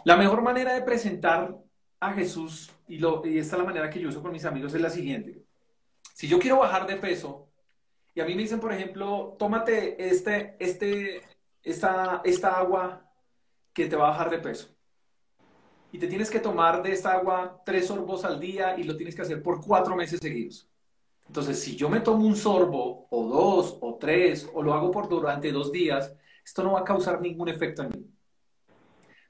la 0.05 0.17
mejor 0.17 0.43
manera 0.43 0.75
de 0.75 0.83
presentar 0.83 1.57
a 2.01 2.13
Jesús, 2.13 2.71
y, 2.87 2.99
lo, 2.99 3.27
y 3.27 3.39
esta 3.39 3.57
es 3.57 3.63
la 3.63 3.67
manera 3.67 3.91
que 3.91 4.01
yo 4.01 4.09
uso 4.09 4.23
con 4.23 4.33
mis 4.33 4.45
amigos, 4.45 4.75
es 4.75 4.81
la 4.81 4.91
siguiente. 4.91 5.43
Si 6.15 6.29
yo 6.29 6.39
quiero 6.39 6.59
bajar 6.59 6.87
de 6.87 6.97
peso, 6.97 7.49
y 8.15 8.21
a 8.21 8.25
mí 8.25 8.35
me 8.35 8.43
dicen, 8.43 8.61
por 8.61 8.73
ejemplo, 8.73 9.37
tómate 9.39 10.09
este, 10.09 10.57
este, 10.59 11.23
esta, 11.63 12.21
esta 12.25 12.59
agua 12.59 13.11
que 13.73 13.87
te 13.87 13.97
va 13.97 14.09
a 14.09 14.11
bajar 14.11 14.31
de 14.31 14.39
peso. 14.39 14.76
Y 15.93 15.99
te 15.99 16.09
tienes 16.09 16.30
que 16.30 16.41
tomar 16.41 16.82
de 16.82 16.93
esta 16.93 17.12
agua 17.12 17.62
tres 17.64 17.87
sorbos 17.87 18.24
al 18.24 18.39
día 18.41 18.78
y 18.78 18.84
lo 18.84 18.97
tienes 18.97 19.14
que 19.14 19.22
hacer 19.22 19.43
por 19.43 19.64
cuatro 19.64 19.97
meses 19.97 20.20
seguidos. 20.20 20.68
Entonces, 21.26 21.61
si 21.61 21.76
yo 21.76 21.89
me 21.89 22.01
tomo 22.01 22.26
un 22.26 22.37
sorbo, 22.37 23.07
o 23.11 23.26
dos, 23.28 23.78
o 23.80 23.97
tres, 23.97 24.49
o 24.53 24.62
lo 24.62 24.74
hago 24.74 24.91
por 24.91 25.09
durante 25.09 25.51
dos 25.51 25.72
días, 25.72 26.12
esto 26.45 26.62
no 26.62 26.72
va 26.72 26.80
a 26.80 26.84
causar 26.84 27.20
ningún 27.20 27.49
efecto 27.49 27.82
en 27.82 27.89
mí. 27.91 28.07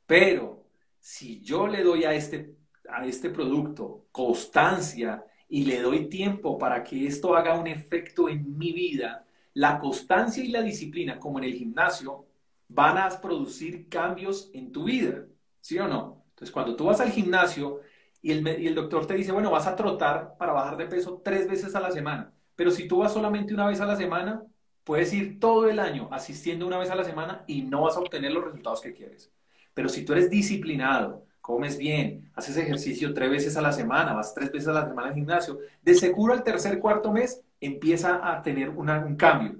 Pero 0.06 0.64
si 0.98 1.40
yo 1.40 1.66
le 1.66 1.82
doy 1.82 2.04
a 2.04 2.14
este, 2.14 2.54
a 2.88 3.06
este 3.06 3.30
producto 3.30 4.06
constancia 4.12 5.24
y 5.48 5.64
le 5.64 5.80
doy 5.80 6.08
tiempo 6.08 6.58
para 6.58 6.82
que 6.82 7.06
esto 7.06 7.34
haga 7.34 7.58
un 7.58 7.66
efecto 7.66 8.28
en 8.28 8.56
mi 8.56 8.72
vida, 8.72 9.24
la 9.54 9.78
constancia 9.78 10.44
y 10.44 10.48
la 10.48 10.62
disciplina, 10.62 11.18
como 11.18 11.38
en 11.38 11.44
el 11.44 11.54
gimnasio, 11.54 12.26
van 12.68 12.98
a 12.98 13.08
producir 13.20 13.88
cambios 13.88 14.50
en 14.52 14.70
tu 14.70 14.84
vida, 14.84 15.24
¿sí 15.60 15.78
o 15.78 15.88
no? 15.88 16.15
Entonces, 16.36 16.52
cuando 16.52 16.76
tú 16.76 16.84
vas 16.84 17.00
al 17.00 17.10
gimnasio 17.10 17.80
y 18.20 18.30
el, 18.30 18.46
y 18.60 18.66
el 18.66 18.74
doctor 18.74 19.06
te 19.06 19.14
dice, 19.14 19.32
bueno, 19.32 19.50
vas 19.50 19.66
a 19.66 19.74
trotar 19.74 20.36
para 20.36 20.52
bajar 20.52 20.76
de 20.76 20.84
peso 20.84 21.22
tres 21.24 21.48
veces 21.48 21.74
a 21.74 21.80
la 21.80 21.90
semana, 21.90 22.30
pero 22.54 22.70
si 22.70 22.86
tú 22.86 22.98
vas 22.98 23.14
solamente 23.14 23.54
una 23.54 23.66
vez 23.66 23.80
a 23.80 23.86
la 23.86 23.96
semana, 23.96 24.42
puedes 24.84 25.14
ir 25.14 25.40
todo 25.40 25.66
el 25.66 25.78
año 25.78 26.10
asistiendo 26.12 26.66
una 26.66 26.76
vez 26.76 26.90
a 26.90 26.94
la 26.94 27.04
semana 27.04 27.42
y 27.46 27.62
no 27.62 27.82
vas 27.82 27.96
a 27.96 28.00
obtener 28.00 28.32
los 28.32 28.44
resultados 28.44 28.82
que 28.82 28.92
quieres. 28.92 29.32
Pero 29.72 29.88
si 29.88 30.04
tú 30.04 30.12
eres 30.12 30.28
disciplinado, 30.28 31.24
comes 31.40 31.78
bien, 31.78 32.30
haces 32.34 32.58
ejercicio 32.58 33.14
tres 33.14 33.30
veces 33.30 33.56
a 33.56 33.62
la 33.62 33.72
semana, 33.72 34.12
vas 34.12 34.34
tres 34.34 34.52
veces 34.52 34.68
a 34.68 34.72
la 34.72 34.86
semana 34.86 35.08
al 35.08 35.14
gimnasio, 35.14 35.58
de 35.80 35.94
seguro 35.94 36.34
al 36.34 36.42
tercer, 36.42 36.78
cuarto 36.80 37.12
mes 37.12 37.42
empieza 37.62 38.30
a 38.30 38.42
tener 38.42 38.68
un 38.68 39.16
cambio. 39.16 39.56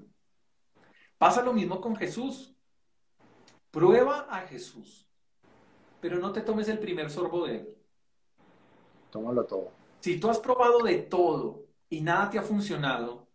Pasa 1.17 1.41
lo 1.41 1.53
mismo 1.53 1.81
con 1.81 1.95
Jesús. 1.95 2.53
Prueba 3.71 4.27
a 4.29 4.41
Jesús, 4.41 5.06
pero 6.07 6.21
no 6.21 6.31
te 6.31 6.39
tomes 6.39 6.69
el 6.69 6.79
primer 6.79 7.09
sorbo 7.09 7.45
de 7.45 7.55
él. 7.57 7.75
Tómalo 9.11 9.43
todo. 9.43 9.71
Si 9.99 10.17
tú 10.17 10.29
has 10.29 10.39
probado 10.39 10.79
de 10.83 10.99
todo 10.99 11.65
y 11.89 11.99
nada 11.99 12.29
te 12.29 12.39
ha 12.39 12.43
funcionado, 12.43 13.27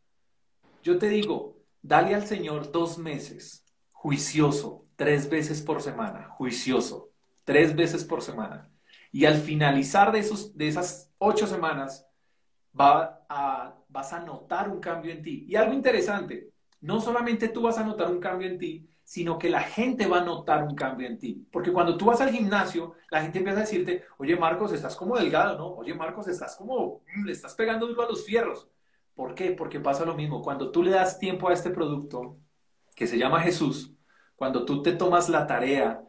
yo 0.82 0.96
te 0.96 1.10
digo, 1.10 1.58
dale 1.82 2.14
al 2.14 2.26
Señor 2.26 2.72
dos 2.72 2.96
meses, 2.96 3.66
juicioso, 3.90 4.86
tres 4.96 5.28
veces 5.28 5.60
por 5.60 5.82
semana, 5.82 6.30
juicioso 6.30 7.12
tres 7.44 7.76
veces 7.76 8.04
por 8.04 8.22
semana. 8.22 8.70
Y 9.10 9.26
al 9.26 9.34
finalizar 9.34 10.10
de, 10.12 10.20
esos, 10.20 10.56
de 10.56 10.68
esas 10.68 11.12
ocho 11.18 11.46
semanas, 11.46 12.06
va 12.78 13.22
a, 13.28 13.74
vas 13.88 14.14
a 14.14 14.20
notar 14.20 14.70
un 14.70 14.80
cambio 14.80 15.12
en 15.12 15.22
ti. 15.22 15.44
Y 15.46 15.56
algo 15.56 15.74
interesante, 15.74 16.52
no 16.80 17.02
solamente 17.02 17.48
tú 17.48 17.60
vas 17.60 17.76
a 17.76 17.84
notar 17.84 18.10
un 18.10 18.18
cambio 18.18 18.48
en 18.48 18.56
ti, 18.56 18.88
sino 19.12 19.38
que 19.38 19.50
la 19.50 19.60
gente 19.60 20.06
va 20.06 20.20
a 20.20 20.24
notar 20.24 20.64
un 20.64 20.74
cambio 20.74 21.06
en 21.06 21.18
ti. 21.18 21.46
Porque 21.52 21.70
cuando 21.70 21.98
tú 21.98 22.06
vas 22.06 22.22
al 22.22 22.30
gimnasio, 22.30 22.94
la 23.10 23.20
gente 23.20 23.40
empieza 23.40 23.58
a 23.58 23.64
decirte, 23.64 24.06
oye 24.16 24.36
Marcos, 24.36 24.72
estás 24.72 24.96
como 24.96 25.18
delgado, 25.18 25.58
¿no? 25.58 25.66
Oye 25.74 25.92
Marcos, 25.92 26.28
estás 26.28 26.56
como, 26.56 27.02
mm, 27.14 27.26
le 27.26 27.32
estás 27.32 27.54
pegando 27.54 27.86
duro 27.86 28.04
a 28.04 28.08
los 28.08 28.24
fierros. 28.24 28.70
¿Por 29.14 29.34
qué? 29.34 29.50
Porque 29.50 29.80
pasa 29.80 30.06
lo 30.06 30.14
mismo. 30.14 30.40
Cuando 30.40 30.70
tú 30.70 30.82
le 30.82 30.92
das 30.92 31.18
tiempo 31.18 31.50
a 31.50 31.52
este 31.52 31.68
producto, 31.68 32.38
que 32.96 33.06
se 33.06 33.18
llama 33.18 33.42
Jesús, 33.42 33.92
cuando 34.34 34.64
tú 34.64 34.80
te 34.80 34.92
tomas 34.92 35.28
la 35.28 35.46
tarea 35.46 36.02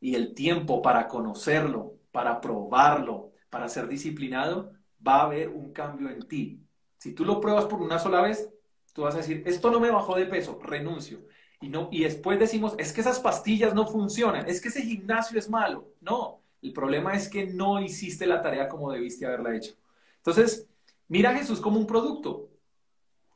y 0.00 0.16
el 0.16 0.34
tiempo 0.34 0.82
para 0.82 1.06
conocerlo, 1.06 1.94
para 2.10 2.40
probarlo, 2.40 3.30
para 3.50 3.68
ser 3.68 3.86
disciplinado, 3.86 4.72
va 5.06 5.20
a 5.20 5.24
haber 5.26 5.50
un 5.50 5.72
cambio 5.72 6.10
en 6.10 6.26
ti. 6.26 6.66
Si 6.96 7.14
tú 7.14 7.24
lo 7.24 7.40
pruebas 7.40 7.66
por 7.66 7.80
una 7.80 8.00
sola 8.00 8.20
vez, 8.20 8.52
tú 8.92 9.02
vas 9.02 9.14
a 9.14 9.18
decir, 9.18 9.44
esto 9.46 9.70
no 9.70 9.78
me 9.78 9.92
bajó 9.92 10.16
de 10.16 10.26
peso, 10.26 10.58
renuncio. 10.60 11.20
Y, 11.60 11.68
no, 11.68 11.88
y 11.90 12.04
después 12.04 12.38
decimos, 12.38 12.74
es 12.78 12.92
que 12.92 13.00
esas 13.00 13.18
pastillas 13.20 13.74
no 13.74 13.86
funcionan, 13.86 14.48
es 14.48 14.60
que 14.60 14.68
ese 14.68 14.82
gimnasio 14.82 15.38
es 15.38 15.48
malo. 15.48 15.88
No, 16.00 16.40
el 16.62 16.72
problema 16.72 17.14
es 17.14 17.28
que 17.28 17.46
no 17.46 17.80
hiciste 17.82 18.26
la 18.26 18.42
tarea 18.42 18.68
como 18.68 18.92
debiste 18.92 19.26
haberla 19.26 19.56
hecho. 19.56 19.74
Entonces, 20.18 20.66
mira 21.08 21.30
a 21.30 21.34
Jesús 21.34 21.60
como 21.60 21.78
un 21.78 21.86
producto. 21.86 22.48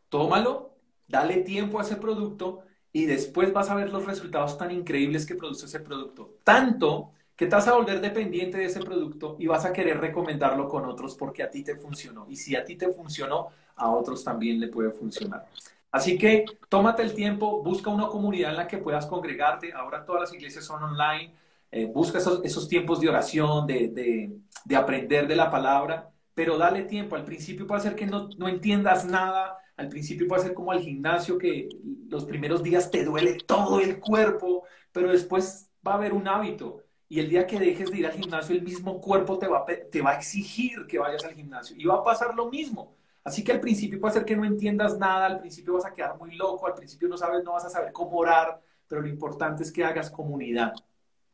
Tómalo, 0.08 0.76
dale 1.08 1.38
tiempo 1.38 1.78
a 1.78 1.82
ese 1.82 1.96
producto 1.96 2.60
y 2.92 3.06
después 3.06 3.52
vas 3.52 3.70
a 3.70 3.74
ver 3.74 3.90
los 3.90 4.06
resultados 4.06 4.58
tan 4.58 4.70
increíbles 4.70 5.26
que 5.26 5.34
produce 5.34 5.66
ese 5.66 5.80
producto. 5.80 6.36
Tanto 6.44 7.12
que 7.34 7.46
te 7.46 7.56
vas 7.56 7.66
a 7.66 7.74
volver 7.74 8.00
dependiente 8.00 8.58
de 8.58 8.66
ese 8.66 8.80
producto 8.80 9.36
y 9.38 9.46
vas 9.46 9.64
a 9.64 9.72
querer 9.72 9.98
recomendarlo 9.98 10.68
con 10.68 10.84
otros 10.84 11.16
porque 11.16 11.42
a 11.42 11.50
ti 11.50 11.62
te 11.64 11.76
funcionó. 11.76 12.26
Y 12.28 12.36
si 12.36 12.54
a 12.54 12.64
ti 12.64 12.76
te 12.76 12.88
funcionó, 12.88 13.48
a 13.76 13.90
otros 13.90 14.22
también 14.22 14.60
le 14.60 14.68
puede 14.68 14.90
funcionar. 14.90 15.46
Así 15.93 16.16
que 16.16 16.47
tómate 16.70 17.03
el 17.03 17.12
tiempo, 17.14 17.62
busca 17.62 17.90
una 17.90 18.09
comunidad 18.09 18.51
en 18.51 18.57
la 18.57 18.66
que 18.66 18.78
puedas 18.78 19.05
congregarte. 19.07 19.74
Ahora 19.74 20.07
todas 20.07 20.22
las 20.22 20.32
iglesias 20.32 20.64
son 20.64 20.82
online. 20.82 21.34
Eh, 21.70 21.86
busca 21.86 22.18
esos, 22.18 22.68
tiempos 22.68 23.01
de 23.01 23.11
oración, 23.11 23.66
de, 23.66 24.32
aprender 24.74 25.28
de 25.28 25.36
la 25.36 25.51
palabra, 25.51 26.11
pero 26.34 26.57
dale 26.57 26.84
tiempo. 26.84 27.14
Al 27.14 27.24
principio 27.24 27.66
puede 27.66 27.82
ser 27.82 27.95
que 27.95 28.07
no, 28.07 28.28
entiendas 28.49 29.05
nada, 29.05 29.59
al 29.76 29.88
principio 29.90 30.26
puede 30.26 30.43
ser 30.43 30.55
como 30.55 30.72
al 30.72 30.80
gimnasio, 30.80 31.36
que 31.36 31.68
los 32.09 32.24
primeros 32.24 32.62
días 32.62 32.90
te 32.90 33.05
duele 33.05 33.38
todo 33.47 33.80
el 33.80 34.01
cuerpo, 34.01 34.64
pero 34.93 35.12
después 35.12 35.70
va 35.86 35.93
a 35.93 35.97
haber 35.97 36.14
un 36.14 36.26
hábito. 36.26 36.78
Y 37.09 37.20
el 37.20 37.28
día 37.28 37.47
que 37.47 37.61
dejes 37.61 37.90
de 37.90 37.99
ir 37.99 38.07
al 38.07 38.12
gimnasio, 38.12 38.55
el 38.55 38.62
mismo 38.62 38.99
cuerpo 38.99 39.38
te 39.38 39.47
va 39.47 40.11
a 40.11 40.16
exigir 40.16 40.86
que 40.86 40.99
vayas 40.99 41.24
al 41.24 41.34
gimnasio. 41.34 41.76
Y 41.78 41.84
va 41.84 41.97
a 41.97 42.05
pasar 42.05 42.34
lo 42.34 42.51
mismo. 42.51 42.97
Así 43.24 43.44
que 43.44 43.52
al 43.52 43.60
principio 43.60 44.00
puede 44.00 44.14
ser 44.14 44.24
que 44.24 44.36
no 44.36 44.44
entiendas 44.44 44.98
nada, 44.98 45.26
al 45.26 45.40
principio 45.40 45.74
vas 45.74 45.86
a 45.86 45.92
quedar 45.92 46.18
muy 46.18 46.34
loco, 46.34 46.66
al 46.66 46.74
principio 46.74 47.08
no 47.08 47.16
sabes, 47.16 47.44
no 47.44 47.52
vas 47.52 47.64
a 47.64 47.70
saber 47.70 47.92
cómo 47.92 48.16
orar, 48.18 48.60
pero 48.88 49.00
lo 49.00 49.08
importante 49.08 49.62
es 49.62 49.70
que 49.70 49.84
hagas 49.84 50.10
comunidad. 50.10 50.72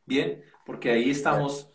Bien, 0.05 0.43
porque 0.65 0.91
ahí 0.91 1.09
estamos. 1.09 1.69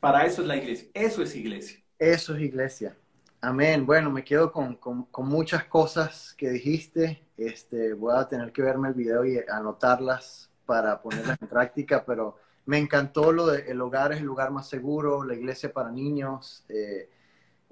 Para 0.00 0.26
eso 0.26 0.42
es 0.42 0.48
la 0.48 0.56
iglesia. 0.56 0.88
Eso 0.94 1.22
es 1.22 1.34
iglesia. 1.36 1.82
Eso 1.98 2.34
es 2.34 2.42
iglesia. 2.42 2.96
Amén. 3.40 3.86
Bueno, 3.86 4.10
me 4.10 4.24
quedo 4.24 4.52
con, 4.52 4.78
muchas 5.18 5.64
cosas 5.64 6.34
que 6.36 6.50
dijiste. 6.50 7.26
Este, 7.36 7.92
voy 7.92 8.14
a 8.16 8.26
tener 8.28 8.52
que 8.52 8.62
verme 8.62 8.88
el 8.88 8.94
video 8.94 9.24
y 9.24 9.38
anotarlas 9.48 10.50
para 10.66 11.00
ponerlas 11.00 11.38
en 11.40 11.48
práctica, 11.48 12.04
pero 12.04 12.36
me 12.66 12.78
encantó 12.78 13.32
lo 13.32 13.46
de 13.46 13.70
el 13.70 13.80
hogar 13.80 14.12
es 14.12 14.20
el 14.20 14.26
lugar 14.26 14.50
más 14.50 14.68
seguro, 14.68 15.24
la 15.24 15.34
iglesia 15.34 15.72
para 15.72 15.90
niños, 15.90 16.64
eh, 16.68 17.10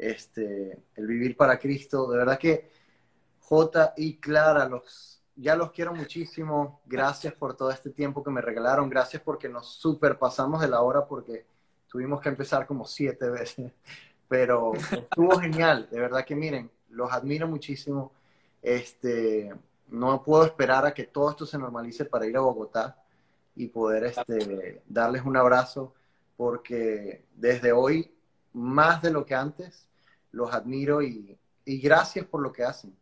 este, 0.00 0.78
el 0.96 1.06
vivir 1.06 1.36
para 1.36 1.58
Cristo. 1.58 2.10
De 2.10 2.18
verdad 2.18 2.38
que 2.38 2.70
J 3.38 3.94
y 3.96 4.18
Clara, 4.18 4.68
los, 4.68 5.22
ya 5.36 5.56
los 5.56 5.70
quiero 5.72 5.94
muchísimo. 5.94 6.80
Gracias 6.86 7.34
por 7.34 7.56
todo 7.56 7.70
este 7.70 7.90
tiempo 7.90 8.22
que 8.22 8.30
me 8.30 8.40
regalaron. 8.40 8.88
Gracias 8.88 9.22
porque 9.22 9.48
nos 9.48 9.74
superpasamos 9.74 10.60
de 10.60 10.68
la 10.68 10.82
hora 10.82 11.06
porque 11.06 11.46
tuvimos 11.86 12.20
que 12.20 12.28
empezar 12.28 12.66
como 12.66 12.86
siete 12.86 13.28
veces 13.28 13.72
pero 14.30 14.74
estuvo 14.92 15.40
genial, 15.40 15.88
de 15.90 15.98
verdad 15.98 16.24
que 16.24 16.36
miren, 16.36 16.70
los 16.90 17.12
admiro 17.12 17.48
muchísimo. 17.48 18.12
Este, 18.62 19.52
no 19.88 20.22
puedo 20.22 20.44
esperar 20.44 20.86
a 20.86 20.94
que 20.94 21.02
todo 21.02 21.30
esto 21.30 21.44
se 21.44 21.58
normalice 21.58 22.04
para 22.04 22.28
ir 22.28 22.36
a 22.36 22.40
Bogotá 22.40 23.02
y 23.56 23.66
poder 23.66 24.04
este, 24.04 24.82
darles 24.86 25.24
un 25.24 25.36
abrazo, 25.36 25.94
porque 26.36 27.24
desde 27.34 27.72
hoy, 27.72 28.14
más 28.52 29.02
de 29.02 29.10
lo 29.10 29.26
que 29.26 29.34
antes, 29.34 29.88
los 30.32 30.52
admiro 30.52 31.02
y, 31.02 31.38
gracias 31.64 32.26
por 32.26 32.42
lo 32.42 32.52
que 32.52 32.64
hacen. 32.64 32.96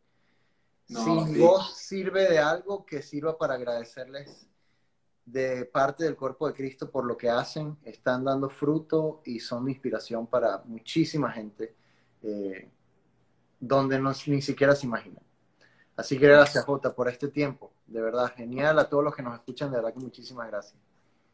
si 0.86 1.38
vos 1.38 1.74
sirve 1.76 2.28
de 2.28 2.38
algo, 2.38 2.84
que 2.84 3.02
sirva 3.02 3.38
para 3.38 3.54
agradecerles 3.54 4.46
de 5.24 5.66
parte 5.66 6.04
del 6.04 6.16
cuerpo 6.16 6.46
de 6.46 6.54
Cristo 6.54 6.90
por 6.90 7.04
lo 7.04 7.16
que 7.16 7.28
hacen, 7.28 7.76
están 7.84 8.24
dando 8.24 8.48
fruto 8.48 9.20
y 9.24 9.40
son 9.40 9.66
de 9.66 9.72
inspiración 9.72 10.26
para 10.26 10.62
muchísima 10.64 11.30
gente 11.30 11.74
eh, 12.22 12.70
donde 13.60 13.98
no, 13.98 14.12
ni 14.26 14.42
siquiera 14.42 14.74
se 14.74 14.86
imaginan. 14.86 15.22
Así 15.96 16.18
que 16.18 16.28
gracias, 16.28 16.64
Jota, 16.64 16.94
por 16.94 17.08
este 17.08 17.28
tiempo. 17.28 17.72
De 17.86 18.00
verdad, 18.00 18.32
genial 18.34 18.78
a 18.78 18.88
todos 18.88 19.02
los 19.02 19.14
que 19.14 19.22
nos 19.22 19.34
escuchan. 19.34 19.70
De 19.70 19.78
verdad 19.78 19.92
que 19.92 20.00
muchísimas 20.00 20.46
gracias. 20.46 20.80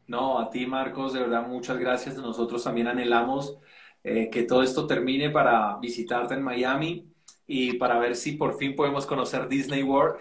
No, 0.07 0.39
a 0.39 0.49
ti, 0.49 0.65
Marcos, 0.65 1.13
de 1.13 1.21
verdad, 1.21 1.47
muchas 1.47 1.77
gracias. 1.77 2.15
Nosotros 2.17 2.63
también 2.63 2.87
anhelamos 2.87 3.59
eh, 4.07 4.29
que 4.29 4.43
todo 4.43 4.61
esto 4.61 4.85
termine 4.85 5.31
para 5.31 5.77
visitarte 5.79 6.35
en 6.35 6.43
Miami 6.43 7.11
y 7.47 7.73
para 7.73 7.97
ver 7.97 8.15
si 8.15 8.33
por 8.33 8.55
fin 8.55 8.75
podemos 8.75 9.07
conocer 9.07 9.47
Disney 9.47 9.81
World. 9.81 10.17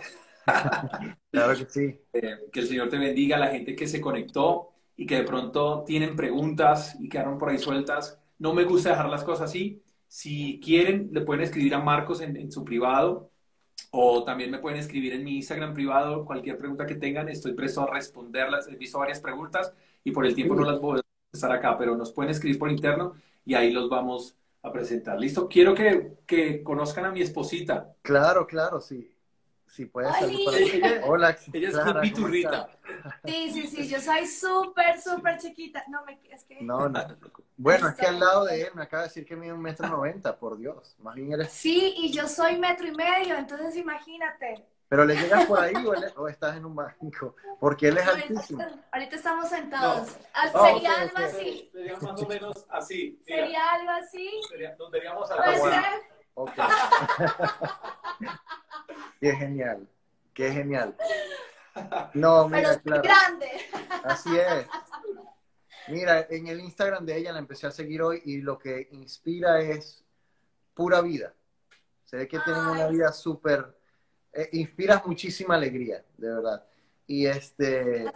claro 1.30 1.54
que 1.54 1.66
sí. 1.68 2.00
Eh, 2.14 2.48
que 2.50 2.60
el 2.60 2.66
Señor 2.66 2.88
te 2.88 2.96
bendiga 2.96 3.36
a 3.36 3.40
la 3.40 3.48
gente 3.48 3.76
que 3.76 3.86
se 3.86 4.00
conectó 4.00 4.70
y 4.96 5.04
que 5.04 5.16
de 5.16 5.24
pronto 5.24 5.84
tienen 5.86 6.16
preguntas 6.16 6.96
y 6.98 7.10
quedaron 7.10 7.36
por 7.36 7.50
ahí 7.50 7.58
sueltas. 7.58 8.18
No 8.38 8.54
me 8.54 8.64
gusta 8.64 8.88
dejar 8.88 9.10
las 9.10 9.22
cosas 9.22 9.50
así. 9.50 9.82
Si 10.08 10.58
quieren, 10.64 11.10
le 11.12 11.20
pueden 11.20 11.42
escribir 11.42 11.74
a 11.74 11.80
Marcos 11.80 12.22
en, 12.22 12.38
en 12.38 12.50
su 12.50 12.64
privado 12.64 13.32
o 13.90 14.24
también 14.24 14.50
me 14.50 14.60
pueden 14.60 14.78
escribir 14.78 15.12
en 15.12 15.24
mi 15.24 15.36
Instagram 15.36 15.74
privado 15.74 16.24
cualquier 16.24 16.56
pregunta 16.56 16.86
que 16.86 16.94
tengan. 16.94 17.28
Estoy 17.28 17.52
presto 17.52 17.82
a 17.82 17.92
responderlas. 17.92 18.66
He 18.66 18.76
visto 18.76 18.98
varias 18.98 19.20
preguntas 19.20 19.74
y 20.02 20.10
por 20.10 20.24
el 20.24 20.34
tiempo 20.34 20.54
no 20.54 20.64
las 20.64 20.80
voy 20.80 21.00
a 21.00 21.02
estar 21.34 21.52
acá, 21.52 21.76
pero 21.76 21.94
nos 21.98 22.12
pueden 22.12 22.30
escribir 22.30 22.58
por 22.58 22.70
interno 22.70 23.14
y 23.44 23.54
ahí 23.54 23.72
los 23.72 23.88
vamos 23.88 24.36
a 24.62 24.72
presentar. 24.72 25.18
¿Listo? 25.18 25.48
Quiero 25.48 25.74
que, 25.74 26.18
que 26.26 26.62
conozcan 26.62 27.04
a 27.04 27.10
mi 27.10 27.22
esposita. 27.22 27.94
Claro, 28.02 28.46
claro, 28.46 28.80
sí. 28.80 29.10
Sí, 29.66 29.86
puede 29.86 30.12
ser. 30.12 30.30
Ella, 30.30 31.02
Hola, 31.06 31.36
ella 31.52 31.68
es 31.68 31.74
Clara, 31.74 32.00
piturrita. 32.00 32.68
Sí, 33.24 33.50
sí, 33.52 33.66
sí, 33.66 33.88
yo 33.88 34.00
soy 34.00 34.24
súper, 34.26 35.00
súper 35.00 35.38
chiquita. 35.38 35.84
No, 35.88 36.04
me, 36.04 36.20
es 36.30 36.44
que... 36.44 36.62
No, 36.62 36.88
no. 36.88 37.00
Bueno, 37.56 37.88
es 37.88 37.94
que 37.96 38.06
al 38.06 38.20
lado 38.20 38.44
de 38.44 38.62
él 38.62 38.68
me 38.74 38.84
acaba 38.84 39.02
de 39.02 39.08
decir 39.08 39.24
que 39.26 39.34
mide 39.34 39.52
un 39.52 39.60
metro 39.60 39.88
noventa, 39.88 40.38
por 40.38 40.56
Dios. 40.56 40.94
Más 41.00 41.16
bien 41.16 41.32
eres... 41.32 41.50
Sí, 41.50 41.92
y 41.96 42.12
yo 42.12 42.28
soy 42.28 42.56
metro 42.56 42.86
y 42.86 42.92
medio, 42.92 43.36
entonces 43.36 43.76
imagínate. 43.76 44.64
Pero 44.88 45.04
le 45.04 45.16
llegas 45.16 45.46
por 45.46 45.60
ahí 45.60 45.74
o, 46.16 46.28
estás 46.28 46.56
en 46.56 46.66
un 46.66 46.76
banco, 46.76 47.34
porque 47.58 47.88
él 47.88 47.98
es 47.98 48.06
altísimo. 48.06 48.64
Ahorita 48.92 49.16
estamos 49.16 49.48
sentados. 49.48 50.16
Oh, 50.52 50.66
sería 50.66 51.00
algo 51.00 51.18
así. 51.18 51.70
Sería 51.72 51.96
más 51.96 52.22
o 52.22 52.28
menos 52.28 52.66
así. 52.68 53.20
Sería 53.24 53.72
algo 53.72 53.90
así. 53.90 54.30
Sería, 54.48 54.76
nos 54.78 54.90
veríamos 54.90 55.30
a 55.30 55.36
la 55.36 56.00
Ok. 56.34 56.52
Qué 59.20 59.32
genial, 59.32 59.88
qué 60.34 60.52
genial. 60.52 60.94
No, 62.12 62.48
mira, 62.48 62.80
Pero 62.84 63.02
grande. 63.02 63.50
Así 64.04 64.36
es. 64.36 64.66
Mira, 65.88 66.26
en 66.30 66.46
el 66.46 66.60
Instagram 66.60 67.04
de 67.04 67.16
ella 67.16 67.32
la 67.32 67.38
empecé 67.38 67.66
a 67.66 67.70
seguir 67.70 68.02
hoy 68.02 68.22
y 68.24 68.42
lo 68.42 68.58
que 68.58 68.88
inspira 68.92 69.60
es 69.60 70.04
pura 70.74 71.00
vida. 71.00 71.34
Se 72.04 72.16
ve 72.16 72.28
que 72.28 72.38
tienen 72.40 72.66
una 72.66 72.86
vida 72.88 73.12
súper, 73.12 73.76
eh, 74.34 74.48
inspiras 74.52 75.06
muchísima 75.06 75.54
alegría, 75.54 76.04
de 76.16 76.28
verdad. 76.28 76.64
Y 77.06 77.26
este 77.26 78.06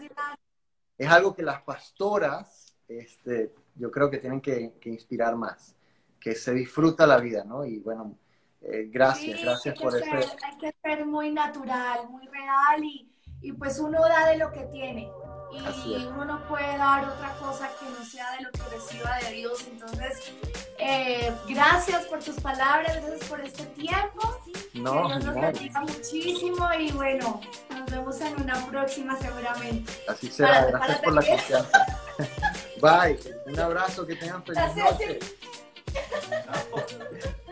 es 0.96 1.08
algo 1.08 1.34
que 1.34 1.42
las 1.42 1.62
pastoras, 1.62 2.74
este, 2.88 3.54
yo 3.76 3.90
creo 3.90 4.10
que 4.10 4.18
tienen 4.18 4.40
que, 4.40 4.74
que 4.80 4.88
inspirar 4.88 5.36
más, 5.36 5.74
que 6.18 6.34
se 6.34 6.52
disfruta 6.52 7.06
la 7.06 7.18
vida, 7.18 7.44
¿no? 7.44 7.64
Y 7.64 7.78
bueno, 7.78 8.16
eh, 8.62 8.88
gracias, 8.90 9.40
gracias 9.42 9.80
por 9.80 9.96
eso. 9.96 10.10
Hay 10.44 10.58
que 10.58 10.74
ser 10.82 11.06
muy 11.06 11.30
natural, 11.30 12.08
muy 12.08 12.26
real 12.26 12.82
y, 12.82 13.08
y, 13.40 13.52
pues 13.52 13.78
uno 13.78 14.00
da 14.00 14.28
de 14.28 14.38
lo 14.38 14.50
que 14.50 14.64
tiene. 14.64 15.08
Y 15.52 16.06
uno 16.06 16.24
no 16.24 16.40
puede 16.48 16.76
dar 16.76 17.08
otra 17.08 17.34
cosa 17.40 17.70
que 17.78 17.86
no 17.86 18.04
sea 18.04 18.32
de 18.32 18.44
lo 18.44 18.50
que 18.50 18.62
reciba 18.70 19.18
de 19.18 19.32
Dios. 19.32 19.64
Entonces, 19.70 20.32
eh, 20.78 21.32
gracias 21.48 22.04
por 22.06 22.22
tus 22.22 22.36
palabras, 22.36 23.02
gracias 23.02 23.28
por 23.28 23.40
este 23.40 23.64
tiempo. 23.66 24.40
No, 24.74 25.08
que 25.08 25.08
Dios 25.08 25.24
nos 25.24 25.34
bendiga 25.34 25.80
muchísimo 25.80 26.68
y 26.78 26.92
bueno, 26.92 27.40
nos 27.70 27.90
vemos 27.90 28.20
en 28.20 28.42
una 28.42 28.66
próxima 28.66 29.16
seguramente. 29.18 29.92
Así 30.06 30.28
será, 30.28 30.66
gracias 30.66 30.98
por 31.00 31.14
la 31.14 31.22
confianza. 31.22 31.86
Bye, 32.80 33.18
un 33.46 33.58
abrazo, 33.58 34.06
que 34.06 34.16
tengan 34.16 34.42
feliz 34.44 34.76
noche. 34.76 35.18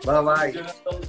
Bye 0.05 0.23
bye. 0.23 1.07